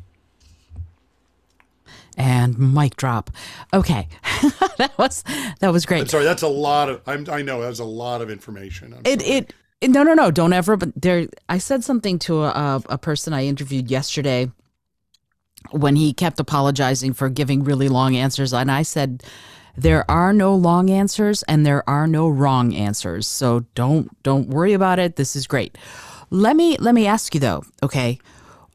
and 2.16 2.58
mic 2.58 2.96
drop. 2.96 3.30
Okay, 3.72 4.08
that 4.78 4.92
was 4.98 5.22
that 5.60 5.72
was 5.72 5.86
great. 5.86 6.02
I'm 6.02 6.08
sorry, 6.08 6.24
that's 6.24 6.42
a 6.42 6.48
lot 6.48 6.88
of. 6.88 7.02
I'm, 7.06 7.28
i 7.30 7.42
know 7.42 7.60
that's 7.60 7.78
a 7.78 7.84
lot 7.84 8.22
of 8.22 8.30
information. 8.30 8.94
I'm 8.94 9.02
it, 9.04 9.22
it 9.22 9.54
it 9.80 9.90
no 9.90 10.02
no 10.02 10.14
no 10.14 10.30
don't 10.30 10.52
ever. 10.52 10.76
But 10.76 10.90
there, 11.00 11.28
I 11.48 11.58
said 11.58 11.84
something 11.84 12.18
to 12.20 12.44
a, 12.44 12.82
a 12.88 12.98
person 12.98 13.32
I 13.32 13.44
interviewed 13.44 13.90
yesterday 13.90 14.50
when 15.70 15.96
he 15.96 16.12
kept 16.12 16.40
apologizing 16.40 17.12
for 17.12 17.28
giving 17.28 17.64
really 17.64 17.88
long 17.88 18.16
answers, 18.16 18.52
and 18.52 18.70
I 18.70 18.82
said. 18.82 19.22
There 19.76 20.10
are 20.10 20.32
no 20.32 20.54
long 20.54 20.90
answers 20.90 21.42
and 21.44 21.66
there 21.66 21.88
are 21.88 22.06
no 22.06 22.28
wrong 22.28 22.74
answers. 22.74 23.26
So 23.26 23.66
don't 23.74 24.10
don't 24.22 24.48
worry 24.48 24.72
about 24.72 24.98
it. 24.98 25.16
This 25.16 25.36
is 25.36 25.46
great. 25.46 25.76
Let 26.30 26.56
me 26.56 26.76
let 26.78 26.94
me 26.94 27.06
ask 27.06 27.34
you 27.34 27.40
though, 27.40 27.64
okay? 27.82 28.18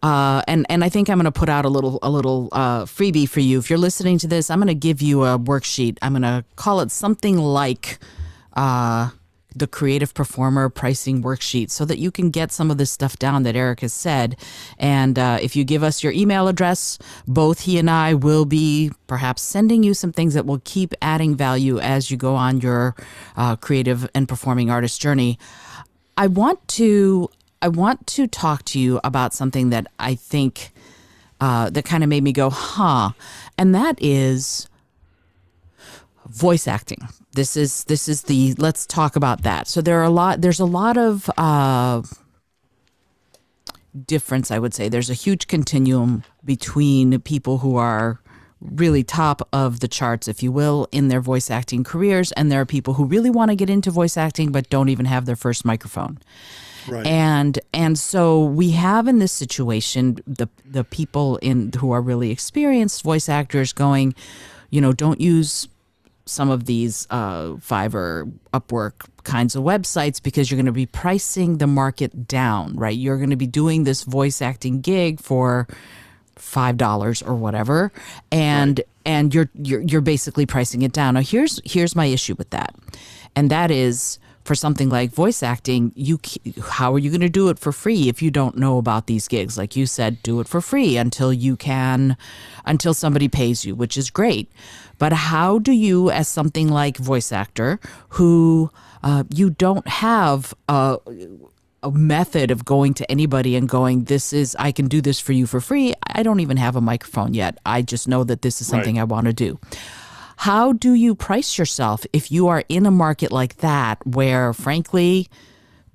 Uh, 0.03 0.41
and 0.47 0.65
and 0.69 0.83
I 0.83 0.89
think 0.89 1.09
I'm 1.09 1.17
going 1.17 1.25
to 1.25 1.31
put 1.31 1.49
out 1.49 1.65
a 1.65 1.69
little 1.69 1.99
a 2.01 2.09
little 2.09 2.49
uh, 2.51 2.85
freebie 2.85 3.29
for 3.29 3.39
you. 3.39 3.59
If 3.59 3.69
you're 3.69 3.79
listening 3.79 4.17
to 4.19 4.27
this, 4.27 4.49
I'm 4.49 4.59
going 4.59 4.67
to 4.67 4.75
give 4.75 5.01
you 5.01 5.23
a 5.23 5.37
worksheet. 5.37 5.97
I'm 6.01 6.13
going 6.13 6.23
to 6.23 6.43
call 6.55 6.81
it 6.81 6.91
something 6.91 7.37
like 7.37 7.99
uh, 8.53 9.09
the 9.55 9.67
Creative 9.67 10.13
Performer 10.13 10.69
Pricing 10.69 11.21
Worksheet, 11.23 11.69
so 11.69 11.85
that 11.85 11.97
you 11.97 12.11
can 12.11 12.29
get 12.29 12.51
some 12.51 12.71
of 12.71 12.77
this 12.77 12.91
stuff 12.91 13.17
down 13.17 13.43
that 13.43 13.55
Eric 13.55 13.81
has 13.81 13.93
said. 13.93 14.35
And 14.77 15.19
uh, 15.19 15.39
if 15.41 15.55
you 15.55 15.63
give 15.63 15.83
us 15.83 16.03
your 16.03 16.13
email 16.13 16.47
address, 16.47 16.97
both 17.27 17.61
he 17.61 17.77
and 17.77 17.89
I 17.89 18.13
will 18.13 18.45
be 18.45 18.91
perhaps 19.07 19.41
sending 19.41 19.83
you 19.83 19.93
some 19.93 20.11
things 20.11 20.33
that 20.33 20.45
will 20.45 20.61
keep 20.63 20.93
adding 21.01 21.35
value 21.35 21.79
as 21.79 22.09
you 22.11 22.17
go 22.17 22.35
on 22.35 22.61
your 22.61 22.95
uh, 23.35 23.55
creative 23.55 24.09
and 24.15 24.27
performing 24.27 24.69
artist 24.69 25.01
journey. 25.01 25.37
I 26.17 26.27
want 26.27 26.67
to 26.69 27.29
I 27.61 27.67
want 27.67 28.07
to 28.07 28.27
talk 28.27 28.65
to 28.65 28.79
you 28.79 28.99
about 29.03 29.33
something 29.33 29.69
that 29.69 29.87
I 29.99 30.15
think 30.15 30.71
uh, 31.39 31.69
that 31.69 31.85
kind 31.85 32.03
of 32.03 32.09
made 32.09 32.23
me 32.23 32.31
go, 32.31 32.49
huh, 32.49 33.11
and 33.57 33.75
that 33.75 33.97
is 34.01 34.67
voice 36.27 36.67
acting. 36.67 37.07
This 37.33 37.55
is 37.55 37.85
this 37.85 38.09
is 38.09 38.23
the 38.23 38.53
let's 38.57 38.85
talk 38.85 39.15
about 39.15 39.43
that. 39.43 39.67
So 39.67 39.81
there 39.81 39.99
are 39.99 40.03
a 40.03 40.09
lot. 40.09 40.41
There's 40.41 40.59
a 40.59 40.65
lot 40.65 40.97
of 40.97 41.29
uh, 41.37 42.01
difference. 44.05 44.51
I 44.51 44.59
would 44.59 44.73
say 44.73 44.89
there's 44.89 45.09
a 45.09 45.15
huge 45.15 45.47
continuum 45.47 46.23
between 46.43 47.19
people 47.21 47.59
who 47.59 47.77
are 47.77 48.19
really 48.59 49.03
top 49.03 49.47
of 49.51 49.79
the 49.79 49.87
charts, 49.87 50.27
if 50.27 50.43
you 50.43 50.51
will, 50.51 50.87
in 50.91 51.07
their 51.07 51.21
voice 51.21 51.49
acting 51.49 51.83
careers. 51.83 52.31
And 52.33 52.51
there 52.51 52.61
are 52.61 52.65
people 52.65 52.93
who 52.93 53.05
really 53.05 53.29
want 53.29 53.49
to 53.49 53.55
get 53.55 53.69
into 53.69 53.91
voice 53.91 54.17
acting 54.17 54.51
but 54.51 54.69
don't 54.69 54.89
even 54.89 55.05
have 55.05 55.25
their 55.25 55.35
first 55.35 55.65
microphone. 55.65 56.19
Right. 56.87 57.05
And 57.05 57.59
and 57.73 57.97
so 57.97 58.43
we 58.43 58.71
have 58.71 59.07
in 59.07 59.19
this 59.19 59.31
situation 59.31 60.19
the 60.25 60.47
the 60.65 60.83
people 60.83 61.37
in 61.37 61.71
who 61.79 61.91
are 61.91 62.01
really 62.01 62.31
experienced 62.31 63.03
voice 63.03 63.29
actors 63.29 63.71
going, 63.71 64.15
you 64.69 64.81
know, 64.81 64.91
don't 64.91 65.21
use 65.21 65.67
some 66.31 66.49
of 66.49 66.65
these 66.65 67.07
uh, 67.09 67.51
Fiverr, 67.57 68.31
Upwork 68.53 69.07
kinds 69.23 69.55
of 69.55 69.63
websites 69.63 70.21
because 70.21 70.49
you're 70.49 70.57
going 70.57 70.65
to 70.65 70.71
be 70.71 70.85
pricing 70.85 71.57
the 71.57 71.67
market 71.67 72.27
down, 72.27 72.75
right? 72.75 72.97
You're 72.97 73.17
going 73.17 73.29
to 73.29 73.35
be 73.35 73.47
doing 73.47 73.83
this 73.83 74.03
voice 74.03 74.41
acting 74.41 74.81
gig 74.81 75.19
for 75.19 75.67
five 76.35 76.77
dollars 76.77 77.21
or 77.21 77.35
whatever, 77.35 77.91
and 78.31 78.79
right. 78.79 78.87
and 79.05 79.33
you're 79.33 79.49
you're 79.55 79.81
you're 79.81 80.01
basically 80.01 80.45
pricing 80.45 80.81
it 80.81 80.93
down. 80.93 81.13
Now 81.13 81.21
here's 81.21 81.61
here's 81.65 81.95
my 81.95 82.05
issue 82.05 82.35
with 82.37 82.49
that, 82.51 82.73
and 83.35 83.51
that 83.51 83.69
is 83.69 84.17
for 84.43 84.55
something 84.55 84.89
like 84.89 85.11
voice 85.11 85.43
acting, 85.43 85.91
you 85.95 86.19
how 86.61 86.93
are 86.93 86.99
you 86.99 87.09
going 87.09 87.21
to 87.21 87.29
do 87.29 87.49
it 87.49 87.59
for 87.59 87.71
free 87.71 88.09
if 88.09 88.21
you 88.21 88.31
don't 88.31 88.57
know 88.57 88.77
about 88.77 89.07
these 89.07 89.27
gigs? 89.27 89.57
Like 89.57 89.75
you 89.75 89.85
said, 89.85 90.21
do 90.23 90.39
it 90.39 90.47
for 90.47 90.61
free 90.61 90.97
until 90.97 91.31
you 91.31 91.55
can, 91.55 92.17
until 92.65 92.93
somebody 92.93 93.27
pays 93.27 93.65
you, 93.65 93.75
which 93.75 93.97
is 93.97 94.09
great. 94.09 94.51
But 95.01 95.13
how 95.13 95.57
do 95.57 95.71
you, 95.71 96.11
as 96.11 96.27
something 96.27 96.67
like 96.69 96.97
voice 96.97 97.31
actor, 97.31 97.79
who 98.09 98.69
uh, 99.01 99.23
you 99.33 99.49
don't 99.49 99.87
have 99.87 100.53
a, 100.69 100.99
a 101.81 101.89
method 101.89 102.51
of 102.51 102.65
going 102.65 102.93
to 102.93 103.09
anybody 103.09 103.55
and 103.55 103.67
going, 103.67 104.03
this 104.03 104.31
is, 104.31 104.55
I 104.59 104.71
can 104.71 104.87
do 104.87 105.01
this 105.01 105.19
for 105.19 105.33
you 105.33 105.47
for 105.47 105.59
free. 105.59 105.95
I 106.05 106.21
don't 106.21 106.39
even 106.39 106.57
have 106.57 106.75
a 106.75 106.81
microphone 106.81 107.33
yet. 107.33 107.57
I 107.65 107.81
just 107.81 108.07
know 108.07 108.23
that 108.25 108.43
this 108.43 108.61
is 108.61 108.67
something 108.67 108.97
right. 108.97 109.01
I 109.01 109.05
want 109.05 109.25
to 109.25 109.33
do. 109.33 109.59
How 110.37 110.71
do 110.71 110.93
you 110.93 111.15
price 111.15 111.57
yourself 111.57 112.05
if 112.13 112.31
you 112.31 112.47
are 112.49 112.63
in 112.69 112.85
a 112.85 112.91
market 112.91 113.31
like 113.31 113.57
that 113.57 114.05
where, 114.05 114.53
frankly, 114.53 115.29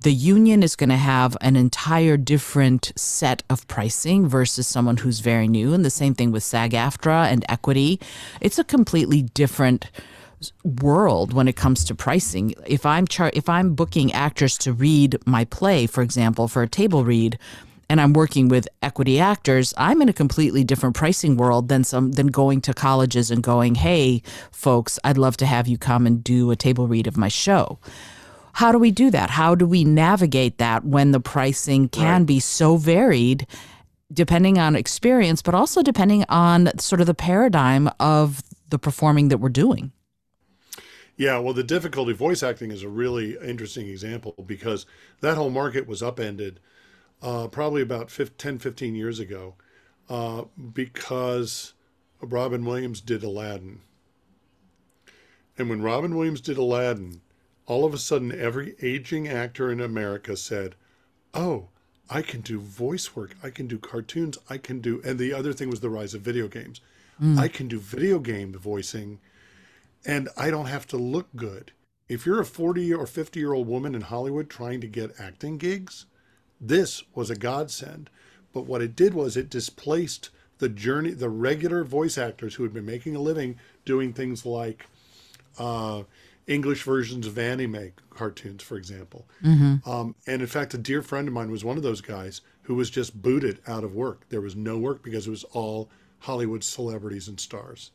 the 0.01 0.13
union 0.13 0.61
is 0.63 0.75
going 0.75 0.89
to 0.89 0.95
have 0.95 1.35
an 1.41 1.55
entire 1.55 2.17
different 2.17 2.91
set 2.95 3.43
of 3.49 3.67
pricing 3.67 4.27
versus 4.27 4.67
someone 4.67 4.97
who's 4.97 5.19
very 5.19 5.47
new. 5.47 5.73
And 5.73 5.83
the 5.83 5.89
same 5.89 6.13
thing 6.13 6.31
with 6.31 6.43
SAG 6.43 6.71
AFTRA 6.71 7.31
and 7.31 7.43
equity. 7.49 7.99
It's 8.39 8.59
a 8.59 8.63
completely 8.63 9.23
different 9.23 9.89
world 10.63 11.33
when 11.33 11.47
it 11.47 11.55
comes 11.55 11.83
to 11.85 11.95
pricing. 11.95 12.53
If 12.65 12.85
I'm 12.85 13.07
char- 13.07 13.31
if 13.33 13.49
I'm 13.49 13.73
booking 13.73 14.11
actors 14.13 14.57
to 14.59 14.73
read 14.73 15.17
my 15.25 15.45
play, 15.45 15.87
for 15.87 16.03
example, 16.03 16.47
for 16.47 16.61
a 16.61 16.67
table 16.67 17.03
read, 17.03 17.39
and 17.89 18.01
I'm 18.01 18.13
working 18.13 18.49
with 18.49 18.67
equity 18.81 19.19
actors, 19.19 19.73
I'm 19.77 20.01
in 20.01 20.09
a 20.09 20.13
completely 20.13 20.63
different 20.63 20.95
pricing 20.95 21.37
world 21.37 21.69
than 21.69 21.83
some 21.83 22.11
than 22.11 22.27
going 22.27 22.61
to 22.61 22.73
colleges 22.73 23.31
and 23.31 23.41
going, 23.41 23.75
"Hey, 23.75 24.21
folks, 24.51 24.99
I'd 25.03 25.17
love 25.17 25.37
to 25.37 25.45
have 25.45 25.67
you 25.67 25.77
come 25.77 26.05
and 26.05 26.23
do 26.23 26.51
a 26.51 26.55
table 26.55 26.87
read 26.87 27.07
of 27.07 27.17
my 27.17 27.29
show." 27.29 27.79
How 28.57 28.71
do 28.71 28.79
we 28.79 28.89
do 28.89 29.11
that? 29.11 29.29
How 29.29 29.53
do 29.53 29.67
we 29.67 29.83
navigate 29.83 30.57
that 30.57 30.83
when 30.83 31.11
the 31.11 31.19
pricing 31.19 31.89
can 31.89 32.21
right. 32.21 32.25
be 32.25 32.39
so 32.39 32.75
varied 32.75 33.45
depending 34.11 34.57
on 34.57 34.75
experience, 34.75 35.43
but 35.43 35.53
also 35.53 35.83
depending 35.83 36.25
on 36.27 36.75
sort 36.79 36.99
of 36.99 37.05
the 37.05 37.13
paradigm 37.13 37.87
of 37.99 38.41
the 38.67 38.79
performing 38.79 39.27
that 39.27 39.37
we're 39.37 39.49
doing? 39.49 39.91
Yeah, 41.15 41.37
well, 41.37 41.53
the 41.53 41.63
difficulty 41.63 42.13
voice 42.13 42.41
acting 42.41 42.71
is 42.71 42.81
a 42.81 42.89
really 42.89 43.37
interesting 43.37 43.89
example 43.89 44.33
because 44.43 44.87
that 45.21 45.37
whole 45.37 45.51
market 45.51 45.85
was 45.85 46.01
upended 46.01 46.59
uh, 47.21 47.49
probably 47.49 47.83
about 47.83 48.09
10, 48.09 48.57
15 48.57 48.95
years 48.95 49.19
ago 49.19 49.53
uh, 50.09 50.45
because 50.73 51.73
Robin 52.21 52.65
Williams 52.65 53.01
did 53.01 53.21
Aladdin. 53.21 53.81
And 55.59 55.69
when 55.69 55.83
Robin 55.83 56.15
Williams 56.15 56.41
did 56.41 56.57
Aladdin, 56.57 57.21
all 57.67 57.85
of 57.85 57.93
a 57.93 57.97
sudden 57.97 58.31
every 58.31 58.75
aging 58.81 59.27
actor 59.27 59.71
in 59.71 59.79
America 59.79 60.35
said, 60.35 60.75
Oh, 61.33 61.67
I 62.09 62.21
can 62.21 62.41
do 62.41 62.59
voice 62.59 63.15
work. 63.15 63.35
I 63.43 63.49
can 63.49 63.67
do 63.67 63.77
cartoons. 63.77 64.37
I 64.49 64.57
can 64.57 64.79
do. 64.79 65.01
And 65.05 65.19
the 65.19 65.33
other 65.33 65.53
thing 65.53 65.69
was 65.69 65.81
the 65.81 65.89
rise 65.89 66.13
of 66.13 66.21
video 66.21 66.47
games. 66.47 66.81
Mm. 67.21 67.37
I 67.37 67.49
can 67.49 67.67
do 67.67 67.79
video 67.79 68.19
game 68.19 68.53
voicing 68.53 69.19
and 70.05 70.29
I 70.37 70.49
don't 70.49 70.67
have 70.67 70.87
to 70.87 70.97
look 70.97 71.27
good. 71.35 71.73
If 72.07 72.25
you're 72.25 72.39
a 72.39 72.45
40 72.45 72.93
or 72.93 73.05
50 73.05 73.39
year 73.39 73.53
old 73.53 73.67
woman 73.67 73.93
in 73.93 74.01
Hollywood 74.01 74.49
trying 74.49 74.79
to 74.81 74.87
get 74.87 75.19
acting 75.19 75.57
gigs, 75.57 76.05
this 76.61 77.03
was 77.13 77.29
a 77.29 77.35
godsend. 77.35 78.09
But 78.53 78.65
what 78.65 78.81
it 78.81 78.95
did 78.95 79.13
was 79.13 79.35
it 79.35 79.49
displaced 79.49 80.29
the 80.59 80.69
journey, 80.69 81.11
the 81.11 81.29
regular 81.29 81.83
voice 81.83 82.17
actors 82.17 82.55
who 82.55 82.63
had 82.63 82.73
been 82.73 82.85
making 82.85 83.15
a 83.15 83.19
living 83.19 83.59
doing 83.83 84.13
things 84.13 84.45
like 84.45 84.85
uh, 85.59 86.03
English 86.47 86.83
versions 86.83 87.27
of 87.27 87.37
anime 87.37 87.91
cartoons, 88.09 88.63
for 88.63 88.77
example. 88.77 89.27
Mm-hmm. 89.43 89.89
Um, 89.89 90.15
and 90.25 90.41
in 90.41 90.47
fact, 90.47 90.73
a 90.73 90.77
dear 90.77 91.01
friend 91.01 91.27
of 91.27 91.33
mine 91.33 91.51
was 91.51 91.63
one 91.63 91.77
of 91.77 91.83
those 91.83 92.01
guys 92.01 92.41
who 92.63 92.75
was 92.75 92.89
just 92.89 93.21
booted 93.21 93.59
out 93.67 93.83
of 93.83 93.93
work. 93.93 94.25
There 94.29 94.41
was 94.41 94.55
no 94.55 94.77
work 94.77 95.03
because 95.03 95.27
it 95.27 95.31
was 95.31 95.43
all 95.45 95.89
Hollywood 96.19 96.63
celebrities 96.63 97.27
and 97.27 97.39
stars. 97.39 97.91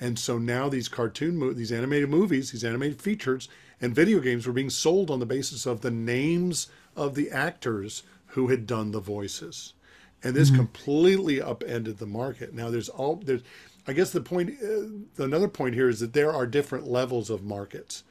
And 0.00 0.18
so 0.18 0.38
now 0.38 0.68
these 0.68 0.88
cartoon, 0.88 1.36
mo- 1.36 1.52
these 1.52 1.72
animated 1.72 2.10
movies, 2.10 2.50
these 2.50 2.64
animated 2.64 3.00
features, 3.00 3.48
and 3.80 3.94
video 3.94 4.20
games 4.20 4.46
were 4.46 4.52
being 4.52 4.70
sold 4.70 5.10
on 5.10 5.20
the 5.20 5.26
basis 5.26 5.66
of 5.66 5.80
the 5.80 5.90
names 5.90 6.68
of 6.96 7.14
the 7.14 7.30
actors 7.30 8.02
who 8.28 8.48
had 8.48 8.66
done 8.66 8.90
the 8.90 9.00
voices. 9.00 9.72
And 10.22 10.34
this 10.34 10.48
mm-hmm. 10.48 10.58
completely 10.58 11.40
upended 11.40 11.98
the 11.98 12.06
market. 12.06 12.54
Now 12.54 12.70
there's 12.70 12.88
all 12.88 13.16
there's 13.16 13.42
I 13.86 13.92
guess 13.92 14.10
the 14.10 14.20
point 14.20 14.52
uh, 14.62 15.22
another 15.22 15.48
point 15.48 15.74
here 15.74 15.88
is 15.88 16.00
that 16.00 16.12
there 16.12 16.32
are 16.32 16.46
different 16.46 16.86
levels 16.86 17.30
of 17.30 17.44
markets. 17.44 18.04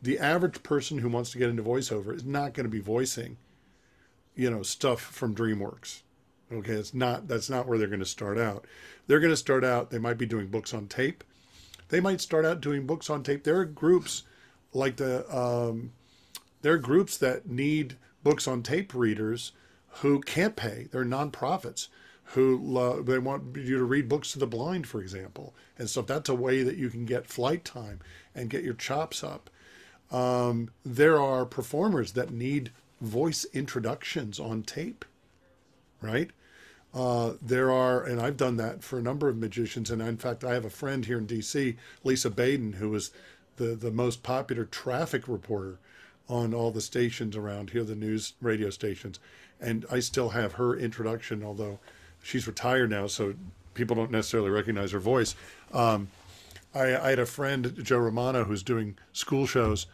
The 0.00 0.18
average 0.18 0.62
person 0.62 0.98
who 0.98 1.08
wants 1.08 1.30
to 1.30 1.38
get 1.38 1.50
into 1.50 1.62
voiceover 1.62 2.14
is 2.14 2.24
not 2.24 2.54
going 2.54 2.64
to 2.64 2.70
be 2.70 2.80
voicing 2.80 3.36
you 4.38 4.48
know 4.48 4.62
stuff 4.62 5.00
from 5.00 5.34
DreamWorks. 5.34 6.02
Okay, 6.50 6.72
it's 6.72 6.94
not 6.94 7.28
that's 7.28 7.50
not 7.50 7.66
where 7.66 7.76
they're 7.76 7.88
going 7.88 7.98
to 7.98 8.06
start 8.06 8.38
out. 8.38 8.64
They're 9.06 9.20
going 9.20 9.32
to 9.32 9.36
start 9.36 9.64
out 9.64 9.90
they 9.90 9.98
might 9.98 10.16
be 10.16 10.24
doing 10.24 10.46
books 10.46 10.72
on 10.72 10.86
tape. 10.86 11.24
They 11.88 12.00
might 12.00 12.20
start 12.20 12.46
out 12.46 12.60
doing 12.60 12.86
books 12.86 13.10
on 13.10 13.22
tape. 13.22 13.44
There 13.44 13.58
are 13.58 13.64
groups 13.64 14.22
like 14.72 14.96
the 14.96 15.28
um, 15.36 15.92
there 16.62 16.72
are 16.72 16.78
groups 16.78 17.18
that 17.18 17.48
need 17.48 17.96
books 18.22 18.46
on 18.46 18.62
tape 18.62 18.94
readers 18.94 19.52
who 20.00 20.20
can't 20.20 20.56
pay. 20.56 20.88
They're 20.90 21.04
nonprofits 21.04 21.88
who 22.32 22.76
uh, 22.76 23.00
they 23.02 23.18
want 23.18 23.56
you 23.56 23.78
to 23.78 23.84
read 23.84 24.08
books 24.08 24.32
to 24.32 24.38
the 24.38 24.46
blind, 24.46 24.86
for 24.86 25.00
example. 25.00 25.54
And 25.78 25.88
so 25.88 26.00
if 26.00 26.06
that's 26.06 26.28
a 26.28 26.34
way 26.34 26.62
that 26.62 26.76
you 26.76 26.90
can 26.90 27.06
get 27.06 27.26
flight 27.26 27.64
time 27.64 28.00
and 28.34 28.50
get 28.50 28.64
your 28.64 28.74
chops 28.74 29.24
up. 29.24 29.48
Um, 30.10 30.70
there 30.84 31.20
are 31.20 31.46
performers 31.46 32.12
that 32.12 32.30
need 32.30 32.70
voice 33.00 33.46
introductions 33.52 34.38
on 34.38 34.62
tape, 34.62 35.04
right? 36.02 36.30
Uh, 36.92 37.34
there 37.40 37.70
are, 37.70 38.02
and 38.02 38.20
I've 38.20 38.36
done 38.36 38.56
that 38.56 38.82
for 38.82 38.98
a 38.98 39.02
number 39.02 39.28
of 39.28 39.36
magicians. 39.36 39.90
And 39.90 40.02
in 40.02 40.16
fact, 40.16 40.44
I 40.44 40.54
have 40.54 40.64
a 40.64 40.70
friend 40.70 41.06
here 41.06 41.18
in 41.18 41.26
DC, 41.26 41.76
Lisa 42.04 42.30
Baden, 42.30 42.74
who 42.74 42.94
is 42.94 43.10
the, 43.56 43.74
the 43.74 43.90
most 43.90 44.22
popular 44.22 44.64
traffic 44.64 45.28
reporter 45.28 45.78
on 46.28 46.52
all 46.52 46.70
the 46.70 46.80
stations 46.82 47.36
around 47.36 47.70
here, 47.70 47.84
the 47.84 47.94
news 47.94 48.34
radio 48.40 48.68
stations. 48.68 49.18
And 49.60 49.86
I 49.90 50.00
still 50.00 50.30
have 50.30 50.52
her 50.52 50.76
introduction, 50.76 51.42
although 51.42 51.78
she's 52.22 52.46
retired 52.46 52.90
now, 52.90 53.06
so 53.06 53.34
people 53.74 53.96
don't 53.96 54.10
necessarily 54.10 54.50
recognize 54.50 54.92
her 54.92 54.98
voice. 54.98 55.34
Um, 55.72 56.08
I, 56.74 56.96
I, 56.96 57.10
had 57.10 57.18
a 57.18 57.26
friend, 57.26 57.74
Joe 57.82 57.98
Romano, 57.98 58.44
who's 58.44 58.62
doing 58.62 58.96
school 59.12 59.46
shows, 59.46 59.86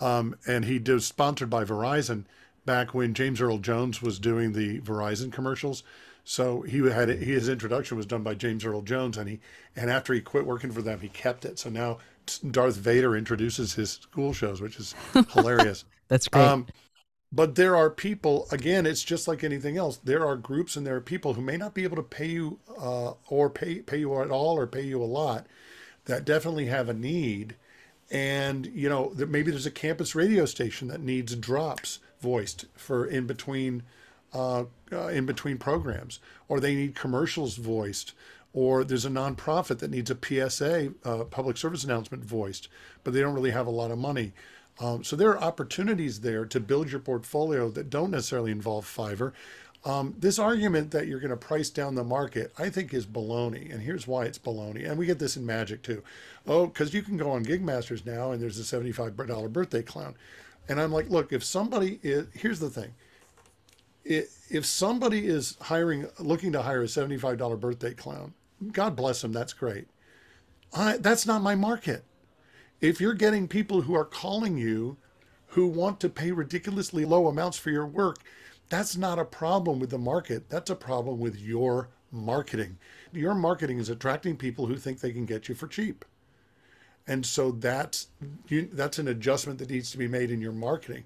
um, 0.00 0.36
and 0.46 0.64
he 0.64 0.78
was 0.78 1.06
sponsored 1.06 1.50
by 1.50 1.64
Verizon 1.64 2.24
back 2.64 2.94
when 2.94 3.14
James 3.14 3.40
Earl 3.40 3.58
Jones 3.58 4.02
was 4.02 4.18
doing 4.18 4.52
the 4.52 4.80
Verizon 4.80 5.32
commercials. 5.32 5.82
So 6.24 6.62
he 6.62 6.78
had 6.88 7.08
his 7.08 7.48
introduction 7.48 7.96
was 7.96 8.06
done 8.06 8.22
by 8.22 8.34
James 8.34 8.64
Earl 8.64 8.82
Jones, 8.82 9.16
and 9.16 9.28
he 9.28 9.40
and 9.74 9.90
after 9.90 10.12
he 10.12 10.20
quit 10.20 10.46
working 10.46 10.70
for 10.70 10.82
them, 10.82 11.00
he 11.00 11.08
kept 11.08 11.44
it. 11.44 11.58
So 11.58 11.70
now 11.70 11.98
Darth 12.50 12.76
Vader 12.76 13.16
introduces 13.16 13.74
his 13.74 13.92
school 13.92 14.32
shows, 14.32 14.60
which 14.60 14.78
is 14.78 14.94
hilarious. 15.32 15.84
That's 16.08 16.28
great. 16.28 16.44
Um, 16.44 16.66
but 17.32 17.54
there 17.54 17.76
are 17.76 17.90
people, 17.90 18.48
again, 18.50 18.86
it's 18.86 19.04
just 19.04 19.28
like 19.28 19.44
anything 19.44 19.76
else. 19.76 19.96
There 19.98 20.26
are 20.26 20.36
groups 20.36 20.76
and 20.76 20.86
there 20.86 20.96
are 20.96 21.00
people 21.00 21.34
who 21.34 21.42
may 21.42 21.56
not 21.56 21.74
be 21.74 21.84
able 21.84 21.96
to 21.96 22.02
pay 22.02 22.26
you 22.26 22.58
uh, 22.80 23.12
or 23.28 23.48
pay, 23.50 23.76
pay 23.76 23.98
you 23.98 24.20
at 24.20 24.30
all 24.30 24.58
or 24.58 24.66
pay 24.66 24.82
you 24.82 25.02
a 25.02 25.04
lot 25.04 25.46
that 26.06 26.24
definitely 26.24 26.66
have 26.66 26.88
a 26.88 26.94
need. 26.94 27.54
And, 28.10 28.66
you 28.66 28.88
know, 28.88 29.12
that 29.14 29.30
maybe 29.30 29.52
there's 29.52 29.66
a 29.66 29.70
campus 29.70 30.16
radio 30.16 30.44
station 30.44 30.88
that 30.88 31.00
needs 31.00 31.36
drops 31.36 32.00
voiced 32.20 32.64
for 32.76 33.06
in 33.06 33.26
between 33.26 33.84
uh, 34.32 34.64
uh, 34.92 35.08
in 35.08 35.26
between 35.26 35.58
programs, 35.58 36.20
or 36.48 36.60
they 36.60 36.74
need 36.74 36.94
commercials 36.94 37.56
voiced, 37.56 38.12
or 38.52 38.84
there's 38.84 39.04
a 39.04 39.10
nonprofit 39.10 39.78
that 39.78 39.90
needs 39.90 40.10
a 40.10 40.16
PSA, 40.50 40.92
uh, 41.04 41.24
public 41.24 41.56
service 41.56 41.84
announcement 41.84 42.24
voiced, 42.24 42.68
but 43.02 43.12
they 43.12 43.20
don't 43.20 43.34
really 43.34 43.50
have 43.50 43.66
a 43.66 43.70
lot 43.70 43.90
of 43.90 43.98
money. 43.98 44.32
Um, 44.80 45.04
so 45.04 45.14
there 45.14 45.30
are 45.30 45.38
opportunities 45.38 46.20
there 46.20 46.46
to 46.46 46.58
build 46.58 46.90
your 46.90 47.00
portfolio 47.00 47.68
that 47.70 47.90
don't 47.90 48.10
necessarily 48.10 48.50
involve 48.50 48.86
Fiverr. 48.86 49.32
Um, 49.84 50.14
this 50.18 50.38
argument 50.38 50.90
that 50.90 51.06
you're 51.06 51.20
going 51.20 51.30
to 51.30 51.36
price 51.36 51.70
down 51.70 51.94
the 51.94 52.04
market, 52.04 52.52
I 52.58 52.68
think, 52.68 52.92
is 52.92 53.06
baloney. 53.06 53.72
And 53.72 53.82
here's 53.82 54.06
why 54.06 54.24
it's 54.24 54.38
baloney. 54.38 54.88
And 54.88 54.98
we 54.98 55.06
get 55.06 55.18
this 55.18 55.36
in 55.36 55.46
magic 55.46 55.82
too. 55.82 56.02
Oh, 56.46 56.66
because 56.66 56.92
you 56.92 57.02
can 57.02 57.16
go 57.16 57.30
on 57.30 57.44
Gigmasters 57.44 58.04
now 58.04 58.32
and 58.32 58.42
there's 58.42 58.58
a 58.58 58.76
$75 58.76 59.52
birthday 59.52 59.82
clown. 59.82 60.16
And 60.68 60.80
I'm 60.80 60.92
like, 60.92 61.08
look, 61.08 61.32
if 61.32 61.44
somebody 61.44 61.98
is, 62.02 62.26
here's 62.34 62.60
the 62.60 62.70
thing. 62.70 62.94
If 64.04 64.66
somebody 64.66 65.26
is 65.26 65.56
hiring, 65.60 66.08
looking 66.18 66.52
to 66.52 66.62
hire 66.62 66.82
a 66.82 66.86
$75 66.86 67.60
birthday 67.60 67.94
clown, 67.94 68.34
God 68.72 68.96
bless 68.96 69.22
them, 69.22 69.32
that's 69.32 69.52
great. 69.52 69.88
I, 70.72 70.96
that's 70.96 71.26
not 71.26 71.42
my 71.42 71.54
market. 71.54 72.04
If 72.80 73.00
you're 73.00 73.14
getting 73.14 73.46
people 73.46 73.82
who 73.82 73.94
are 73.94 74.04
calling 74.04 74.56
you 74.56 74.96
who 75.48 75.66
want 75.66 76.00
to 76.00 76.08
pay 76.08 76.30
ridiculously 76.30 77.04
low 77.04 77.28
amounts 77.28 77.58
for 77.58 77.70
your 77.70 77.86
work, 77.86 78.18
that's 78.68 78.96
not 78.96 79.18
a 79.18 79.24
problem 79.24 79.80
with 79.80 79.90
the 79.90 79.98
market. 79.98 80.48
That's 80.48 80.70
a 80.70 80.76
problem 80.76 81.18
with 81.18 81.38
your 81.38 81.88
marketing. 82.12 82.78
Your 83.12 83.34
marketing 83.34 83.78
is 83.78 83.88
attracting 83.88 84.36
people 84.36 84.66
who 84.66 84.76
think 84.76 85.00
they 85.00 85.12
can 85.12 85.26
get 85.26 85.48
you 85.48 85.54
for 85.54 85.66
cheap. 85.66 86.04
And 87.06 87.26
so 87.26 87.50
that's 87.50 88.08
you, 88.48 88.68
that's 88.72 88.98
an 88.98 89.08
adjustment 89.08 89.58
that 89.58 89.70
needs 89.70 89.90
to 89.90 89.98
be 89.98 90.08
made 90.08 90.30
in 90.30 90.40
your 90.40 90.52
marketing. 90.52 91.04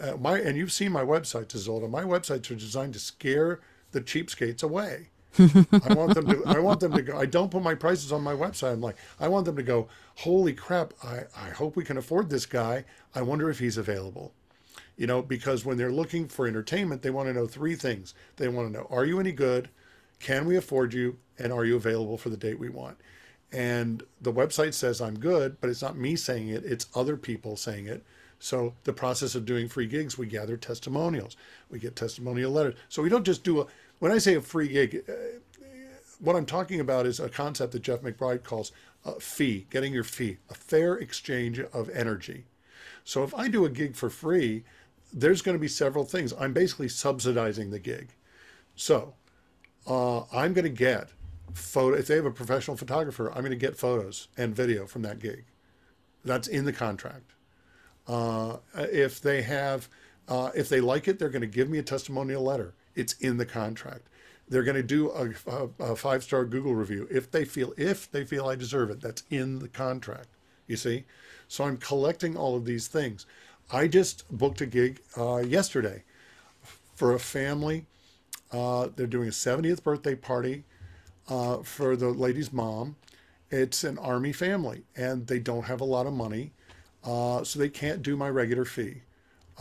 Uh, 0.00 0.16
my 0.16 0.38
and 0.38 0.56
you've 0.56 0.72
seen 0.72 0.90
my 0.90 1.04
website, 1.04 1.48
Izolda. 1.48 1.90
My 1.90 2.02
websites 2.02 2.50
are 2.50 2.54
designed 2.54 2.94
to 2.94 2.98
scare 2.98 3.60
the 3.90 4.00
cheapskates 4.00 4.62
away. 4.62 5.08
I 5.38 5.94
want 5.94 6.14
them 6.14 6.26
to. 6.28 6.42
I 6.46 6.58
want 6.60 6.80
them 6.80 6.92
to 6.92 7.02
go. 7.02 7.18
I 7.18 7.26
don't 7.26 7.50
put 7.50 7.62
my 7.62 7.74
prices 7.74 8.12
on 8.12 8.22
my 8.22 8.34
website. 8.34 8.72
I'm 8.72 8.80
like, 8.80 8.96
I 9.20 9.28
want 9.28 9.46
them 9.46 9.56
to 9.56 9.62
go. 9.62 9.88
Holy 10.16 10.52
crap! 10.52 10.94
I 11.02 11.24
I 11.36 11.50
hope 11.50 11.76
we 11.76 11.84
can 11.84 11.98
afford 11.98 12.30
this 12.30 12.46
guy. 12.46 12.84
I 13.14 13.22
wonder 13.22 13.50
if 13.50 13.58
he's 13.58 13.78
available 13.78 14.32
you 14.96 15.06
know, 15.06 15.22
because 15.22 15.64
when 15.64 15.76
they're 15.76 15.92
looking 15.92 16.28
for 16.28 16.46
entertainment, 16.46 17.02
they 17.02 17.10
want 17.10 17.28
to 17.28 17.34
know 17.34 17.46
three 17.46 17.74
things. 17.74 18.14
They 18.36 18.48
want 18.48 18.68
to 18.68 18.78
know, 18.80 18.86
are 18.90 19.04
you 19.04 19.20
any 19.20 19.32
good? 19.32 19.68
Can 20.20 20.46
we 20.46 20.56
afford 20.56 20.94
you? 20.94 21.18
And 21.38 21.52
are 21.52 21.64
you 21.64 21.76
available 21.76 22.18
for 22.18 22.30
the 22.30 22.36
date 22.36 22.58
we 22.58 22.68
want? 22.68 22.98
And 23.52 24.02
the 24.20 24.32
website 24.32 24.74
says 24.74 25.00
I'm 25.00 25.18
good, 25.18 25.58
but 25.60 25.70
it's 25.70 25.82
not 25.82 25.96
me 25.96 26.16
saying 26.16 26.48
it, 26.48 26.64
it's 26.64 26.86
other 26.94 27.16
people 27.16 27.56
saying 27.56 27.86
it. 27.86 28.04
So 28.38 28.74
the 28.84 28.92
process 28.92 29.34
of 29.34 29.46
doing 29.46 29.68
free 29.68 29.86
gigs, 29.86 30.18
we 30.18 30.26
gather 30.26 30.56
testimonials. 30.56 31.36
We 31.70 31.78
get 31.78 31.96
testimonial 31.96 32.52
letters. 32.52 32.74
So 32.88 33.02
we 33.02 33.08
don't 33.08 33.24
just 33.24 33.44
do 33.44 33.60
a, 33.62 33.66
when 34.02 34.10
I 34.10 34.18
say 34.18 34.34
a 34.34 34.40
free 34.40 34.66
gig, 34.66 35.04
uh, 35.08 35.12
what 36.18 36.34
I'm 36.34 36.44
talking 36.44 36.80
about 36.80 37.06
is 37.06 37.20
a 37.20 37.28
concept 37.28 37.70
that 37.70 37.82
Jeff 37.82 38.00
McBride 38.00 38.42
calls 38.42 38.72
a 39.04 39.20
fee, 39.20 39.68
getting 39.70 39.92
your 39.92 40.02
fee, 40.02 40.38
a 40.50 40.54
fair 40.54 40.96
exchange 40.96 41.60
of 41.60 41.88
energy. 41.90 42.46
So 43.04 43.22
if 43.22 43.32
I 43.32 43.46
do 43.46 43.64
a 43.64 43.70
gig 43.70 43.94
for 43.94 44.10
free, 44.10 44.64
there's 45.12 45.40
going 45.40 45.56
to 45.56 45.60
be 45.60 45.68
several 45.68 46.04
things. 46.04 46.34
I'm 46.36 46.52
basically 46.52 46.88
subsidizing 46.88 47.70
the 47.70 47.78
gig. 47.78 48.08
So 48.74 49.14
uh, 49.86 50.22
I'm 50.32 50.52
going 50.52 50.64
to 50.64 50.68
get 50.68 51.10
photo. 51.54 51.96
If 51.96 52.08
they 52.08 52.16
have 52.16 52.26
a 52.26 52.32
professional 52.32 52.76
photographer, 52.76 53.28
I'm 53.28 53.42
going 53.42 53.50
to 53.50 53.56
get 53.56 53.76
photos 53.76 54.26
and 54.36 54.52
video 54.52 54.84
from 54.84 55.02
that 55.02 55.20
gig. 55.20 55.44
That's 56.24 56.48
in 56.48 56.64
the 56.64 56.72
contract. 56.72 57.34
Uh, 58.08 58.56
if 58.74 59.20
they 59.20 59.42
have, 59.42 59.88
uh, 60.26 60.50
if 60.56 60.68
they 60.68 60.80
like 60.80 61.06
it, 61.06 61.20
they're 61.20 61.28
going 61.28 61.42
to 61.42 61.46
give 61.46 61.70
me 61.70 61.78
a 61.78 61.84
testimonial 61.84 62.42
letter. 62.42 62.74
It's 62.94 63.14
in 63.14 63.36
the 63.36 63.46
contract. 63.46 64.08
They're 64.48 64.62
going 64.62 64.76
to 64.76 64.82
do 64.82 65.10
a, 65.10 65.30
a, 65.46 65.92
a 65.92 65.96
five 65.96 66.22
star 66.22 66.44
Google 66.44 66.74
review 66.74 67.08
if 67.10 67.30
they 67.30 67.44
feel 67.44 67.72
if 67.76 68.10
they 68.10 68.24
feel 68.24 68.46
I 68.46 68.54
deserve 68.54 68.90
it. 68.90 69.00
That's 69.00 69.22
in 69.30 69.60
the 69.60 69.68
contract. 69.68 70.28
You 70.66 70.76
see, 70.76 71.04
so 71.48 71.64
I'm 71.64 71.76
collecting 71.76 72.36
all 72.36 72.56
of 72.56 72.64
these 72.64 72.86
things. 72.86 73.26
I 73.72 73.88
just 73.88 74.30
booked 74.30 74.60
a 74.60 74.66
gig 74.66 75.00
uh, 75.16 75.38
yesterday 75.38 76.04
for 76.94 77.14
a 77.14 77.18
family. 77.18 77.86
Uh, 78.50 78.88
they're 78.94 79.06
doing 79.06 79.28
a 79.28 79.32
70th 79.32 79.82
birthday 79.82 80.14
party 80.14 80.64
uh, 81.28 81.58
for 81.58 81.96
the 81.96 82.08
lady's 82.08 82.52
mom. 82.52 82.96
It's 83.50 83.84
an 83.84 83.98
army 83.98 84.32
family, 84.32 84.84
and 84.96 85.26
they 85.26 85.38
don't 85.38 85.64
have 85.64 85.80
a 85.80 85.84
lot 85.84 86.06
of 86.06 86.12
money, 86.12 86.52
uh, 87.04 87.44
so 87.44 87.58
they 87.58 87.68
can't 87.68 88.02
do 88.02 88.16
my 88.16 88.28
regular 88.28 88.64
fee. 88.64 89.02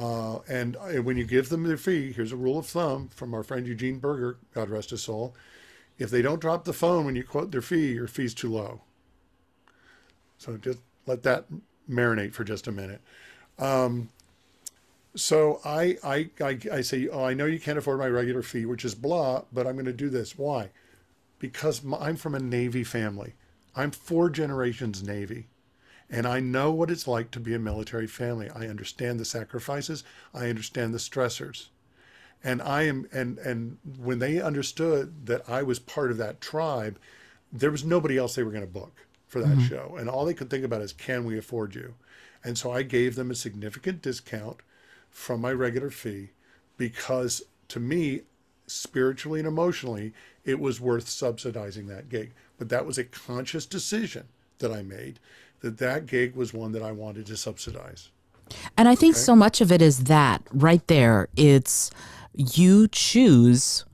Uh, 0.01 0.39
and 0.49 0.77
uh, 0.77 1.01
when 1.03 1.15
you 1.15 1.25
give 1.25 1.49
them 1.49 1.63
their 1.63 1.77
fee, 1.77 2.11
here's 2.11 2.31
a 2.31 2.35
rule 2.37 2.57
of 2.57 2.65
thumb 2.65 3.07
from 3.13 3.35
our 3.35 3.43
friend 3.43 3.67
Eugene 3.67 3.99
Burger, 3.99 4.37
God 4.51 4.69
rest 4.69 4.89
his 4.89 5.03
soul. 5.03 5.35
If 5.99 6.09
they 6.09 6.23
don't 6.23 6.41
drop 6.41 6.65
the 6.65 6.73
phone 6.73 7.05
when 7.05 7.15
you 7.15 7.23
quote 7.23 7.51
their 7.51 7.61
fee, 7.61 7.93
your 7.93 8.07
fee's 8.07 8.33
too 8.33 8.49
low. 8.49 8.81
So 10.39 10.57
just 10.57 10.79
let 11.05 11.21
that 11.23 11.45
marinate 11.87 12.33
for 12.33 12.43
just 12.43 12.65
a 12.65 12.71
minute. 12.71 12.99
Um, 13.59 14.09
so 15.13 15.61
I, 15.63 15.97
I, 16.03 16.29
I, 16.41 16.57
I 16.71 16.81
say, 16.81 17.07
oh, 17.07 17.23
I 17.23 17.35
know 17.35 17.45
you 17.45 17.59
can't 17.59 17.77
afford 17.77 17.99
my 17.99 18.07
regular 18.07 18.41
fee, 18.41 18.65
which 18.65 18.83
is 18.83 18.95
blah, 18.95 19.43
but 19.53 19.67
I'm 19.67 19.73
going 19.75 19.85
to 19.85 19.93
do 19.93 20.09
this. 20.09 20.35
Why? 20.35 20.69
Because 21.37 21.83
my, 21.83 21.97
I'm 21.97 22.15
from 22.15 22.33
a 22.33 22.39
Navy 22.39 22.83
family. 22.83 23.33
I'm 23.75 23.91
four 23.91 24.31
generations 24.31 25.03
Navy. 25.03 25.45
And 26.11 26.27
I 26.27 26.41
know 26.41 26.71
what 26.71 26.91
it's 26.91 27.07
like 27.07 27.31
to 27.31 27.39
be 27.39 27.55
a 27.55 27.59
military 27.59 28.05
family. 28.05 28.49
I 28.49 28.67
understand 28.67 29.19
the 29.19 29.25
sacrifices. 29.25 30.03
I 30.33 30.49
understand 30.49 30.93
the 30.93 30.97
stressors. 30.97 31.69
And 32.43 32.61
I 32.61 32.83
am, 32.83 33.07
and, 33.13 33.37
and 33.37 33.77
when 33.97 34.19
they 34.19 34.41
understood 34.41 35.25
that 35.27 35.47
I 35.49 35.63
was 35.63 35.79
part 35.79 36.11
of 36.11 36.17
that 36.17 36.41
tribe, 36.41 36.99
there 37.51 37.71
was 37.71 37.85
nobody 37.85 38.17
else 38.17 38.35
they 38.35 38.43
were 38.43 38.51
going 38.51 38.65
to 38.65 38.67
book 38.67 39.05
for 39.27 39.39
that 39.39 39.57
mm-hmm. 39.57 39.67
show. 39.67 39.95
And 39.97 40.09
all 40.09 40.25
they 40.25 40.33
could 40.33 40.49
think 40.49 40.65
about 40.65 40.81
is, 40.81 40.91
can 40.91 41.23
we 41.23 41.37
afford 41.37 41.75
you? 41.75 41.93
And 42.43 42.57
so 42.57 42.71
I 42.71 42.81
gave 42.81 43.15
them 43.15 43.31
a 43.31 43.35
significant 43.35 44.01
discount 44.01 44.57
from 45.09 45.39
my 45.39 45.53
regular 45.53 45.91
fee 45.91 46.31
because 46.77 47.43
to 47.69 47.79
me, 47.79 48.21
spiritually 48.67 49.39
and 49.39 49.47
emotionally, 49.47 50.13
it 50.43 50.59
was 50.59 50.81
worth 50.81 51.07
subsidizing 51.07 51.87
that 51.87 52.09
gig. 52.09 52.33
But 52.57 52.69
that 52.69 52.85
was 52.85 52.97
a 52.97 53.03
conscious 53.03 53.65
decision 53.65 54.27
that 54.59 54.71
I 54.71 54.81
made 54.81 55.19
that 55.61 55.77
that 55.77 56.05
gig 56.05 56.35
was 56.35 56.53
one 56.53 56.71
that 56.73 56.83
I 56.83 56.91
wanted 56.91 57.25
to 57.27 57.37
subsidize. 57.37 58.09
And 58.77 58.87
I 58.87 58.95
think 58.95 59.15
okay? 59.15 59.21
so 59.21 59.35
much 59.35 59.61
of 59.61 59.71
it 59.71 59.81
is 59.81 60.05
that 60.05 60.41
right 60.51 60.85
there. 60.87 61.29
It's 61.35 61.91
you 62.33 62.87
choose 62.89 63.85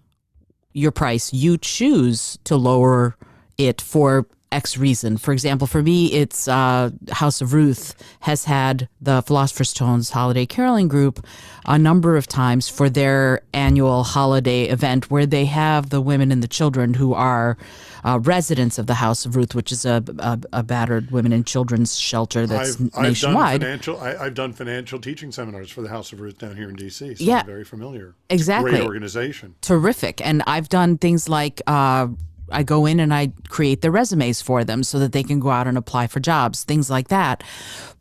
your 0.74 0.92
price, 0.92 1.34
you 1.34 1.58
choose 1.58 2.38
to 2.44 2.56
lower 2.56 3.16
it 3.58 3.82
for 3.82 4.28
X 4.52 4.78
reason. 4.78 5.18
For 5.18 5.32
example, 5.34 5.68
for 5.68 5.82
me, 5.82 6.12
it's 6.14 6.48
uh, 6.48 6.92
House 7.12 7.42
of 7.42 7.54
Ruth 7.54 7.96
has 8.22 8.46
had 8.46 8.88
the 9.02 9.22
Philosopher's 9.22 9.70
Stones 9.70 10.12
Holiday 10.12 10.46
Caroling 10.46 10.88
Group 10.88 11.26
a 11.66 11.78
number 11.78 12.16
of 12.16 12.28
times 12.28 12.70
for 12.70 12.90
their 12.90 13.42
annual 13.54 14.04
holiday 14.04 14.66
event 14.66 15.12
where 15.12 15.26
they 15.26 15.46
have 15.46 15.90
the 15.90 16.00
women 16.00 16.32
and 16.32 16.42
the 16.42 16.48
children 16.48 16.94
who 16.94 17.14
are 17.14 17.58
uh, 18.06 18.20
residents 18.20 18.78
of 18.78 18.88
the 18.88 18.96
House 18.96 19.26
of 19.26 19.36
Ruth, 19.36 19.54
which 19.54 19.72
is 19.72 19.86
a, 19.86 20.02
a, 20.20 20.40
a 20.54 20.64
battered 20.64 21.12
women 21.12 21.34
and 21.34 21.46
children's 21.46 22.00
shelter 22.00 22.48
that's 22.48 22.80
I've, 22.80 22.96
nationwide. 22.98 23.56
I've 23.56 23.60
done, 23.60 23.60
financial, 23.60 24.00
I, 24.00 24.24
have 24.24 24.34
done 24.34 24.54
financial 24.54 25.00
teaching 25.00 25.32
seminars 25.32 25.70
for 25.70 25.82
the 25.82 25.90
House 25.90 26.14
of 26.14 26.22
Ruth 26.22 26.38
down 26.38 26.56
here 26.56 26.70
in 26.70 26.76
D.C., 26.76 27.16
so 27.16 27.24
yeah, 27.24 27.40
I'm 27.40 27.46
very 27.46 27.66
familiar. 27.66 28.16
Exactly. 28.30 28.72
great 28.72 28.84
organization. 28.84 29.56
Terrific. 29.62 30.26
And 30.26 30.42
I've 30.48 30.70
done 30.70 30.98
things 30.98 31.28
like 31.28 31.62
uh, 31.68 32.08
I 32.52 32.64
go 32.64 32.86
in 32.86 33.00
and 33.00 33.14
I 33.14 33.32
create 33.50 33.82
their 33.82 33.92
resumes 33.92 34.42
for 34.42 34.64
them 34.64 34.84
so 34.84 35.00
that 35.00 35.12
they 35.12 35.24
can 35.24 35.40
go 35.40 35.50
out 35.50 35.68
and 35.68 35.78
apply 35.78 36.08
for 36.08 36.20
jobs, 36.20 36.64
things 36.64 36.90
like 36.90 37.10
that. 37.10 37.44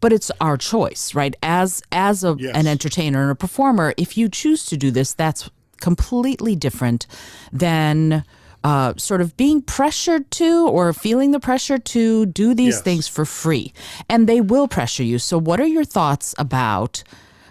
But 0.00 0.12
it's 0.12 0.30
our 0.40 0.56
choice, 0.56 1.14
right? 1.14 1.34
As 1.42 1.82
as 1.92 2.24
a, 2.24 2.36
yes. 2.38 2.54
an 2.54 2.66
entertainer 2.66 3.22
and 3.22 3.30
a 3.30 3.34
performer, 3.34 3.94
if 3.96 4.16
you 4.16 4.28
choose 4.28 4.66
to 4.66 4.76
do 4.76 4.90
this, 4.90 5.14
that's 5.14 5.50
completely 5.80 6.56
different 6.56 7.06
than 7.52 8.24
uh, 8.64 8.94
sort 8.96 9.20
of 9.20 9.36
being 9.36 9.62
pressured 9.62 10.28
to 10.32 10.66
or 10.68 10.92
feeling 10.92 11.30
the 11.30 11.40
pressure 11.40 11.78
to 11.78 12.26
do 12.26 12.54
these 12.54 12.74
yes. 12.74 12.82
things 12.82 13.08
for 13.08 13.24
free. 13.24 13.72
And 14.08 14.28
they 14.28 14.40
will 14.40 14.66
pressure 14.66 15.04
you. 15.04 15.18
So, 15.18 15.38
what 15.38 15.60
are 15.60 15.66
your 15.66 15.84
thoughts 15.84 16.34
about? 16.38 17.04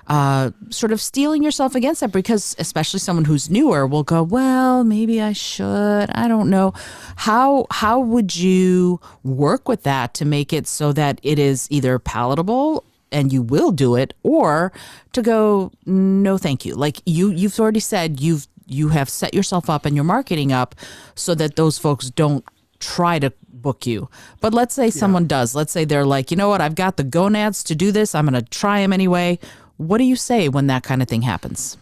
Uh, 0.07 0.51
sort 0.69 0.91
of 0.91 1.01
steeling 1.01 1.43
yourself 1.43 1.75
against 1.75 2.01
that 2.01 2.11
because 2.11 2.55
especially 2.59 2.99
someone 2.99 3.25
who's 3.25 3.49
newer 3.49 3.87
will 3.87 4.03
go, 4.03 4.21
well, 4.21 4.83
maybe 4.83 5.21
I 5.21 5.33
should. 5.33 6.09
I 6.11 6.27
don't 6.27 6.49
know. 6.49 6.73
How 7.15 7.65
how 7.71 7.99
would 7.99 8.35
you 8.35 8.99
work 9.23 9.67
with 9.67 9.83
that 9.83 10.13
to 10.15 10.25
make 10.25 10.53
it 10.53 10.67
so 10.67 10.93
that 10.93 11.19
it 11.23 11.39
is 11.39 11.67
either 11.71 11.97
palatable 11.99 12.83
and 13.11 13.31
you 13.31 13.41
will 13.41 13.71
do 13.71 13.95
it 13.95 14.13
or 14.23 14.71
to 15.13 15.21
go 15.21 15.71
no 15.85 16.37
thank 16.37 16.65
you. 16.65 16.75
Like 16.75 17.01
you 17.05 17.31
you've 17.31 17.59
already 17.59 17.79
said 17.79 18.19
you've 18.19 18.47
you 18.67 18.89
have 18.89 19.09
set 19.09 19.33
yourself 19.33 19.69
up 19.69 19.85
and 19.85 19.95
your 19.95 20.03
marketing 20.03 20.51
up 20.51 20.75
so 21.15 21.35
that 21.35 21.55
those 21.55 21.77
folks 21.77 22.09
don't 22.09 22.43
try 22.79 23.19
to 23.19 23.31
book 23.47 23.87
you. 23.87 24.09
But 24.41 24.53
let's 24.53 24.75
say 24.75 24.85
yeah. 24.85 24.91
someone 24.91 25.27
does. 25.27 25.55
Let's 25.55 25.71
say 25.71 25.85
they're 25.85 26.05
like, 26.05 26.31
you 26.31 26.37
know 26.37 26.49
what, 26.49 26.61
I've 26.61 26.75
got 26.75 26.97
the 26.97 27.03
gonads 27.03 27.63
to 27.65 27.75
do 27.75 27.91
this. 27.91 28.13
I'm 28.13 28.27
going 28.27 28.41
to 28.41 28.49
try 28.49 28.81
them 28.81 28.93
anyway. 28.93 29.39
What 29.77 29.97
do 29.97 30.03
you 30.03 30.15
say 30.15 30.49
when 30.49 30.67
that 30.67 30.83
kind 30.83 31.01
of 31.01 31.07
thing 31.07 31.23
happens? 31.23 31.77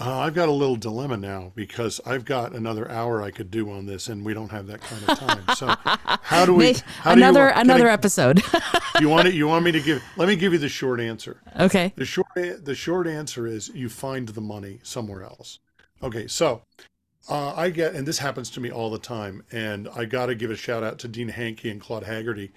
Uh, 0.00 0.18
I've 0.18 0.34
got 0.34 0.48
a 0.48 0.52
little 0.52 0.76
dilemma 0.76 1.16
now 1.16 1.50
because 1.56 2.00
I've 2.06 2.24
got 2.24 2.54
another 2.54 2.88
hour 2.88 3.20
I 3.20 3.32
could 3.32 3.50
do 3.50 3.70
on 3.72 3.86
this, 3.86 4.08
and 4.08 4.24
we 4.24 4.32
don't 4.32 4.50
have 4.50 4.68
that 4.68 4.80
kind 4.80 5.08
of 5.08 5.18
time. 5.18 5.56
So, 5.56 5.74
how 6.22 6.46
do 6.46 6.54
we? 6.54 6.76
How 7.00 7.12
another 7.12 7.48
do 7.48 7.54
you, 7.54 7.60
another 7.62 7.88
I, 7.88 7.94
episode. 7.94 8.40
you 9.00 9.08
want 9.08 9.26
it? 9.26 9.34
You 9.34 9.48
want 9.48 9.64
me 9.64 9.72
to 9.72 9.80
give? 9.80 10.02
Let 10.16 10.28
me 10.28 10.36
give 10.36 10.52
you 10.52 10.58
the 10.60 10.68
short 10.68 11.00
answer. 11.00 11.40
Okay. 11.58 11.92
The 11.96 12.04
short 12.04 12.28
the 12.36 12.74
short 12.76 13.08
answer 13.08 13.46
is 13.48 13.70
you 13.70 13.88
find 13.88 14.28
the 14.28 14.40
money 14.40 14.78
somewhere 14.84 15.24
else. 15.24 15.58
Okay, 16.00 16.28
so 16.28 16.62
uh, 17.28 17.54
I 17.54 17.70
get, 17.70 17.94
and 17.94 18.06
this 18.06 18.18
happens 18.18 18.50
to 18.50 18.60
me 18.60 18.70
all 18.70 18.90
the 18.90 18.98
time, 18.98 19.42
and 19.50 19.88
I 19.94 20.04
got 20.04 20.26
to 20.26 20.34
give 20.34 20.50
a 20.50 20.56
shout 20.56 20.82
out 20.82 20.98
to 21.00 21.08
Dean 21.08 21.28
Hankey 21.28 21.70
and 21.70 21.80
Claude 21.80 22.04
Haggerty, 22.04 22.52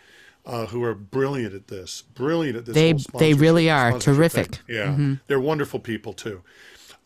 uh, 0.45 0.65
who 0.67 0.83
are 0.83 0.93
brilliant 0.93 1.53
at 1.53 1.67
this, 1.67 2.01
brilliant 2.01 2.57
at 2.57 2.65
this 2.65 2.75
They 2.75 2.93
they 3.19 3.33
really 3.33 3.69
are 3.69 3.89
sponsorship 3.91 4.31
thing. 4.31 4.45
terrific. 4.45 4.59
Yeah, 4.67 5.15
they're 5.27 5.39
wonderful 5.39 5.79
people 5.79 6.13
too. 6.13 6.41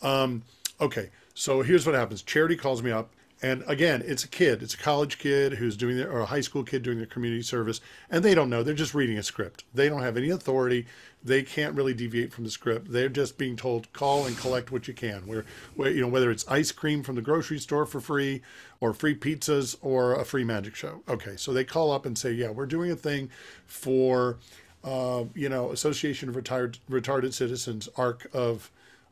Um, 0.02 0.44
okay, 0.80 1.10
so 1.34 1.62
here's 1.62 1.86
what 1.86 1.96
happens. 1.96 2.22
Charity 2.22 2.56
calls 2.56 2.82
me 2.84 2.92
up, 2.92 3.12
and 3.46 3.64
again, 3.68 4.02
it's 4.04 4.24
a 4.24 4.28
kid, 4.28 4.64
it's 4.64 4.74
a 4.74 4.78
college 4.78 5.20
kid 5.20 5.54
who's 5.54 5.78
doing 5.78 5.98
their, 5.98 6.12
or 6.12 6.22
a 6.22 6.26
high 6.26 6.42
school 6.42 6.64
kid 6.64 6.82
doing 6.82 6.98
their 6.98 7.06
community 7.06 7.44
service, 7.44 7.80
and 8.10 8.26
they 8.26 8.34
don't 8.34 8.50
know. 8.50 8.64
They're 8.64 8.74
just 8.74 8.96
reading 8.96 9.20
a 9.20 9.24
script. 9.24 9.66
They 9.72 9.88
don't 9.88 10.02
have 10.02 10.18
any 10.18 10.32
authority. 10.32 10.88
They 11.24 11.44
can't 11.44 11.76
really 11.76 11.94
deviate 11.94 12.34
from 12.34 12.44
the 12.44 12.50
script. 12.50 12.92
They're 12.92 13.08
just 13.08 13.38
being 13.38 13.56
told 13.56 13.94
call 13.94 14.26
and 14.26 14.36
collect 14.36 14.72
what 14.72 14.88
you 14.88 14.96
can. 14.96 15.28
Where, 15.28 15.46
where 15.76 15.92
you 15.92 16.02
know 16.02 16.08
whether 16.08 16.32
it's 16.32 16.48
ice 16.48 16.72
cream 16.72 17.04
from 17.04 17.14
the 17.14 17.22
grocery 17.22 17.60
store 17.60 17.86
for 17.86 18.02
free, 18.02 18.42
or 18.80 18.94
free 18.94 19.14
pizzas, 19.14 19.76
or 19.80 20.16
a 20.16 20.26
free 20.26 20.44
magic 20.44 20.74
show. 20.74 21.04
Okay, 21.08 21.36
so 21.36 21.54
they 21.54 21.64
call 21.64 21.92
up 21.92 22.08
and 22.08 22.18
say, 22.18 22.32
yeah, 22.32 22.50
we're 22.50 22.66
doing 22.66 22.90
a 22.90 22.96
thing 22.96 23.30
for, 23.68 24.38
uh, 24.84 25.26
you 25.36 25.50
know, 25.50 25.72
Association 25.72 26.30
of 26.30 26.36
Retired 26.36 26.80
Retarded 26.90 27.34
Citizens, 27.34 27.90
ARC 27.96 28.28
of 28.34 28.72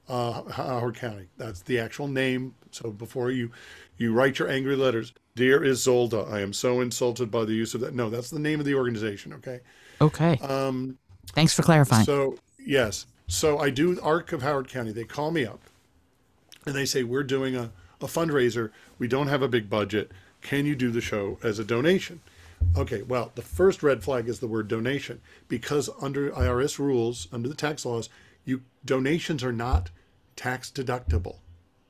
uh, 0.09 0.43
Howard 0.51 0.95
County. 0.95 1.27
That's 1.37 1.61
the 1.61 1.79
actual 1.79 2.07
name. 2.07 2.55
So 2.71 2.91
before 2.91 3.31
you 3.31 3.51
you 3.97 4.13
write 4.13 4.39
your 4.39 4.49
angry 4.49 4.75
letters, 4.75 5.13
dear 5.35 5.61
Izolda, 5.61 6.31
I 6.31 6.41
am 6.41 6.53
so 6.53 6.81
insulted 6.81 7.29
by 7.31 7.45
the 7.45 7.53
use 7.53 7.73
of 7.73 7.81
that. 7.81 7.93
No, 7.93 8.09
that's 8.09 8.29
the 8.29 8.39
name 8.39 8.59
of 8.59 8.65
the 8.65 8.75
organization. 8.75 9.33
Okay. 9.33 9.59
Okay. 10.01 10.37
Um, 10.41 10.97
Thanks 11.27 11.53
for 11.53 11.63
clarifying. 11.63 12.05
so 12.05 12.37
yes, 12.59 13.05
so 13.27 13.59
I 13.59 13.69
do 13.69 13.99
ARC 14.01 14.33
of 14.33 14.41
Howard 14.41 14.67
County. 14.67 14.91
They 14.91 15.05
call 15.05 15.31
me 15.31 15.45
up 15.45 15.61
and 16.65 16.75
they 16.75 16.85
say 16.85 17.03
we're 17.03 17.23
doing 17.23 17.55
a, 17.55 17.71
a 18.01 18.05
fundraiser. 18.05 18.71
We 18.99 19.07
don't 19.07 19.27
have 19.27 19.41
a 19.41 19.47
big 19.47 19.69
budget. 19.69 20.11
Can 20.41 20.65
you 20.65 20.75
do 20.75 20.91
the 20.91 21.01
show 21.01 21.37
as 21.43 21.59
a 21.59 21.63
donation? 21.63 22.21
Okay, 22.77 23.01
well, 23.01 23.31
the 23.35 23.41
first 23.41 23.83
red 23.83 24.03
flag 24.03 24.27
is 24.27 24.39
the 24.39 24.47
word 24.47 24.67
donation 24.67 25.21
because 25.47 25.89
under 26.01 26.31
IRS 26.31 26.79
rules, 26.79 27.27
under 27.31 27.49
the 27.49 27.55
tax 27.55 27.85
laws, 27.85 28.09
you 28.45 28.61
donations 28.85 29.43
are 29.43 29.53
not 29.53 29.89
tax 30.35 30.71
deductible. 30.71 31.37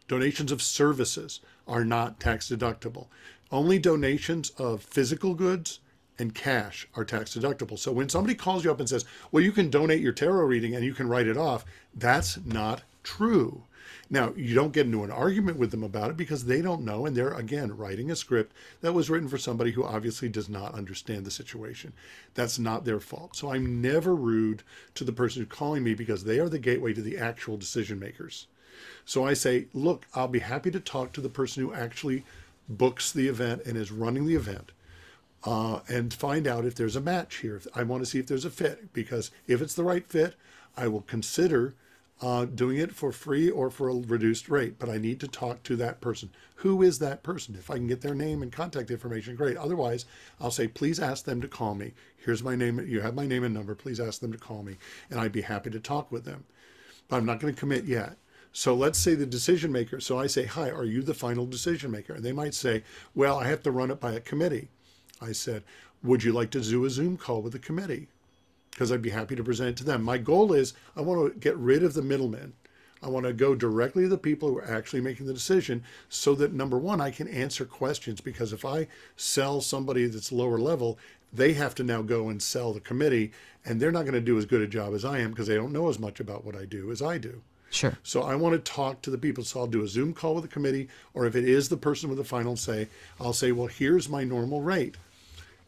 Donations 0.07 0.51
of 0.51 0.61
services 0.61 1.39
are 1.67 1.85
not 1.85 2.19
tax 2.19 2.49
deductible. 2.49 3.07
Only 3.51 3.79
donations 3.79 4.51
of 4.51 4.83
physical 4.83 5.33
goods 5.33 5.79
and 6.19 6.35
cash 6.35 6.87
are 6.95 7.05
tax 7.05 7.35
deductible. 7.35 7.79
So 7.79 7.91
when 7.91 8.09
somebody 8.09 8.35
calls 8.35 8.63
you 8.63 8.71
up 8.71 8.79
and 8.79 8.89
says, 8.89 9.05
well, 9.31 9.43
you 9.43 9.51
can 9.51 9.69
donate 9.69 10.01
your 10.01 10.11
tarot 10.11 10.45
reading 10.45 10.75
and 10.75 10.85
you 10.85 10.93
can 10.93 11.07
write 11.07 11.27
it 11.27 11.37
off, 11.37 11.65
that's 11.95 12.37
not 12.45 12.83
true. 13.03 13.63
Now, 14.13 14.31
you 14.37 14.53
don't 14.53 14.73
get 14.73 14.85
into 14.85 15.03
an 15.03 15.09
argument 15.09 15.57
with 15.57 15.71
them 15.71 15.81
about 15.81 16.11
it 16.11 16.17
because 16.17 16.45
they 16.45 16.61
don't 16.61 16.85
know. 16.85 17.07
And 17.07 17.17
they're, 17.17 17.33
again, 17.33 17.75
writing 17.75 18.11
a 18.11 18.15
script 18.15 18.55
that 18.81 18.93
was 18.93 19.09
written 19.09 19.27
for 19.27 19.39
somebody 19.39 19.71
who 19.71 19.83
obviously 19.83 20.29
does 20.29 20.47
not 20.47 20.75
understand 20.75 21.25
the 21.25 21.31
situation. 21.31 21.93
That's 22.35 22.59
not 22.59 22.85
their 22.85 22.99
fault. 22.99 23.35
So 23.35 23.51
I'm 23.51 23.81
never 23.81 24.13
rude 24.13 24.61
to 24.93 25.03
the 25.03 25.13
person 25.13 25.41
who's 25.41 25.51
calling 25.51 25.83
me 25.83 25.95
because 25.95 26.25
they 26.25 26.37
are 26.37 26.47
the 26.47 26.59
gateway 26.59 26.93
to 26.93 27.01
the 27.01 27.17
actual 27.17 27.57
decision 27.57 27.99
makers. 27.99 28.45
So 29.03 29.25
I 29.25 29.33
say, 29.33 29.65
look, 29.73 30.05
I'll 30.13 30.27
be 30.27 30.39
happy 30.39 30.69
to 30.69 30.79
talk 30.79 31.11
to 31.13 31.21
the 31.21 31.27
person 31.27 31.63
who 31.63 31.73
actually 31.73 32.23
books 32.69 33.11
the 33.11 33.27
event 33.27 33.63
and 33.65 33.75
is 33.75 33.91
running 33.91 34.27
the 34.27 34.35
event 34.35 34.73
uh, 35.43 35.79
and 35.89 36.13
find 36.13 36.45
out 36.45 36.65
if 36.65 36.75
there's 36.75 36.95
a 36.95 37.01
match 37.01 37.37
here. 37.37 37.59
I 37.73 37.81
want 37.81 38.03
to 38.03 38.09
see 38.09 38.19
if 38.19 38.27
there's 38.27 38.45
a 38.45 38.51
fit 38.51 38.93
because 38.93 39.31
if 39.47 39.59
it's 39.59 39.73
the 39.73 39.83
right 39.83 40.07
fit, 40.07 40.35
I 40.77 40.87
will 40.87 41.01
consider 41.01 41.73
uh, 42.23 42.45
doing 42.45 42.77
it 42.77 42.95
for 42.95 43.11
free 43.11 43.49
or 43.49 43.69
for 43.69 43.89
a 43.89 43.95
reduced 43.95 44.47
rate. 44.47 44.79
But 44.79 44.89
I 44.89 44.97
need 44.97 45.19
to 45.19 45.27
talk 45.27 45.61
to 45.63 45.75
that 45.75 45.99
person. 45.99 46.29
Who 46.55 46.81
is 46.81 46.99
that 46.99 47.21
person? 47.21 47.53
If 47.55 47.69
I 47.69 47.75
can 47.75 47.87
get 47.87 47.99
their 47.99 48.15
name 48.15 48.41
and 48.41 48.49
contact 48.49 48.89
information, 48.89 49.35
great. 49.35 49.57
Otherwise, 49.57 50.05
I'll 50.39 50.49
say, 50.49 50.69
please 50.69 51.01
ask 51.01 51.25
them 51.25 51.41
to 51.41 51.49
call 51.49 51.75
me. 51.75 51.91
Here's 52.15 52.41
my 52.41 52.55
name. 52.55 52.79
You 52.79 53.01
have 53.01 53.13
my 53.13 53.27
name 53.27 53.43
and 53.43 53.53
number. 53.53 53.75
Please 53.75 53.99
ask 53.99 54.21
them 54.21 54.31
to 54.31 54.37
call 54.37 54.63
me, 54.63 54.77
and 55.09 55.19
I'd 55.19 55.33
be 55.33 55.41
happy 55.41 55.69
to 55.71 55.81
talk 55.81 56.13
with 56.13 56.23
them. 56.23 56.45
But 57.09 57.17
I'm 57.17 57.25
not 57.25 57.41
going 57.41 57.53
to 57.53 57.59
commit 57.59 57.83
yet. 57.83 58.15
So 58.53 58.73
let's 58.73 58.99
say 58.99 59.15
the 59.15 59.25
decision 59.25 59.73
maker. 59.73 59.99
So 59.99 60.17
I 60.17 60.27
say, 60.27 60.45
Hi, 60.45 60.69
are 60.71 60.85
you 60.85 61.01
the 61.01 61.13
final 61.13 61.45
decision 61.45 61.91
maker? 61.91 62.13
And 62.13 62.23
they 62.23 62.31
might 62.31 62.53
say, 62.53 62.83
Well, 63.13 63.37
I 63.37 63.47
have 63.47 63.63
to 63.63 63.71
run 63.71 63.91
it 63.91 63.99
by 63.99 64.13
a 64.13 64.21
committee. 64.21 64.69
I 65.21 65.33
said, 65.33 65.63
Would 66.03 66.23
you 66.23 66.31
like 66.31 66.51
to 66.51 66.61
do 66.61 66.85
a 66.85 66.89
Zoom 66.89 67.17
call 67.17 67.41
with 67.41 67.51
the 67.51 67.59
committee? 67.59 68.07
Because 68.73 68.91
I'd 68.91 69.01
be 69.01 69.11
happy 69.11 69.35
to 69.35 69.43
present 69.43 69.69
it 69.69 69.77
to 69.77 69.83
them. 69.83 70.03
My 70.03 70.17
goal 70.17 70.51
is 70.51 70.73
I 70.95 71.01
want 71.01 71.33
to 71.33 71.39
get 71.39 71.55
rid 71.57 71.83
of 71.83 71.93
the 71.93 72.01
middlemen. 72.01 72.53
I 73.03 73.09
want 73.09 73.25
to 73.25 73.33
go 73.33 73.53
directly 73.53 74.03
to 74.03 74.09
the 74.09 74.17
people 74.17 74.49
who 74.49 74.57
are 74.57 74.71
actually 74.71 75.01
making 75.01 75.25
the 75.25 75.33
decision 75.33 75.83
so 76.09 76.33
that 76.35 76.53
number 76.53 76.77
one, 76.77 77.01
I 77.01 77.11
can 77.11 77.27
answer 77.27 77.65
questions. 77.65 78.21
Because 78.21 78.53
if 78.53 78.65
I 78.65 78.87
sell 79.15 79.61
somebody 79.61 80.05
that's 80.07 80.31
lower 80.31 80.57
level, 80.57 80.97
they 81.31 81.53
have 81.53 81.75
to 81.75 81.83
now 81.83 82.01
go 82.01 82.29
and 82.29 82.41
sell 82.41 82.73
the 82.73 82.79
committee, 82.79 83.31
and 83.65 83.79
they're 83.79 83.91
not 83.91 84.03
going 84.03 84.13
to 84.13 84.21
do 84.21 84.37
as 84.37 84.45
good 84.45 84.61
a 84.61 84.67
job 84.67 84.93
as 84.93 85.03
I 85.03 85.19
am 85.19 85.31
because 85.31 85.47
they 85.47 85.55
don't 85.55 85.73
know 85.73 85.89
as 85.89 85.99
much 85.99 86.19
about 86.19 86.45
what 86.45 86.55
I 86.55 86.65
do 86.65 86.91
as 86.91 87.01
I 87.01 87.17
do. 87.17 87.41
Sure. 87.71 87.97
So 88.03 88.21
I 88.21 88.35
want 88.35 88.53
to 88.53 88.71
talk 88.71 89.01
to 89.01 89.09
the 89.09 89.17
people. 89.17 89.43
So 89.43 89.59
I'll 89.59 89.67
do 89.67 89.83
a 89.83 89.87
Zoom 89.87 90.13
call 90.13 90.35
with 90.35 90.43
the 90.43 90.49
committee, 90.49 90.89
or 91.13 91.25
if 91.25 91.35
it 91.35 91.43
is 91.43 91.69
the 91.69 91.77
person 91.77 92.07
with 92.07 92.19
the 92.19 92.23
final 92.23 92.55
say, 92.55 92.87
I'll 93.19 93.33
say, 93.33 93.51
well, 93.51 93.67
here's 93.67 94.07
my 94.07 94.23
normal 94.23 94.61
rate. 94.61 94.95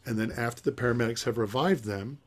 And 0.04 0.18
then 0.18 0.32
after 0.36 0.62
the 0.62 0.70
paramedics 0.70 1.24
have 1.24 1.36
revived 1.36 1.84
them, 1.84 2.18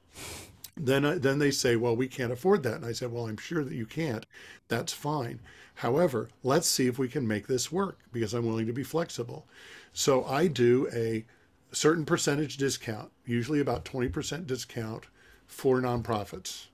then 0.80 1.06
I, 1.06 1.18
then 1.18 1.40
they 1.40 1.52
say, 1.52 1.76
well, 1.76 1.96
we 1.96 2.08
can't 2.08 2.32
afford 2.32 2.64
that. 2.64 2.76
And 2.76 2.86
I 2.86 2.94
said, 2.94 3.12
well, 3.12 3.28
I'm 3.28 3.38
sure 3.38 3.64
that 3.64 3.74
you 3.74 3.86
can't. 3.86 4.26
That's 4.68 4.94
fine. 4.94 5.40
However, 5.76 6.30
let's 6.44 6.68
see 6.68 6.88
if 6.88 6.98
we 6.98 7.08
can 7.08 7.28
make 7.28 7.48
this 7.48 7.72
work 7.72 8.00
because 8.12 8.34
I'm 8.34 8.46
willing 8.46 8.68
to 8.68 8.74
be 8.74 8.84
flexible. 8.84 9.46
So 9.94 10.26
I 10.26 10.48
do 10.48 10.90
a 10.94 11.26
certain 11.72 12.06
percentage 12.06 12.58
discount, 12.58 13.12
usually 13.26 13.60
about 13.60 13.86
20% 13.86 14.48
discount 14.48 15.06
for 15.48 15.82
nonprofits 15.82 16.68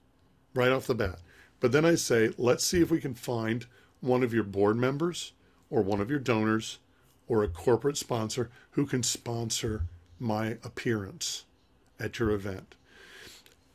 right 0.53 0.71
off 0.71 0.87
the 0.87 0.95
bat. 0.95 1.19
But 1.59 1.71
then 1.71 1.85
I 1.85 1.95
say, 1.95 2.31
let's 2.37 2.63
see 2.63 2.81
if 2.81 2.91
we 2.91 3.01
can 3.01 3.13
find 3.13 3.65
one 4.01 4.23
of 4.23 4.33
your 4.33 4.43
board 4.43 4.77
members 4.77 5.33
or 5.69 5.81
one 5.81 6.01
of 6.01 6.09
your 6.09 6.19
donors 6.19 6.79
or 7.27 7.43
a 7.43 7.47
corporate 7.47 7.97
sponsor 7.97 8.49
who 8.71 8.85
can 8.85 9.03
sponsor 9.03 9.83
my 10.19 10.57
appearance 10.63 11.45
at 11.99 12.19
your 12.19 12.31
event. 12.31 12.75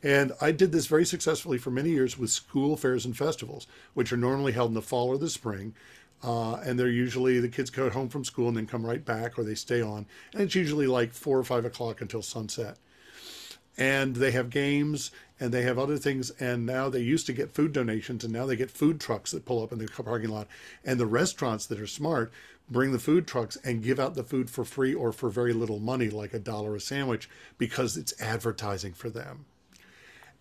And 0.03 0.33
I 0.41 0.53
did 0.53 0.73
this 0.73 0.87
very 0.87 1.05
successfully 1.05 1.59
for 1.59 1.71
many 1.71 1.91
years 1.91 2.19
with 2.19 2.31
school 2.31 2.77
fairs 2.77 3.05
and 3.05 3.17
festivals, 3.17 3.67
which 3.95 4.13
are 4.13 4.17
normally 4.17 4.53
held 4.53 4.71
in 4.71 4.75
the 4.75 4.83
fall 4.83 5.09
or 5.09 5.19
the 5.19 5.29
spring. 5.29 5.75
Uh, 6.23 6.55
and 6.57 6.79
they're 6.79 6.89
usually 6.89 7.41
the 7.41 7.49
kids 7.49 7.71
go 7.71 7.89
home 7.91 8.09
from 8.09 8.25
school 8.25 8.49
and 8.49 8.57
then 8.57 8.67
come 8.67 8.85
right 8.85 9.05
back 9.05 9.39
or 9.39 9.45
they 9.45 9.55
stay 9.55 9.81
on. 9.81 10.07
And 10.33 10.43
it's 10.43 10.55
usually 10.55 10.87
like 10.87 11.13
four 11.13 11.39
or 11.39 11.45
five 11.45 11.65
o'clock 11.65 12.01
until 12.01 12.23
sunset 12.23 12.77
and 13.81 14.17
they 14.17 14.31
have 14.31 14.51
games 14.51 15.11
and 15.41 15.53
they 15.53 15.63
have 15.63 15.79
other 15.79 15.97
things 15.97 16.31
and 16.39 16.67
now 16.67 16.89
they 16.89 17.01
used 17.01 17.27
to 17.27 17.33
get 17.33 17.55
food 17.55 17.73
donations 17.73 18.23
and 18.23 18.33
now 18.33 18.47
they 18.47 18.55
get 18.55 18.71
food 18.71 19.01
trucks 19.01 19.31
that 19.31 19.47
pull 19.47 19.63
up 19.63 19.73
in 19.73 19.79
the 19.79 19.89
parking 19.89 20.31
lot 20.31 20.47
and 20.85 21.01
the 21.01 21.07
restaurants 21.07 21.67
that 21.67 21.81
are 21.81 21.87
smart 21.87 22.31
bring 22.71 22.93
the 22.93 22.99
food 22.99 23.27
trucks 23.27 23.57
and 23.65 23.83
give 23.83 23.99
out 23.99 24.15
the 24.15 24.23
food 24.23 24.51
for 24.51 24.65
free 24.65 24.95
or 24.95 25.13
for 25.13 25.31
very 25.31 25.53
little 25.53 25.81
money 25.81 26.11
like 26.11 26.35
a 26.35 26.39
dollar 26.39 26.77
a 26.77 26.81
sandwich 26.81 27.29
because 27.59 27.97
it's 27.97 28.21
advertising 28.21 28.93
for 28.93 29.09
them 29.09 29.47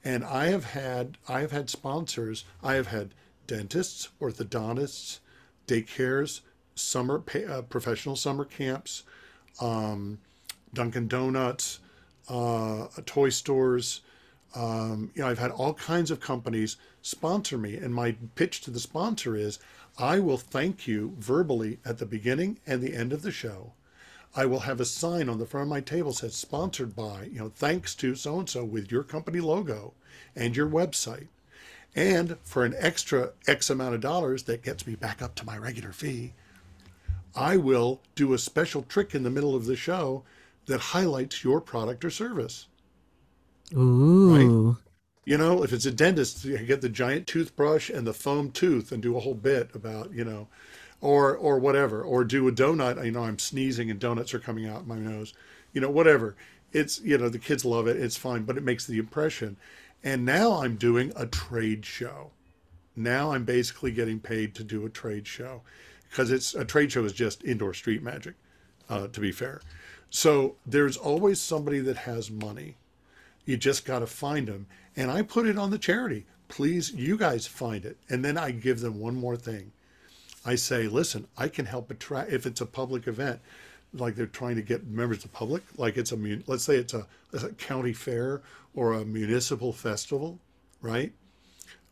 and 0.03 0.23
i 0.23 0.47
have 0.47 0.65
had 0.65 1.17
i 1.27 1.41
have 1.41 1.51
had 1.51 1.69
sponsors 1.69 2.45
i 2.63 2.73
have 2.73 2.87
had 2.87 3.13
dentists 3.47 4.09
orthodontists 4.21 5.19
daycares 5.67 6.41
summer 6.75 7.23
uh, 7.49 7.61
professional 7.63 8.15
summer 8.15 8.45
camps 8.45 9.03
um, 9.61 10.19
dunkin 10.73 11.07
donuts 11.07 11.79
uh, 12.29 12.87
toy 13.05 13.29
stores. 13.29 14.01
Um, 14.55 15.11
you 15.13 15.21
know, 15.21 15.29
I've 15.29 15.39
had 15.39 15.51
all 15.51 15.73
kinds 15.73 16.11
of 16.11 16.19
companies 16.19 16.77
sponsor 17.01 17.57
me, 17.57 17.75
and 17.75 17.93
my 17.93 18.15
pitch 18.35 18.61
to 18.61 18.71
the 18.71 18.79
sponsor 18.79 19.35
is, 19.35 19.59
I 19.97 20.19
will 20.19 20.37
thank 20.37 20.87
you 20.87 21.15
verbally 21.17 21.79
at 21.83 21.97
the 21.97 22.05
beginning 22.05 22.59
and 22.65 22.81
the 22.81 22.95
end 22.95 23.11
of 23.11 23.21
the 23.21 23.31
show. 23.31 23.73
I 24.35 24.45
will 24.45 24.61
have 24.61 24.79
a 24.79 24.85
sign 24.85 25.27
on 25.27 25.39
the 25.39 25.45
front 25.45 25.63
of 25.63 25.69
my 25.69 25.81
table 25.81 26.13
says 26.13 26.35
sponsored 26.35 26.95
by, 26.95 27.29
you 27.31 27.39
know, 27.39 27.49
thanks 27.49 27.95
to 27.95 28.15
so 28.15 28.39
and 28.39 28.49
so 28.49 28.63
with 28.63 28.91
your 28.91 29.03
company 29.03 29.39
logo 29.39 29.93
and 30.35 30.55
your 30.55 30.69
website. 30.69 31.27
And 31.95 32.37
for 32.43 32.63
an 32.63 32.75
extra 32.77 33.31
X 33.47 33.69
amount 33.69 33.95
of 33.95 34.01
dollars 34.01 34.43
that 34.43 34.63
gets 34.63 34.85
me 34.85 34.95
back 34.95 35.21
up 35.21 35.35
to 35.35 35.45
my 35.45 35.57
regular 35.57 35.91
fee, 35.91 36.33
I 37.35 37.57
will 37.57 38.01
do 38.15 38.33
a 38.33 38.37
special 38.37 38.83
trick 38.83 39.15
in 39.15 39.23
the 39.23 39.29
middle 39.29 39.55
of 39.55 39.65
the 39.65 39.75
show 39.75 40.23
that 40.67 40.79
highlights 40.79 41.43
your 41.43 41.59
product 41.59 42.05
or 42.05 42.09
service. 42.09 42.67
Ooh. 43.73 44.77
You 45.25 45.37
know, 45.37 45.63
if 45.63 45.73
it's 45.73 45.85
a 45.85 45.91
dentist, 45.91 46.45
you 46.45 46.57
get 46.59 46.81
the 46.81 46.89
giant 46.89 47.27
toothbrush 47.27 47.89
and 47.89 48.05
the 48.05 48.13
foam 48.13 48.51
tooth 48.51 48.91
and 48.91 49.01
do 49.01 49.17
a 49.17 49.19
whole 49.19 49.35
bit 49.35 49.69
about, 49.75 50.11
you 50.11 50.23
know, 50.23 50.47
or 51.01 51.35
or 51.35 51.59
whatever, 51.59 52.01
or 52.01 52.23
do 52.23 52.47
a 52.47 52.51
donut. 52.51 53.03
You 53.03 53.11
know, 53.11 53.23
I'm 53.23 53.39
sneezing 53.39 53.89
and 53.89 53.99
donuts 53.99 54.33
are 54.33 54.39
coming 54.39 54.67
out 54.67 54.87
my 54.87 54.97
nose. 54.97 55.33
You 55.73 55.81
know, 55.81 55.89
whatever. 55.89 56.35
It's 56.71 57.01
you 57.01 57.17
know 57.17 57.29
the 57.29 57.39
kids 57.39 57.65
love 57.65 57.87
it. 57.87 57.97
It's 57.97 58.17
fine, 58.17 58.43
but 58.43 58.57
it 58.57 58.63
makes 58.63 58.85
the 58.85 58.99
impression. 58.99 59.57
And 60.03 60.25
now 60.25 60.61
I'm 60.61 60.75
doing 60.75 61.11
a 61.15 61.25
trade 61.25 61.85
show. 61.85 62.31
Now 62.95 63.31
I'm 63.31 63.43
basically 63.43 63.91
getting 63.91 64.19
paid 64.19 64.55
to 64.55 64.63
do 64.63 64.85
a 64.85 64.89
trade 64.89 65.27
show 65.27 65.61
because 66.09 66.31
it's 66.31 66.53
a 66.53 66.65
trade 66.65 66.91
show 66.91 67.05
is 67.05 67.13
just 67.13 67.43
indoor 67.43 67.73
street 67.73 68.01
magic, 68.01 68.35
uh, 68.89 69.07
to 69.07 69.19
be 69.19 69.31
fair. 69.31 69.61
So 70.09 70.55
there's 70.65 70.97
always 70.97 71.39
somebody 71.39 71.79
that 71.79 71.97
has 71.97 72.31
money. 72.31 72.75
You 73.45 73.57
just 73.57 73.85
got 73.85 73.99
to 73.99 74.07
find 74.07 74.47
them. 74.47 74.67
And 74.95 75.11
I 75.11 75.21
put 75.21 75.47
it 75.47 75.57
on 75.57 75.69
the 75.69 75.77
charity. 75.77 76.25
Please, 76.47 76.91
you 76.93 77.17
guys 77.17 77.45
find 77.45 77.85
it. 77.85 77.97
And 78.09 78.25
then 78.25 78.37
I 78.37 78.51
give 78.51 78.79
them 78.79 78.99
one 78.99 79.15
more 79.15 79.37
thing. 79.37 79.71
I 80.49 80.55
say, 80.55 80.87
listen, 80.87 81.27
I 81.37 81.47
can 81.47 81.67
help 81.67 81.91
attract, 81.91 82.31
if 82.31 82.47
it's 82.47 82.59
a 82.59 82.65
public 82.65 83.05
event, 83.05 83.39
like 83.93 84.15
they're 84.15 84.25
trying 84.25 84.55
to 84.55 84.63
get 84.63 84.87
members 84.87 85.17
of 85.17 85.23
the 85.25 85.29
public, 85.29 85.61
like 85.77 85.95
it's 85.95 86.11
a, 86.11 86.17
let's 86.47 86.63
say 86.63 86.75
it's 86.77 86.95
a, 86.95 87.05
a 87.33 87.49
county 87.49 87.93
fair 87.93 88.41
or 88.73 88.93
a 88.93 89.05
municipal 89.05 89.71
festival, 89.71 90.39
right? 90.81 91.13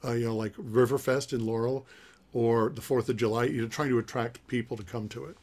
Uh, 0.03 0.13
you 0.13 0.25
know, 0.25 0.35
like 0.35 0.53
Riverfest 0.53 1.33
in 1.33 1.45
Laurel 1.45 1.85
or 2.33 2.69
the 2.69 2.81
4th 2.81 3.09
of 3.09 3.17
July, 3.17 3.43
you're 3.43 3.67
trying 3.67 3.89
to 3.89 3.99
attract 3.99 4.47
people 4.47 4.75
to 4.75 4.83
come 4.83 5.07
to 5.09 5.25
it. 5.25 5.37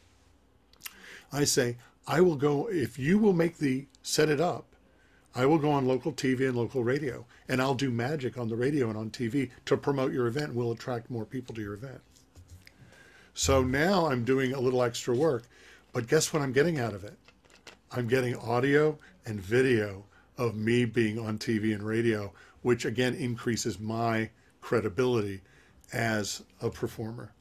I 1.31 1.45
say, 1.45 1.77
I 2.05 2.19
will 2.19 2.35
go, 2.35 2.67
if 2.67 2.99
you 2.99 3.17
will 3.17 3.31
make 3.31 3.59
the, 3.59 3.85
set 4.03 4.27
it 4.27 4.41
up, 4.41 4.65
I 5.33 5.45
will 5.45 5.57
go 5.57 5.71
on 5.71 5.87
local 5.87 6.11
TV 6.11 6.49
and 6.49 6.57
local 6.57 6.83
radio, 6.83 7.25
and 7.47 7.61
I'll 7.61 7.75
do 7.75 7.91
magic 7.91 8.37
on 8.37 8.49
the 8.49 8.57
radio 8.57 8.89
and 8.89 8.97
on 8.97 9.09
TV 9.09 9.51
to 9.67 9.77
promote 9.77 10.11
your 10.11 10.27
event. 10.27 10.53
We'll 10.53 10.73
attract 10.73 11.09
more 11.09 11.23
people 11.23 11.55
to 11.55 11.61
your 11.61 11.75
event. 11.75 12.01
So 13.37 13.61
now 13.61 14.07
I'm 14.07 14.23
doing 14.23 14.53
a 14.53 14.59
little 14.61 14.81
extra 14.81 15.13
work, 15.13 15.43
but 15.91 16.07
guess 16.07 16.31
what 16.31 16.41
I'm 16.41 16.53
getting 16.53 16.79
out 16.79 16.93
of 16.93 17.03
it? 17.03 17.17
I'm 17.91 18.07
getting 18.07 18.33
audio 18.37 18.97
and 19.25 19.41
video 19.41 20.05
of 20.37 20.55
me 20.55 20.85
being 20.85 21.19
on 21.19 21.37
TV 21.37 21.75
and 21.75 21.85
radio, 21.85 22.31
which 22.61 22.85
again 22.85 23.13
increases 23.13 23.77
my 23.77 24.29
credibility 24.61 25.41
as 25.91 26.43
a 26.61 26.69
performer. 26.69 27.33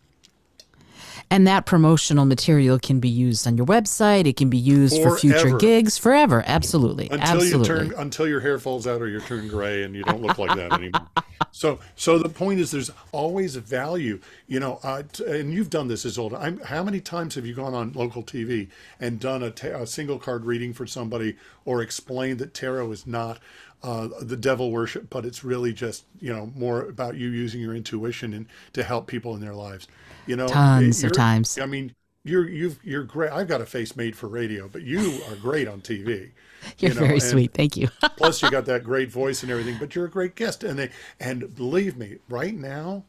And 1.31 1.47
that 1.47 1.67
promotional 1.67 2.25
material 2.25 2.79
can 2.79 3.01
be 3.01 3.09
used 3.09 3.47
on 3.47 3.57
your 3.57 3.67
website. 3.67 4.27
It 4.27 4.37
can 4.37 4.51
be 4.51 4.59
used 4.59 4.97
Forever. 4.97 5.11
for 5.11 5.19
future 5.19 5.57
gigs 5.59 5.99
forever. 5.99 6.45
Absolutely. 6.47 7.09
Until 7.11 7.21
Absolutely. 7.21 7.59
you 7.59 7.65
turn 7.65 8.01
until 8.01 8.29
your 8.29 8.41
hair 8.41 8.59
falls 8.59 8.87
out 8.87 9.01
or 9.03 9.09
you 9.09 9.21
turn 9.21 9.49
gray 9.49 9.83
and 9.83 9.95
you 9.95 10.05
don't 10.05 10.23
look 10.23 10.39
like 10.39 10.57
that 10.57 10.73
anymore. 10.73 11.09
So 11.51 11.79
so 11.95 12.19
the 12.19 12.29
point 12.29 12.59
is 12.59 12.73
there's 12.73 12.91
always 13.13 13.55
value. 13.55 14.21
You 14.49 14.59
know, 14.59 14.81
uh, 14.83 15.05
t- 15.13 15.25
and 15.25 15.53
you've 15.53 15.71
done 15.71 15.87
this 15.87 16.05
Izolda. 16.05 16.37
I'm, 16.41 16.59
how 16.61 16.83
many 16.83 17.01
times 17.01 17.37
have 17.37 17.47
you 17.47 17.55
gone 17.55 17.75
on 17.75 17.93
local 17.93 18.25
TV 18.25 18.69
and 18.99 19.21
done 19.21 19.43
a, 19.43 19.51
ta- 19.51 19.83
a 19.83 19.87
single 19.87 20.19
card 20.19 20.45
reading 20.45 20.73
for 20.73 20.85
somebody 20.87 21.37
or 21.65 21.81
explained 21.81 22.41
that 22.41 22.55
tarot 22.55 22.91
is 22.91 23.07
not 23.07 23.39
uh, 23.85 24.09
the 24.23 24.37
devil 24.37 24.71
worship, 24.71 25.11
but 25.11 25.27
it's 25.27 25.45
really 25.45 25.73
just 25.73 26.05
you 26.19 26.33
know 26.33 26.51
more 26.57 26.89
about 26.89 27.17
you 27.17 27.29
using 27.29 27.61
your 27.61 27.75
intuition 27.77 28.33
and 28.33 28.47
to 28.73 28.83
help 28.83 29.07
people 29.07 29.35
in 29.35 29.43
their 29.43 29.55
lives. 29.55 29.87
You 30.27 30.37
know, 30.37 30.49
Tons 30.49 31.05
of 31.05 31.13
times. 31.13 31.59
I 31.59 31.67
mean, 31.67 31.95
you're 32.25 32.49
you've 32.49 32.79
you're 32.83 33.05
great. 33.05 33.31
I've 33.31 33.47
got 33.47 33.61
a 33.61 33.67
face 33.67 33.95
made 33.95 34.17
for 34.17 34.27
radio, 34.27 34.69
but 34.69 34.83
you 34.83 35.21
are 35.29 35.37
great 35.37 35.69
on 35.69 35.83
TV. 35.83 36.31
You're 36.79 36.93
you 36.93 36.95
know, 36.95 37.01
very 37.01 37.13
and 37.13 37.23
sweet. 37.23 37.53
Thank 37.53 37.77
you. 37.77 37.89
Plus, 38.17 38.41
you 38.41 38.51
got 38.51 38.65
that 38.65 38.85
great 38.85 39.11
voice 39.11 39.43
and 39.43 39.53
everything. 39.53 39.77
But 39.79 39.95
you're 39.95 40.07
a 40.07 40.11
great 40.11 40.35
guest, 40.35 40.65
and 40.65 40.79
they 40.79 40.89
and 41.21 41.55
believe 41.55 41.99
me, 41.99 42.17
right 42.27 42.55
now, 42.55 43.05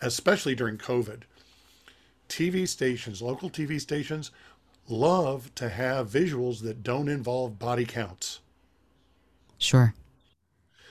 especially 0.00 0.56
during 0.56 0.76
COVID, 0.76 1.20
TV 2.28 2.66
stations, 2.66 3.22
local 3.22 3.48
TV 3.48 3.80
stations, 3.80 4.32
love 4.88 5.54
to 5.54 5.68
have 5.68 6.10
visuals 6.10 6.62
that 6.62 6.82
don't 6.82 7.08
involve 7.08 7.60
body 7.60 7.84
counts. 7.84 8.40
Sure. 9.56 9.94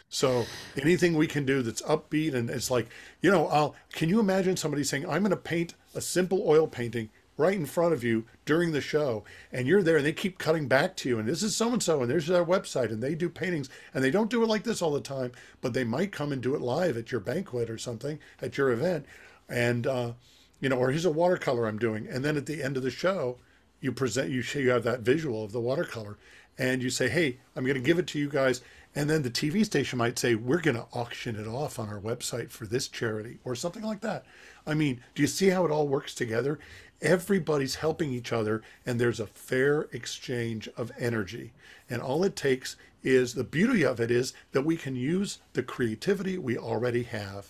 So 0.09 0.45
anything 0.75 1.13
we 1.13 1.27
can 1.27 1.45
do 1.45 1.61
that's 1.61 1.83
upbeat 1.83 2.33
and 2.33 2.49
it's 2.49 2.71
like, 2.71 2.87
you 3.21 3.31
know, 3.31 3.47
I'll, 3.47 3.75
can 3.93 4.09
you 4.09 4.19
imagine 4.19 4.57
somebody 4.57 4.83
saying, 4.83 5.05
I'm 5.05 5.21
going 5.21 5.29
to 5.29 5.37
paint 5.37 5.75
a 5.93 6.01
simple 6.01 6.43
oil 6.47 6.67
painting 6.67 7.09
right 7.37 7.53
in 7.53 7.65
front 7.65 7.93
of 7.93 8.03
you 8.03 8.25
during 8.43 8.71
the 8.71 8.81
show 8.81 9.23
and 9.51 9.67
you're 9.67 9.83
there 9.83 9.97
and 9.97 10.05
they 10.05 10.11
keep 10.11 10.39
cutting 10.39 10.67
back 10.67 10.97
to 10.97 11.07
you 11.07 11.19
and 11.19 11.27
this 11.27 11.43
is 11.43 11.55
so 11.55 11.71
and 11.71 11.81
so 11.81 12.01
and 12.01 12.11
there's 12.11 12.27
their 12.27 12.43
website 12.43 12.91
and 12.91 13.01
they 13.01 13.15
do 13.15 13.29
paintings 13.29 13.69
and 13.93 14.03
they 14.03 14.11
don't 14.11 14.31
do 14.31 14.43
it 14.43 14.49
like 14.49 14.63
this 14.63 14.81
all 14.81 14.91
the 14.91 14.99
time, 14.99 15.31
but 15.61 15.73
they 15.73 15.83
might 15.83 16.11
come 16.11 16.31
and 16.31 16.41
do 16.41 16.55
it 16.55 16.61
live 16.61 16.97
at 16.97 17.11
your 17.11 17.21
banquet 17.21 17.69
or 17.69 17.77
something 17.77 18.19
at 18.41 18.57
your 18.57 18.71
event. 18.71 19.05
And, 19.47 19.85
uh, 19.85 20.13
you 20.59 20.69
know, 20.69 20.77
or 20.77 20.89
here's 20.89 21.05
a 21.05 21.11
watercolor 21.11 21.67
I'm 21.67 21.79
doing. 21.79 22.07
And 22.07 22.25
then 22.25 22.35
at 22.35 22.47
the 22.47 22.63
end 22.63 22.77
of 22.77 22.83
the 22.83 22.91
show, 22.91 23.37
you 23.79 23.91
present, 23.91 24.31
you 24.31 24.41
show, 24.41 24.59
you 24.59 24.71
have 24.71 24.83
that 24.83 25.01
visual 25.01 25.43
of 25.43 25.51
the 25.51 25.61
watercolor 25.61 26.17
and 26.57 26.83
you 26.83 26.89
say, 26.89 27.09
Hey, 27.09 27.37
I'm 27.55 27.63
going 27.63 27.75
to 27.75 27.81
give 27.81 27.99
it 27.99 28.07
to 28.07 28.19
you 28.19 28.29
guys. 28.29 28.61
And 28.99 29.09
then 29.09 29.21
the 29.21 29.29
TV 29.29 29.63
station 29.63 29.97
might 29.97 30.19
say, 30.19 30.35
We're 30.35 30.59
going 30.59 30.75
to 30.75 30.87
auction 30.91 31.37
it 31.37 31.47
off 31.47 31.79
on 31.79 31.87
our 31.87 32.01
website 32.01 32.49
for 32.49 32.65
this 32.65 32.89
charity 32.89 33.39
or 33.45 33.55
something 33.55 33.81
like 33.81 34.01
that. 34.01 34.25
I 34.67 34.73
mean, 34.73 34.99
do 35.15 35.21
you 35.21 35.27
see 35.29 35.47
how 35.47 35.63
it 35.63 35.71
all 35.71 35.87
works 35.87 36.13
together? 36.13 36.59
Everybody's 37.01 37.75
helping 37.75 38.11
each 38.11 38.33
other, 38.33 38.61
and 38.85 38.99
there's 38.99 39.21
a 39.21 39.25
fair 39.25 39.83
exchange 39.93 40.67
of 40.75 40.91
energy. 40.99 41.53
And 41.89 42.01
all 42.01 42.25
it 42.25 42.35
takes 42.35 42.75
is 43.01 43.35
the 43.35 43.45
beauty 43.45 43.85
of 43.85 44.01
it 44.01 44.11
is 44.11 44.33
that 44.51 44.65
we 44.65 44.75
can 44.75 44.97
use 44.97 45.37
the 45.53 45.63
creativity 45.63 46.37
we 46.37 46.57
already 46.57 47.03
have 47.03 47.47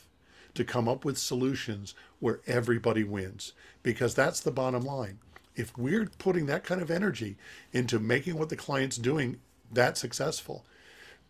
to 0.54 0.64
come 0.64 0.88
up 0.88 1.04
with 1.04 1.18
solutions 1.18 1.95
where 2.20 2.41
everybody 2.45 3.04
wins. 3.04 3.54
Because 3.82 4.14
that's 4.14 4.39
the 4.39 4.52
bottom 4.52 4.84
line. 4.84 5.18
If 5.56 5.76
we're 5.76 6.12
putting 6.20 6.45
that 6.45 6.64
kind 6.64 6.80
of 6.80 6.91
energy 6.91 7.38
into 7.74 7.97
making 7.97 8.38
what 8.38 8.50
the 8.50 8.56
client's 8.56 8.97
doing 8.97 9.39
that 9.72 9.97
successful, 9.97 10.64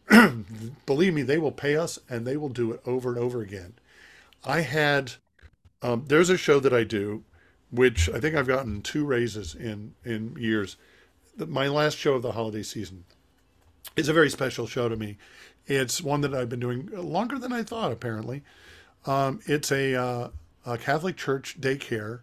believe 0.86 1.14
me, 1.14 1.22
they 1.22 1.38
will 1.38 1.52
pay 1.52 1.76
us 1.76 2.00
and 2.10 2.26
they 2.26 2.38
will 2.38 2.50
do 2.50 2.72
it 2.72 2.82
over 2.86 3.10
and 3.10 3.18
over 3.18 3.42
again. 3.42 3.74
I 4.44 4.62
had, 4.62 5.14
um, 5.82 6.06
there's 6.08 6.30
a 6.30 6.38
show 6.38 6.60
that 6.60 6.74
I 6.74 6.84
do, 6.84 7.24
which 7.72 8.10
I 8.10 8.20
think 8.20 8.36
I've 8.36 8.48
gotten 8.48 8.82
two 8.82 9.06
raises 9.06 9.54
in 9.54 9.94
in 10.04 10.36
years. 10.38 10.78
My 11.38 11.68
last 11.68 11.98
show 11.98 12.14
of 12.14 12.22
the 12.22 12.32
holiday 12.32 12.64
season 12.64 13.06
is 13.96 14.10
a 14.10 14.14
very 14.14 14.30
special 14.30 14.66
show 14.66 14.90
to 14.90 14.96
me. 14.96 15.18
It's 15.68 16.02
one 16.02 16.22
that 16.22 16.34
I've 16.34 16.50
been 16.50 16.60
doing 16.60 16.90
longer 16.92 17.38
than 17.38 17.54
I 17.54 17.64
thought. 17.64 17.92
Apparently, 17.92 18.42
um, 19.06 19.40
it's 19.46 19.72
a, 19.72 19.96
uh, 19.96 20.30
a 20.66 20.78
Catholic 20.78 21.16
church 21.16 21.62
daycare 21.62 22.22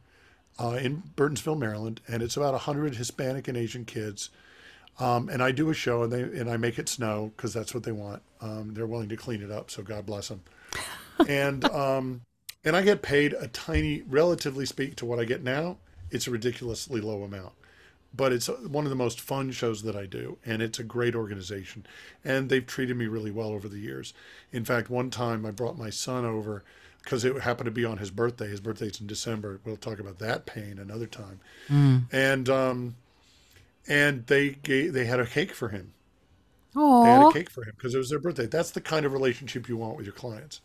uh, 0.59 0.79
in 0.81 1.05
Burtonsville, 1.17 1.59
Maryland, 1.59 2.01
and 2.09 2.23
it's 2.23 2.37
about 2.37 2.59
hundred 2.61 2.97
Hispanic 2.97 3.47
and 3.47 3.57
Asian 3.57 3.85
kids. 3.85 4.31
Um, 4.99 5.29
and 5.29 5.43
I 5.43 5.53
do 5.53 5.69
a 5.71 5.75
show, 5.75 6.03
and 6.03 6.13
they 6.13 6.23
and 6.23 6.51
I 6.51 6.57
make 6.57 6.79
it 6.79 6.89
snow 6.89 7.33
because 7.37 7.53
that's 7.53 7.75
what 7.75 7.83
they 7.83 7.93
want. 7.93 8.23
Um, 8.41 8.73
they're 8.75 8.87
willing 8.87 9.09
to 9.11 9.17
clean 9.17 9.43
it 9.43 9.51
up, 9.51 9.71
so 9.71 9.83
God 9.83 10.07
bless 10.07 10.29
them. 10.29 10.43
and 11.29 11.65
um, 11.67 12.23
and 12.65 12.77
I 12.77 12.83
get 12.83 13.03
paid 13.03 13.33
a 13.35 13.49
tiny, 13.49 14.03
relatively 14.09 14.67
speak 14.67 14.97
to 14.97 15.07
what 15.07 15.19
I 15.19 15.25
get 15.25 15.43
now. 15.43 15.77
It's 16.11 16.27
a 16.27 16.31
ridiculously 16.31 17.01
low 17.01 17.25
amount, 17.25 17.53
but 18.15 18.33
it's 18.33 18.47
one 18.47 18.85
of 18.85 18.91
the 18.91 18.97
most 18.97 19.21
fun 19.21 19.51
shows 19.51 19.83
that 19.83 19.97
I 19.97 20.07
do, 20.07 20.39
and 20.47 20.63
it's 20.63 20.79
a 20.79 20.85
great 20.85 21.15
organization, 21.15 21.87
and 22.25 22.49
they've 22.49 22.67
treated 22.67 22.97
me 22.97 23.07
really 23.07 23.31
well 23.31 23.49
over 23.49 23.69
the 23.69 23.79
years. 23.79 24.15
In 24.53 24.65
fact, 24.65 24.89
one 24.89 25.11
time 25.11 25.45
I 25.45 25.51
brought 25.51 25.77
my 25.77 25.91
son 25.91 26.25
over 26.25 26.65
because 27.05 27.25
it 27.25 27.41
happened 27.43 27.67
to 27.67 27.71
be 27.71 27.85
on 27.85 27.99
his 27.99 28.11
birthday. 28.11 28.49
His 28.49 28.61
birthday's 28.61 29.01
in 29.01 29.07
December. 29.07 29.61
We'll 29.65 29.77
talk 29.77 30.01
about 30.01 30.19
that 30.19 30.45
pain 30.45 30.79
another 30.81 31.07
time. 31.07 31.39
And 32.11 32.49
um, 32.49 32.97
and 33.89 34.27
they 34.27 34.51
gave, 34.51 34.93
they 34.93 35.07
had 35.07 35.21
a 35.21 35.27
cake 35.27 35.55
for 35.55 35.71
him. 35.71 35.95
They 37.01 37.11
had 37.11 37.23
a 37.23 37.27
cake 37.27 37.49
for 37.49 37.65
him 37.65 37.73
because 37.75 37.95
it 37.95 37.99
was 37.99 38.11
their 38.11 38.19
birthday. 38.19 38.45
That's 38.47 38.71
the 38.71 38.83
kind 38.83 39.07
of 39.07 39.13
relationship 39.15 39.67
you 39.67 39.79
want 39.79 39.97
with 39.97 40.05
your 40.05 40.15
clients. 40.15 40.61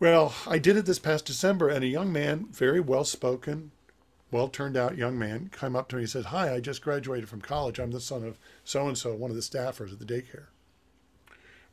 Well, 0.00 0.34
I 0.44 0.58
did 0.58 0.76
it 0.76 0.86
this 0.86 0.98
past 0.98 1.24
December, 1.24 1.68
and 1.68 1.84
a 1.84 1.86
young 1.86 2.12
man, 2.12 2.48
very 2.50 2.80
well 2.80 3.04
spoken, 3.04 3.70
well 4.30 4.48
turned 4.48 4.76
out 4.76 4.96
young 4.98 5.18
man, 5.18 5.50
came 5.50 5.76
up 5.76 5.88
to 5.90 5.96
me 5.96 6.02
and 6.02 6.10
said, 6.10 6.26
Hi, 6.26 6.54
I 6.54 6.60
just 6.60 6.82
graduated 6.82 7.28
from 7.28 7.42
college. 7.42 7.78
I'm 7.80 7.92
the 7.92 8.00
son 8.00 8.24
of 8.24 8.38
so 8.64 8.88
and 8.88 8.98
so, 8.98 9.14
one 9.14 9.30
of 9.30 9.36
the 9.36 9.42
staffers 9.42 9.92
at 9.92 9.98
the 10.00 10.06
daycare. 10.06 10.48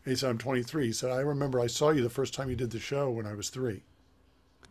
And 0.06 0.12
he 0.12 0.16
said, 0.16 0.30
I'm 0.30 0.38
23. 0.38 0.86
He 0.88 0.94
said, 0.94 1.12
I 1.12 1.20
remember 1.20 1.60
I 1.60 1.68
saw 1.68 1.90
you 1.90 2.02
the 2.02 2.10
first 2.10 2.34
time 2.34 2.50
you 2.50 2.56
did 2.56 2.72
the 2.72 2.80
show 2.80 3.10
when 3.10 3.26
I 3.26 3.34
was 3.34 3.50
three. 3.50 3.84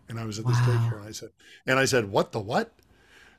And 0.08 0.20
I 0.20 0.24
was 0.24 0.38
at 0.38 0.46
this 0.46 0.60
Wow. 0.60 0.62
daycare. 0.62 0.98
And 0.98 1.08
I 1.08 1.12
said, 1.12 1.30
and 1.66 1.78
I 1.78 1.86
said, 1.86 2.10
What 2.10 2.32
the 2.32 2.40
what? 2.40 2.72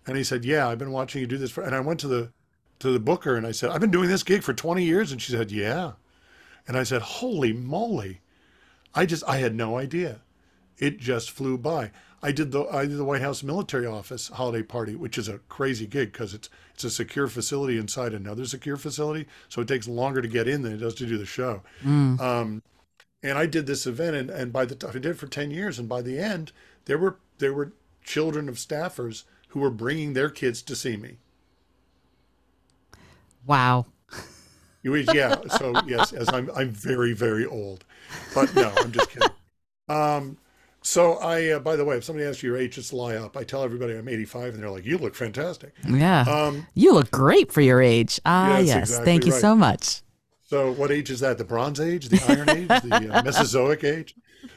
And 0.08 0.18
he 0.18 0.24
said, 0.24 0.45
Yeah, 0.45 0.68
I've 0.68 0.80
been 0.80 0.91
watching 0.91 1.22
you 1.22 1.28
do 1.28 1.38
this 1.38 1.51
for 1.51 1.64
and 1.64 1.76
I 1.76 1.80
went 1.80 1.99
to 2.01 2.08
the 2.08 2.32
to 2.80 2.91
the 2.91 2.99
booker 2.99 3.36
and 3.36 3.47
I 3.47 3.51
said, 3.51 3.70
I've 3.70 3.82
been 3.82 3.91
doing 3.91 4.10
this 4.10 4.24
gig 4.24 4.43
for 4.43 4.53
20 4.53 4.84
years. 4.84 5.12
And 5.12 5.22
she 5.22 5.32
said, 5.32 5.51
Yeah. 5.51 5.93
And 6.68 6.78
I 6.78 6.84
said, 6.84 7.01
Holy 7.01 7.53
moly. 7.53 8.22
I 8.93 9.06
just 9.06 9.24
I 9.28 9.38
had 9.38 9.56
no 9.56 9.78
idea. 9.78 10.22
It 10.78 10.99
just 10.99 11.32
flew 11.32 11.58
by. 11.58 11.91
I 12.26 12.32
did 12.32 12.51
the 12.51 12.64
I 12.64 12.86
did 12.88 12.97
the 12.97 13.06
White 13.06 13.22
House 13.22 13.43
military 13.43 13.86
office 13.86 14.30
holiday 14.30 14.64
party, 14.64 14.95
which 14.95 15.18
is 15.18 15.28
a 15.28 15.38
crazy 15.49 15.86
gig 15.86 16.12
because 16.12 16.34
it's 16.34 16.49
it's 16.74 16.84
a 16.84 16.89
secure 16.89 17.28
facility 17.28 17.78
inside 17.78 18.14
another 18.14 18.45
secure 18.45 18.78
facility, 18.78 19.28
so 19.47 19.62
it 19.62 19.68
takes 19.68 19.88
longer 19.88 20.22
to 20.22 20.28
get 20.28 20.47
in 20.47 20.64
than 20.64 20.74
it 20.74 20.78
does 20.78 20.95
to 20.95 21.06
do 21.06 21.18
the 21.18 21.26
show. 21.26 21.62
Mm. 21.84 22.20
Um, 22.20 22.64
and 23.22 23.38
I 23.38 23.45
did 23.45 23.68
this 23.68 23.86
event, 23.86 24.16
and, 24.16 24.30
and 24.30 24.51
by 24.51 24.66
the 24.66 24.76
time 24.76 24.89
I 24.89 24.93
did 24.93 25.06
it 25.06 25.18
for 25.18 25.28
ten 25.28 25.51
years, 25.51 25.78
and 25.78 25.88
by 25.88 26.01
the 26.01 26.18
end, 26.18 26.51
there 26.86 26.97
were 26.97 27.20
there 27.38 27.53
were 27.53 27.74
children 28.03 28.49
of 28.49 28.56
staffers 28.56 29.24
who 29.56 29.62
were 29.62 29.72
bringing 29.72 30.12
their 30.12 30.30
kids 30.30 30.62
to 30.62 30.76
see 30.76 30.97
me. 30.97 31.16
wow. 33.47 33.86
You- 34.84 34.95
Yeah. 35.14 35.36
So 35.58 35.74
yes, 35.88 36.12
as 36.14 36.28
I'm 36.32 36.51
I'm 36.56 36.70
very 36.70 37.14
very 37.14 37.45
old, 37.45 37.86
but 38.36 38.53
no, 38.53 38.72
I'm 38.78 38.91
just 38.91 39.10
kidding. 39.10 39.30
Um, 39.89 40.38
So 40.82 41.14
I, 41.14 41.51
uh, 41.51 41.60
by 41.60 41.76
the 41.78 41.86
way, 41.86 41.95
if 41.97 42.03
somebody 42.03 42.28
asks 42.28 42.43
you 42.43 42.49
your 42.51 42.60
age, 42.60 42.76
just 42.76 42.91
lie 42.93 43.16
up. 43.16 43.36
I 43.38 43.43
tell 43.43 43.64
everybody 43.64 43.95
I'm 43.95 44.08
85, 44.10 44.53
and 44.53 44.62
they're 44.62 44.70
like, 44.70 44.86
"You 44.86 44.97
look 44.99 45.16
fantastic." 45.16 45.74
Yeah, 45.88 46.22
um, 46.24 46.68
you 46.76 46.91
look 46.93 47.10
great 47.12 47.51
for 47.51 47.62
your 47.62 47.82
age. 47.82 48.20
Ah, 48.26 48.60
yes, 48.60 48.78
exactly 48.78 49.06
thank 49.06 49.26
you 49.26 49.32
right. 49.32 49.41
so 49.41 49.56
much. 49.56 50.01
So, 50.43 50.72
what 50.74 50.91
age 50.91 51.10
is 51.10 51.22
that? 51.22 51.38
The 51.39 51.45
Bronze 51.45 51.80
Age, 51.80 52.10
the 52.10 52.22
Iron 52.28 52.49
Age, 52.49 52.68
the 52.68 53.10
uh, 53.12 53.24
Mesozoic 53.24 53.84
Age? 53.84 54.14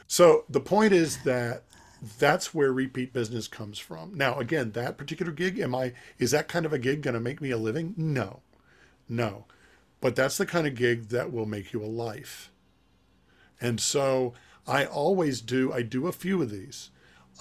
So, 0.07 0.43
the 0.49 0.59
point 0.59 0.93
is 0.93 1.17
that 1.23 1.63
that's 2.01 2.53
where 2.53 2.71
repeat 2.71 3.13
business 3.13 3.47
comes 3.47 3.77
from. 3.77 4.13
Now, 4.15 4.39
again, 4.39 4.71
that 4.71 4.97
particular 4.97 5.31
gig, 5.31 5.59
am 5.59 5.75
I? 5.75 5.93
Is 6.17 6.31
that 6.31 6.47
kind 6.47 6.65
of 6.65 6.73
a 6.73 6.79
gig 6.79 7.01
going 7.01 7.13
to 7.13 7.19
make 7.19 7.41
me 7.41 7.51
a 7.51 7.57
living? 7.57 7.93
No, 7.97 8.41
no, 9.07 9.45
but 10.01 10.15
that's 10.15 10.37
the 10.37 10.45
kind 10.45 10.67
of 10.67 10.75
gig 10.75 11.09
that 11.09 11.31
will 11.31 11.45
make 11.45 11.73
you 11.73 11.83
a 11.83 11.87
life. 11.87 12.51
And 13.59 13.79
so 13.79 14.33
I 14.65 14.85
always 14.85 15.41
do, 15.41 15.73
I 15.73 15.81
do 15.81 16.07
a 16.07 16.13
few 16.13 16.41
of 16.41 16.51
these. 16.51 16.91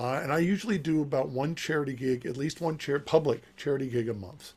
Uh, 0.00 0.20
and 0.22 0.32
I 0.32 0.38
usually 0.38 0.78
do 0.78 1.02
about 1.02 1.28
one 1.28 1.54
charity 1.54 1.92
gig, 1.92 2.24
at 2.24 2.36
least 2.36 2.60
one 2.60 2.78
public 2.78 3.42
charity 3.56 3.88
gig 3.88 4.08
a 4.08 4.14
month. 4.14 4.54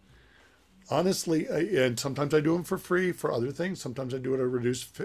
Honestly, 0.89 1.49
I, 1.49 1.59
and 1.83 1.99
sometimes 1.99 2.33
I 2.33 2.41
do 2.41 2.53
them 2.53 2.63
for 2.63 2.77
free 2.77 3.11
for 3.11 3.31
other 3.31 3.51
things. 3.51 3.81
Sometimes 3.81 4.13
I 4.13 4.17
do 4.17 4.33
it 4.33 4.37
at 4.37 4.41
a 4.41 4.47
reduced 4.47 4.99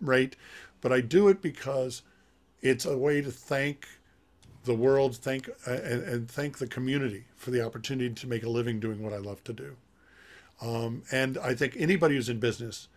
rate, 0.00 0.36
but 0.80 0.92
I 0.92 1.00
do 1.00 1.28
it 1.28 1.42
because 1.42 2.02
it's 2.62 2.86
a 2.86 2.96
way 2.96 3.20
to 3.20 3.30
thank 3.30 3.86
the 4.66 4.74
world, 4.74 5.16
thank 5.16 5.48
uh, 5.66 5.70
and, 5.70 6.02
and, 6.02 6.30
thank 6.30 6.58
the 6.58 6.66
community 6.66 7.24
for 7.36 7.50
the 7.50 7.64
opportunity 7.64 8.12
to 8.12 8.26
make 8.26 8.42
a 8.42 8.48
living 8.48 8.78
doing 8.78 9.02
what 9.02 9.12
I 9.12 9.18
love 9.18 9.42
to 9.44 9.52
do. 9.52 9.76
Um, 10.60 11.02
and 11.10 11.38
I 11.38 11.54
think 11.54 11.74
anybody 11.78 12.16
who's 12.16 12.28
in 12.28 12.40
business 12.40 12.88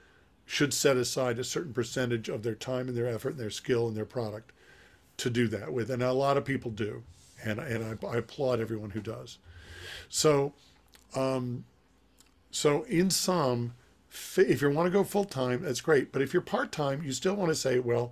should 0.46 0.74
set 0.74 0.98
aside 0.98 1.40
a 1.40 1.44
certain 1.44 1.74
percentage 1.74 2.28
of 2.28 2.44
their 2.44 2.56
time 2.56 2.88
and 2.88 2.98
their 2.98 3.08
effort 3.08 3.32
and 3.32 3.40
their 3.40 3.50
skill 3.50 3.88
and 3.88 3.96
their 3.96 4.06
product 4.06 4.52
to 5.18 5.30
do 5.30 5.48
that 5.48 5.72
with. 5.72 5.92
And 5.92 6.02
a 6.02 6.12
lot 6.12 6.38
of 6.38 6.46
people 6.46 6.72
do. 6.72 7.04
And, 7.44 7.60
and 7.60 8.00
I, 8.04 8.08
I 8.08 8.18
applaud 8.18 8.60
everyone 8.60 8.90
who 8.90 9.02
does. 9.02 9.38
So, 10.10 10.54
um, 11.16 11.66
so 12.52 12.84
in 12.84 13.10
sum, 13.10 13.74
if 14.38 14.62
you 14.62 14.70
want 14.72 14.88
to 14.88 14.92
go 14.92 15.04
full 15.04 15.26
time, 15.26 15.62
that's 15.62 15.82
great. 15.82 16.12
But 16.12 16.22
if 16.22 16.34
you're 16.34 16.42
part 16.42 16.72
time, 16.72 17.04
you 17.04 17.12
still 17.12 17.36
want 17.36 17.50
to 17.50 17.56
say, 17.56 17.80
well, 17.80 18.12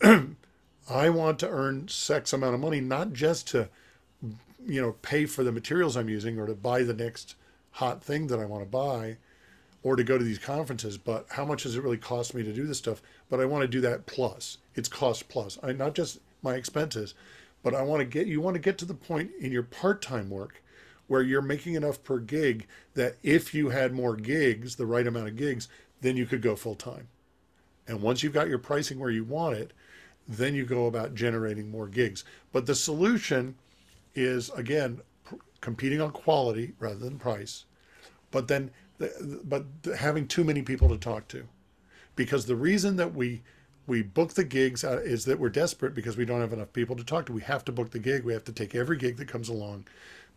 I 0.88 1.10
want 1.10 1.38
to 1.40 1.48
earn 1.48 1.88
X 2.10 2.32
amount 2.32 2.54
of 2.54 2.60
money, 2.60 2.80
not 2.80 3.12
just 3.12 3.48
to, 3.48 3.68
you 4.66 4.80
know, 4.80 4.92
pay 5.02 5.26
for 5.26 5.42
the 5.42 5.52
materials 5.52 5.96
I'm 5.96 6.08
using 6.08 6.38
or 6.38 6.46
to 6.46 6.54
buy 6.54 6.82
the 6.82 6.94
next 6.94 7.34
hot 7.72 8.02
thing 8.02 8.28
that 8.28 8.38
I 8.38 8.44
want 8.44 8.62
to 8.62 8.70
buy, 8.70 9.16
or 9.82 9.94
to 9.94 10.02
go 10.02 10.18
to 10.18 10.24
these 10.24 10.38
conferences, 10.38 10.98
but 10.98 11.26
how 11.30 11.44
much 11.44 11.62
does 11.62 11.76
it 11.76 11.82
really 11.82 11.96
cost 11.96 12.34
me 12.34 12.42
to 12.42 12.52
do 12.52 12.66
this 12.66 12.78
stuff? 12.78 13.00
But 13.30 13.38
I 13.38 13.44
want 13.44 13.62
to 13.62 13.68
do 13.68 13.80
that 13.82 14.06
plus. 14.06 14.58
It's 14.74 14.88
cost 14.88 15.28
plus. 15.28 15.60
I 15.62 15.72
not 15.72 15.94
just 15.94 16.18
my 16.42 16.54
expenses, 16.54 17.14
but 17.62 17.72
I 17.72 17.82
want 17.82 18.00
to 18.00 18.04
get 18.04 18.26
you 18.26 18.40
want 18.40 18.54
to 18.54 18.60
get 18.60 18.78
to 18.78 18.84
the 18.84 18.94
point 18.94 19.30
in 19.38 19.52
your 19.52 19.62
part-time 19.62 20.28
work 20.28 20.60
where 21.06 21.22
you're 21.22 21.40
making 21.40 21.74
enough 21.74 22.02
per 22.02 22.18
gig 22.18 22.66
that 22.94 23.14
if 23.22 23.54
you 23.54 23.68
had 23.68 23.92
more 23.92 24.16
gigs, 24.16 24.74
the 24.74 24.86
right 24.86 25.06
amount 25.06 25.28
of 25.28 25.36
gigs, 25.36 25.68
then 26.00 26.16
you 26.16 26.26
could 26.26 26.42
go 26.42 26.56
full 26.56 26.74
time. 26.74 27.06
And 27.86 28.02
once 28.02 28.24
you've 28.24 28.32
got 28.32 28.48
your 28.48 28.58
pricing 28.58 28.98
where 28.98 29.10
you 29.10 29.22
want 29.22 29.56
it, 29.56 29.72
then 30.28 30.54
you 30.54 30.64
go 30.64 30.86
about 30.86 31.14
generating 31.14 31.70
more 31.70 31.86
gigs. 31.86 32.24
But 32.52 32.66
the 32.66 32.74
solution 32.74 33.56
is 34.14 34.50
again 34.50 35.00
competing 35.60 36.00
on 36.00 36.10
quality 36.10 36.72
rather 36.78 36.98
than 36.98 37.18
price. 37.18 37.64
But 38.30 38.48
then 38.48 38.70
but 39.44 39.66
having 39.96 40.26
too 40.26 40.44
many 40.44 40.62
people 40.62 40.88
to 40.88 40.98
talk 40.98 41.28
to. 41.28 41.46
Because 42.14 42.46
the 42.46 42.56
reason 42.56 42.96
that 42.96 43.14
we 43.14 43.42
we 43.86 44.02
book 44.02 44.34
the 44.34 44.44
gigs 44.44 44.82
is 44.82 45.26
that 45.26 45.38
we're 45.38 45.48
desperate 45.48 45.94
because 45.94 46.16
we 46.16 46.24
don't 46.24 46.40
have 46.40 46.52
enough 46.52 46.72
people 46.72 46.96
to 46.96 47.04
talk 47.04 47.26
to. 47.26 47.32
We 47.32 47.42
have 47.42 47.64
to 47.66 47.72
book 47.72 47.90
the 47.90 48.00
gig. 48.00 48.24
We 48.24 48.32
have 48.32 48.44
to 48.44 48.52
take 48.52 48.74
every 48.74 48.96
gig 48.96 49.16
that 49.18 49.28
comes 49.28 49.48
along 49.48 49.86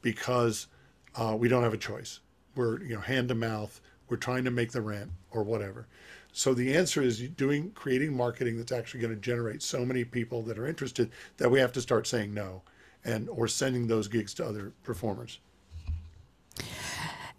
because 0.02 0.68
uh, 1.16 1.36
we 1.38 1.48
don't 1.48 1.64
have 1.64 1.74
a 1.74 1.78
choice. 1.78 2.20
We're 2.56 2.82
you 2.84 2.96
know 2.96 3.02
hand 3.02 3.30
to 3.30 3.36
mouth. 3.36 3.82
We're 4.08 4.18
trying 4.18 4.44
to 4.46 4.52
make 4.52 4.72
the 4.72 4.82
rent 4.82 5.12
or 5.32 5.44
whatever 5.44 5.88
so 6.32 6.54
the 6.54 6.76
answer 6.76 7.02
is 7.02 7.20
doing 7.20 7.72
creating 7.72 8.16
marketing 8.16 8.58
that's 8.58 8.72
actually 8.72 9.00
going 9.00 9.14
to 9.14 9.20
generate 9.20 9.62
so 9.62 9.86
many 9.86 10.04
people 10.04 10.42
that 10.44 10.58
are 10.58 10.68
interested 10.68 11.12
that 11.38 11.50
we 11.50 11.60
have 11.60 11.72
to 11.74 11.82
start 11.82 12.08
saying 12.08 12.34
no 12.34 12.62
and 13.04 13.30
or 13.30 13.48
sending 13.48 13.88
those 13.88 14.08
gigs 14.08 14.34
to 14.34 14.46
other 14.46 14.74
performers 14.84 15.40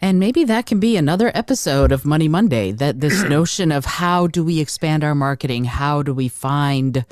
and 0.02 0.18
maybe 0.18 0.44
that 0.44 0.66
can 0.66 0.80
be 0.80 0.96
another 0.96 1.30
episode 1.34 1.92
of 1.92 2.06
Money 2.06 2.28
Monday 2.28 2.72
that 2.72 3.00
this 3.00 3.22
notion 3.28 3.70
of 3.70 3.84
how 3.84 4.26
do 4.26 4.42
we 4.42 4.60
expand 4.60 5.04
our 5.04 5.14
marketing? 5.14 5.64
How 5.64 6.02
do 6.02 6.14
we 6.14 6.28
find 6.28 7.04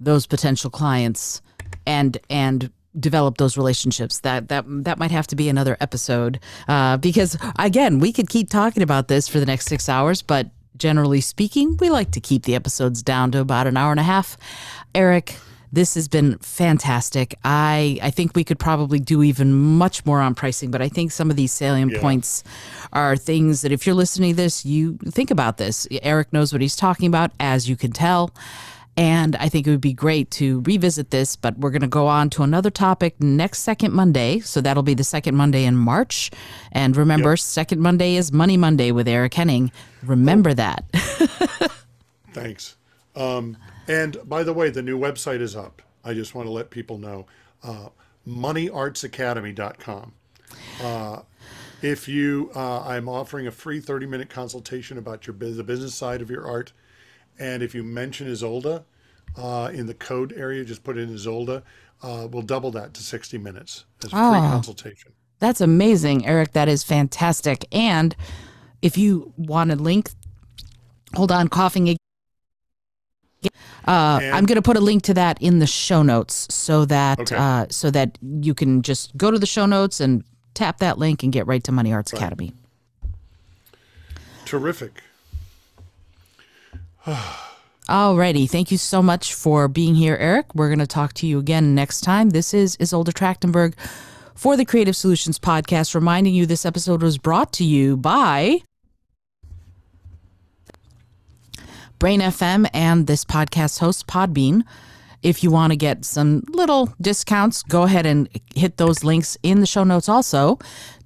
those 0.00 0.26
potential 0.26 0.70
clients 0.70 1.40
and 1.86 2.18
and 2.28 2.70
develop 2.98 3.36
those 3.36 3.56
relationships 3.56 4.20
that 4.20 4.48
that 4.48 4.64
that 4.66 4.98
might 4.98 5.10
have 5.10 5.26
to 5.26 5.36
be 5.36 5.48
another 5.48 5.76
episode 5.80 6.40
uh, 6.66 6.96
because 6.96 7.36
again 7.58 7.98
we 7.98 8.10
could 8.12 8.28
keep 8.28 8.48
talking 8.48 8.82
about 8.82 9.08
this 9.08 9.28
for 9.28 9.38
the 9.38 9.44
next 9.44 9.66
six 9.66 9.88
hours 9.88 10.22
but 10.22 10.48
generally 10.78 11.20
speaking 11.20 11.76
we 11.78 11.90
like 11.90 12.10
to 12.10 12.20
keep 12.20 12.44
the 12.44 12.54
episodes 12.54 13.02
down 13.02 13.30
to 13.30 13.40
about 13.40 13.66
an 13.66 13.76
hour 13.76 13.90
and 13.90 14.00
a 14.00 14.04
half 14.04 14.36
eric 14.94 15.36
this 15.72 15.94
has 15.94 16.08
been 16.08 16.38
fantastic. 16.38 17.34
I 17.44 17.98
I 18.02 18.10
think 18.10 18.34
we 18.34 18.44
could 18.44 18.58
probably 18.58 18.98
do 18.98 19.22
even 19.22 19.52
much 19.52 20.06
more 20.06 20.20
on 20.20 20.34
pricing, 20.34 20.70
but 20.70 20.80
I 20.80 20.88
think 20.88 21.12
some 21.12 21.30
of 21.30 21.36
these 21.36 21.52
salient 21.52 21.92
yeah. 21.92 22.00
points 22.00 22.44
are 22.92 23.16
things 23.16 23.62
that 23.62 23.72
if 23.72 23.86
you're 23.86 23.94
listening 23.94 24.30
to 24.32 24.36
this, 24.36 24.64
you 24.64 24.96
think 25.08 25.30
about 25.30 25.58
this. 25.58 25.86
Eric 26.02 26.32
knows 26.32 26.52
what 26.52 26.62
he's 26.62 26.76
talking 26.76 27.08
about, 27.08 27.30
as 27.40 27.68
you 27.68 27.76
can 27.76 27.92
tell. 27.92 28.32
And 28.96 29.36
I 29.36 29.48
think 29.50 29.66
it 29.66 29.70
would 29.70 29.80
be 29.80 29.92
great 29.92 30.30
to 30.32 30.62
revisit 30.62 31.10
this, 31.10 31.36
but 31.36 31.58
we're 31.58 31.70
going 31.70 31.82
to 31.82 31.88
go 31.88 32.06
on 32.06 32.30
to 32.30 32.42
another 32.42 32.70
topic 32.70 33.20
next 33.20 33.58
second 33.58 33.92
Monday. 33.92 34.40
So 34.40 34.62
that'll 34.62 34.82
be 34.82 34.94
the 34.94 35.04
second 35.04 35.36
Monday 35.36 35.64
in 35.64 35.76
March. 35.76 36.30
And 36.72 36.96
remember, 36.96 37.32
yep. 37.32 37.38
second 37.40 37.80
Monday 37.80 38.16
is 38.16 38.32
Money 38.32 38.56
Monday 38.56 38.92
with 38.92 39.06
Eric 39.06 39.34
Henning. 39.34 39.70
Remember 40.02 40.50
oh. 40.50 40.54
that. 40.54 40.84
Thanks. 42.32 42.76
Um, 43.14 43.58
and 43.86 44.16
by 44.24 44.42
the 44.42 44.52
way, 44.52 44.70
the 44.70 44.82
new 44.82 44.98
website 44.98 45.40
is 45.40 45.54
up. 45.54 45.82
I 46.04 46.14
just 46.14 46.34
want 46.34 46.46
to 46.46 46.52
let 46.52 46.70
people 46.70 46.98
know 46.98 47.26
uh, 47.62 47.88
moneyartsacademy.com. 48.26 50.12
Uh, 50.80 51.20
if 51.82 52.08
you, 52.08 52.50
uh, 52.54 52.80
I'm 52.80 53.08
offering 53.08 53.46
a 53.46 53.50
free 53.50 53.80
30 53.80 54.06
minute 54.06 54.30
consultation 54.30 54.96
about 54.98 55.26
your 55.26 55.36
the 55.36 55.64
business 55.64 55.94
side 55.94 56.22
of 56.22 56.30
your 56.30 56.46
art. 56.46 56.72
And 57.38 57.62
if 57.62 57.74
you 57.74 57.82
mention 57.82 58.28
Izolda 58.28 58.84
uh, 59.36 59.70
in 59.72 59.86
the 59.86 59.94
code 59.94 60.32
area, 60.36 60.64
just 60.64 60.84
put 60.84 60.96
in 60.98 61.10
Izolda, 61.10 61.62
uh, 62.02 62.28
we'll 62.30 62.42
double 62.42 62.70
that 62.72 62.94
to 62.94 63.02
60 63.02 63.38
minutes 63.38 63.84
as 64.04 64.12
a 64.12 64.16
oh, 64.16 64.32
free 64.32 64.40
consultation. 64.40 65.12
That's 65.38 65.60
amazing, 65.60 66.26
Eric. 66.26 66.52
That 66.52 66.68
is 66.68 66.82
fantastic. 66.82 67.66
And 67.72 68.16
if 68.82 68.96
you 68.96 69.32
want 69.36 69.70
a 69.70 69.76
link, 69.76 70.10
hold 71.14 71.30
on, 71.30 71.48
coughing 71.48 71.88
again. 71.88 71.98
Uh, 73.86 74.18
I'm 74.32 74.44
going 74.46 74.56
to 74.56 74.62
put 74.62 74.76
a 74.76 74.80
link 74.80 75.02
to 75.04 75.14
that 75.14 75.40
in 75.40 75.60
the 75.60 75.66
show 75.66 76.02
notes 76.02 76.52
so 76.52 76.84
that 76.86 77.20
okay. 77.20 77.36
uh, 77.36 77.66
so 77.70 77.90
that 77.92 78.18
you 78.22 78.54
can 78.54 78.82
just 78.82 79.16
go 79.16 79.30
to 79.30 79.38
the 79.38 79.46
show 79.46 79.66
notes 79.66 80.00
and 80.00 80.24
tap 80.54 80.78
that 80.78 80.98
link 80.98 81.22
and 81.22 81.32
get 81.32 81.46
right 81.46 81.62
to 81.62 81.70
Money 81.70 81.92
Arts 81.92 82.12
right. 82.12 82.20
Academy. 82.20 82.52
Terrific. 84.44 85.02
Alrighty, 87.88 88.50
thank 88.50 88.72
you 88.72 88.78
so 88.78 89.00
much 89.00 89.32
for 89.32 89.68
being 89.68 89.94
here, 89.94 90.16
Eric. 90.16 90.54
We're 90.56 90.68
going 90.68 90.80
to 90.80 90.88
talk 90.88 91.12
to 91.14 91.26
you 91.26 91.38
again 91.38 91.74
next 91.74 92.00
time. 92.00 92.30
This 92.30 92.52
is 92.52 92.76
Izolda 92.78 93.12
Trakhtenberg 93.12 93.74
for 94.34 94.56
the 94.56 94.64
Creative 94.64 94.96
Solutions 94.96 95.38
Podcast, 95.38 95.94
reminding 95.94 96.34
you 96.34 96.46
this 96.46 96.66
episode 96.66 97.02
was 97.02 97.16
brought 97.16 97.52
to 97.54 97.64
you 97.64 97.96
by 97.96 98.62
Brain 102.00 102.20
FM 102.20 102.68
and 102.74 103.06
this 103.06 103.24
podcast 103.24 103.78
host, 103.78 104.08
Podbean. 104.08 104.64
If 105.22 105.44
you 105.44 105.50
want 105.52 105.72
to 105.72 105.76
get 105.76 106.04
some 106.04 106.42
little 106.48 106.92
discounts, 107.00 107.62
go 107.62 107.84
ahead 107.84 108.04
and 108.04 108.28
hit 108.54 108.78
those 108.78 109.04
links 109.04 109.38
in 109.44 109.60
the 109.60 109.66
show 109.66 109.84
notes 109.84 110.08
also. 110.08 110.58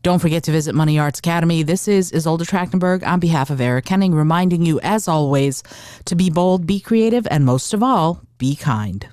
Don't 0.03 0.19
forget 0.19 0.45
to 0.45 0.51
visit 0.51 0.75
Money 0.75 0.99
Arts 0.99 1.19
Academy. 1.19 1.63
This 1.63 1.87
is 1.87 2.11
Izolda 2.11 2.47
Trakhtenberg 2.49 3.07
on 3.07 3.21
behalf 3.21 3.51
of 3.51 3.61
Eric 3.61 3.87
Henning, 3.87 4.15
reminding 4.15 4.65
you, 4.65 4.81
as 4.81 5.07
always, 5.07 5.63
to 6.07 6.17
be 6.17 6.31
bold, 6.31 6.67
be 6.67 6.81
creative, 6.81 7.27
and 7.31 7.45
most 7.45 7.75
of 7.75 7.83
all, 7.83 8.23
be 8.39 8.57
kind. 8.57 9.07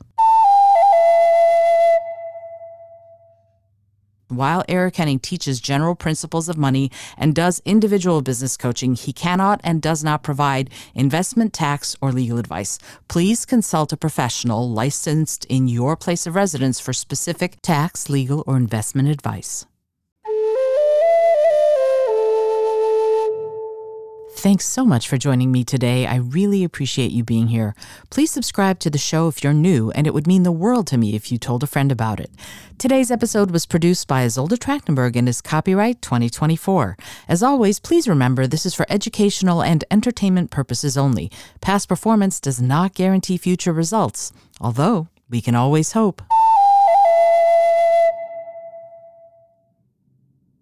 While 4.30 4.64
Eric 4.70 4.96
Henning 4.96 5.20
teaches 5.20 5.60
general 5.60 5.94
principles 5.94 6.48
of 6.48 6.58
money 6.58 6.90
and 7.18 7.36
does 7.36 7.62
individual 7.66 8.22
business 8.22 8.56
coaching, 8.56 8.96
he 8.96 9.12
cannot 9.12 9.60
and 9.66 9.82
does 9.82 10.06
not 10.06 10.24
provide 10.24 10.70
investment, 10.96 11.52
tax, 11.52 11.98
or 12.00 12.14
legal 12.14 12.38
advice. 12.38 12.80
Please 13.10 13.46
consult 13.46 13.92
a 13.92 13.98
professional 13.98 14.70
licensed 14.70 15.44
in 15.46 15.68
your 15.68 15.98
place 15.98 16.26
of 16.26 16.36
residence 16.36 16.80
for 16.80 16.94
specific 16.94 17.62
tax, 17.62 18.10
legal, 18.10 18.42
or 18.48 18.56
investment 18.56 19.10
advice. 19.10 19.66
Thanks 24.38 24.68
so 24.68 24.86
much 24.86 25.08
for 25.08 25.18
joining 25.18 25.52
me 25.52 25.64
today. 25.64 26.06
I 26.06 26.18
really 26.18 26.64
appreciate 26.64 27.12
you 27.12 27.24
being 27.24 27.48
here. 27.48 27.74
Please 28.12 28.30
subscribe 28.30 28.78
to 28.82 28.90
the 28.92 29.00
show 29.00 29.28
if 29.28 29.44
you're 29.44 29.52
new, 29.52 29.90
and 29.92 30.06
it 30.06 30.14
would 30.14 30.28
mean 30.28 30.44
the 30.44 30.52
world 30.52 30.86
to 30.88 30.98
me 30.98 31.16
if 31.16 31.32
you 31.32 31.40
told 31.40 31.64
a 31.64 31.68
friend 31.68 31.92
about 31.92 32.20
it. 32.20 32.30
Today's 32.78 33.10
episode 33.10 33.50
was 33.50 33.66
produced 33.66 34.08
by 34.08 34.24
Izolda 34.24 34.60
Trakhtenberg 34.60 35.16
and 35.16 35.28
is 35.28 35.42
copyright 35.42 36.04
2024. 36.04 36.98
As 37.28 37.42
always, 37.42 37.80
please 37.80 38.08
remember 38.08 38.46
this 38.46 38.68
is 38.68 38.76
for 38.76 38.86
educational 38.90 39.64
and 39.64 39.84
entertainment 39.90 40.52
purposes 40.52 41.00
only. 41.00 41.32
Past 41.60 41.90
performance 41.90 42.40
does 42.40 42.62
not 42.62 42.94
guarantee 42.94 43.38
future 43.38 43.74
results, 43.74 44.32
although 44.62 45.08
we 45.32 45.42
can 45.42 45.56
always 45.56 45.94
hope. 45.94 46.22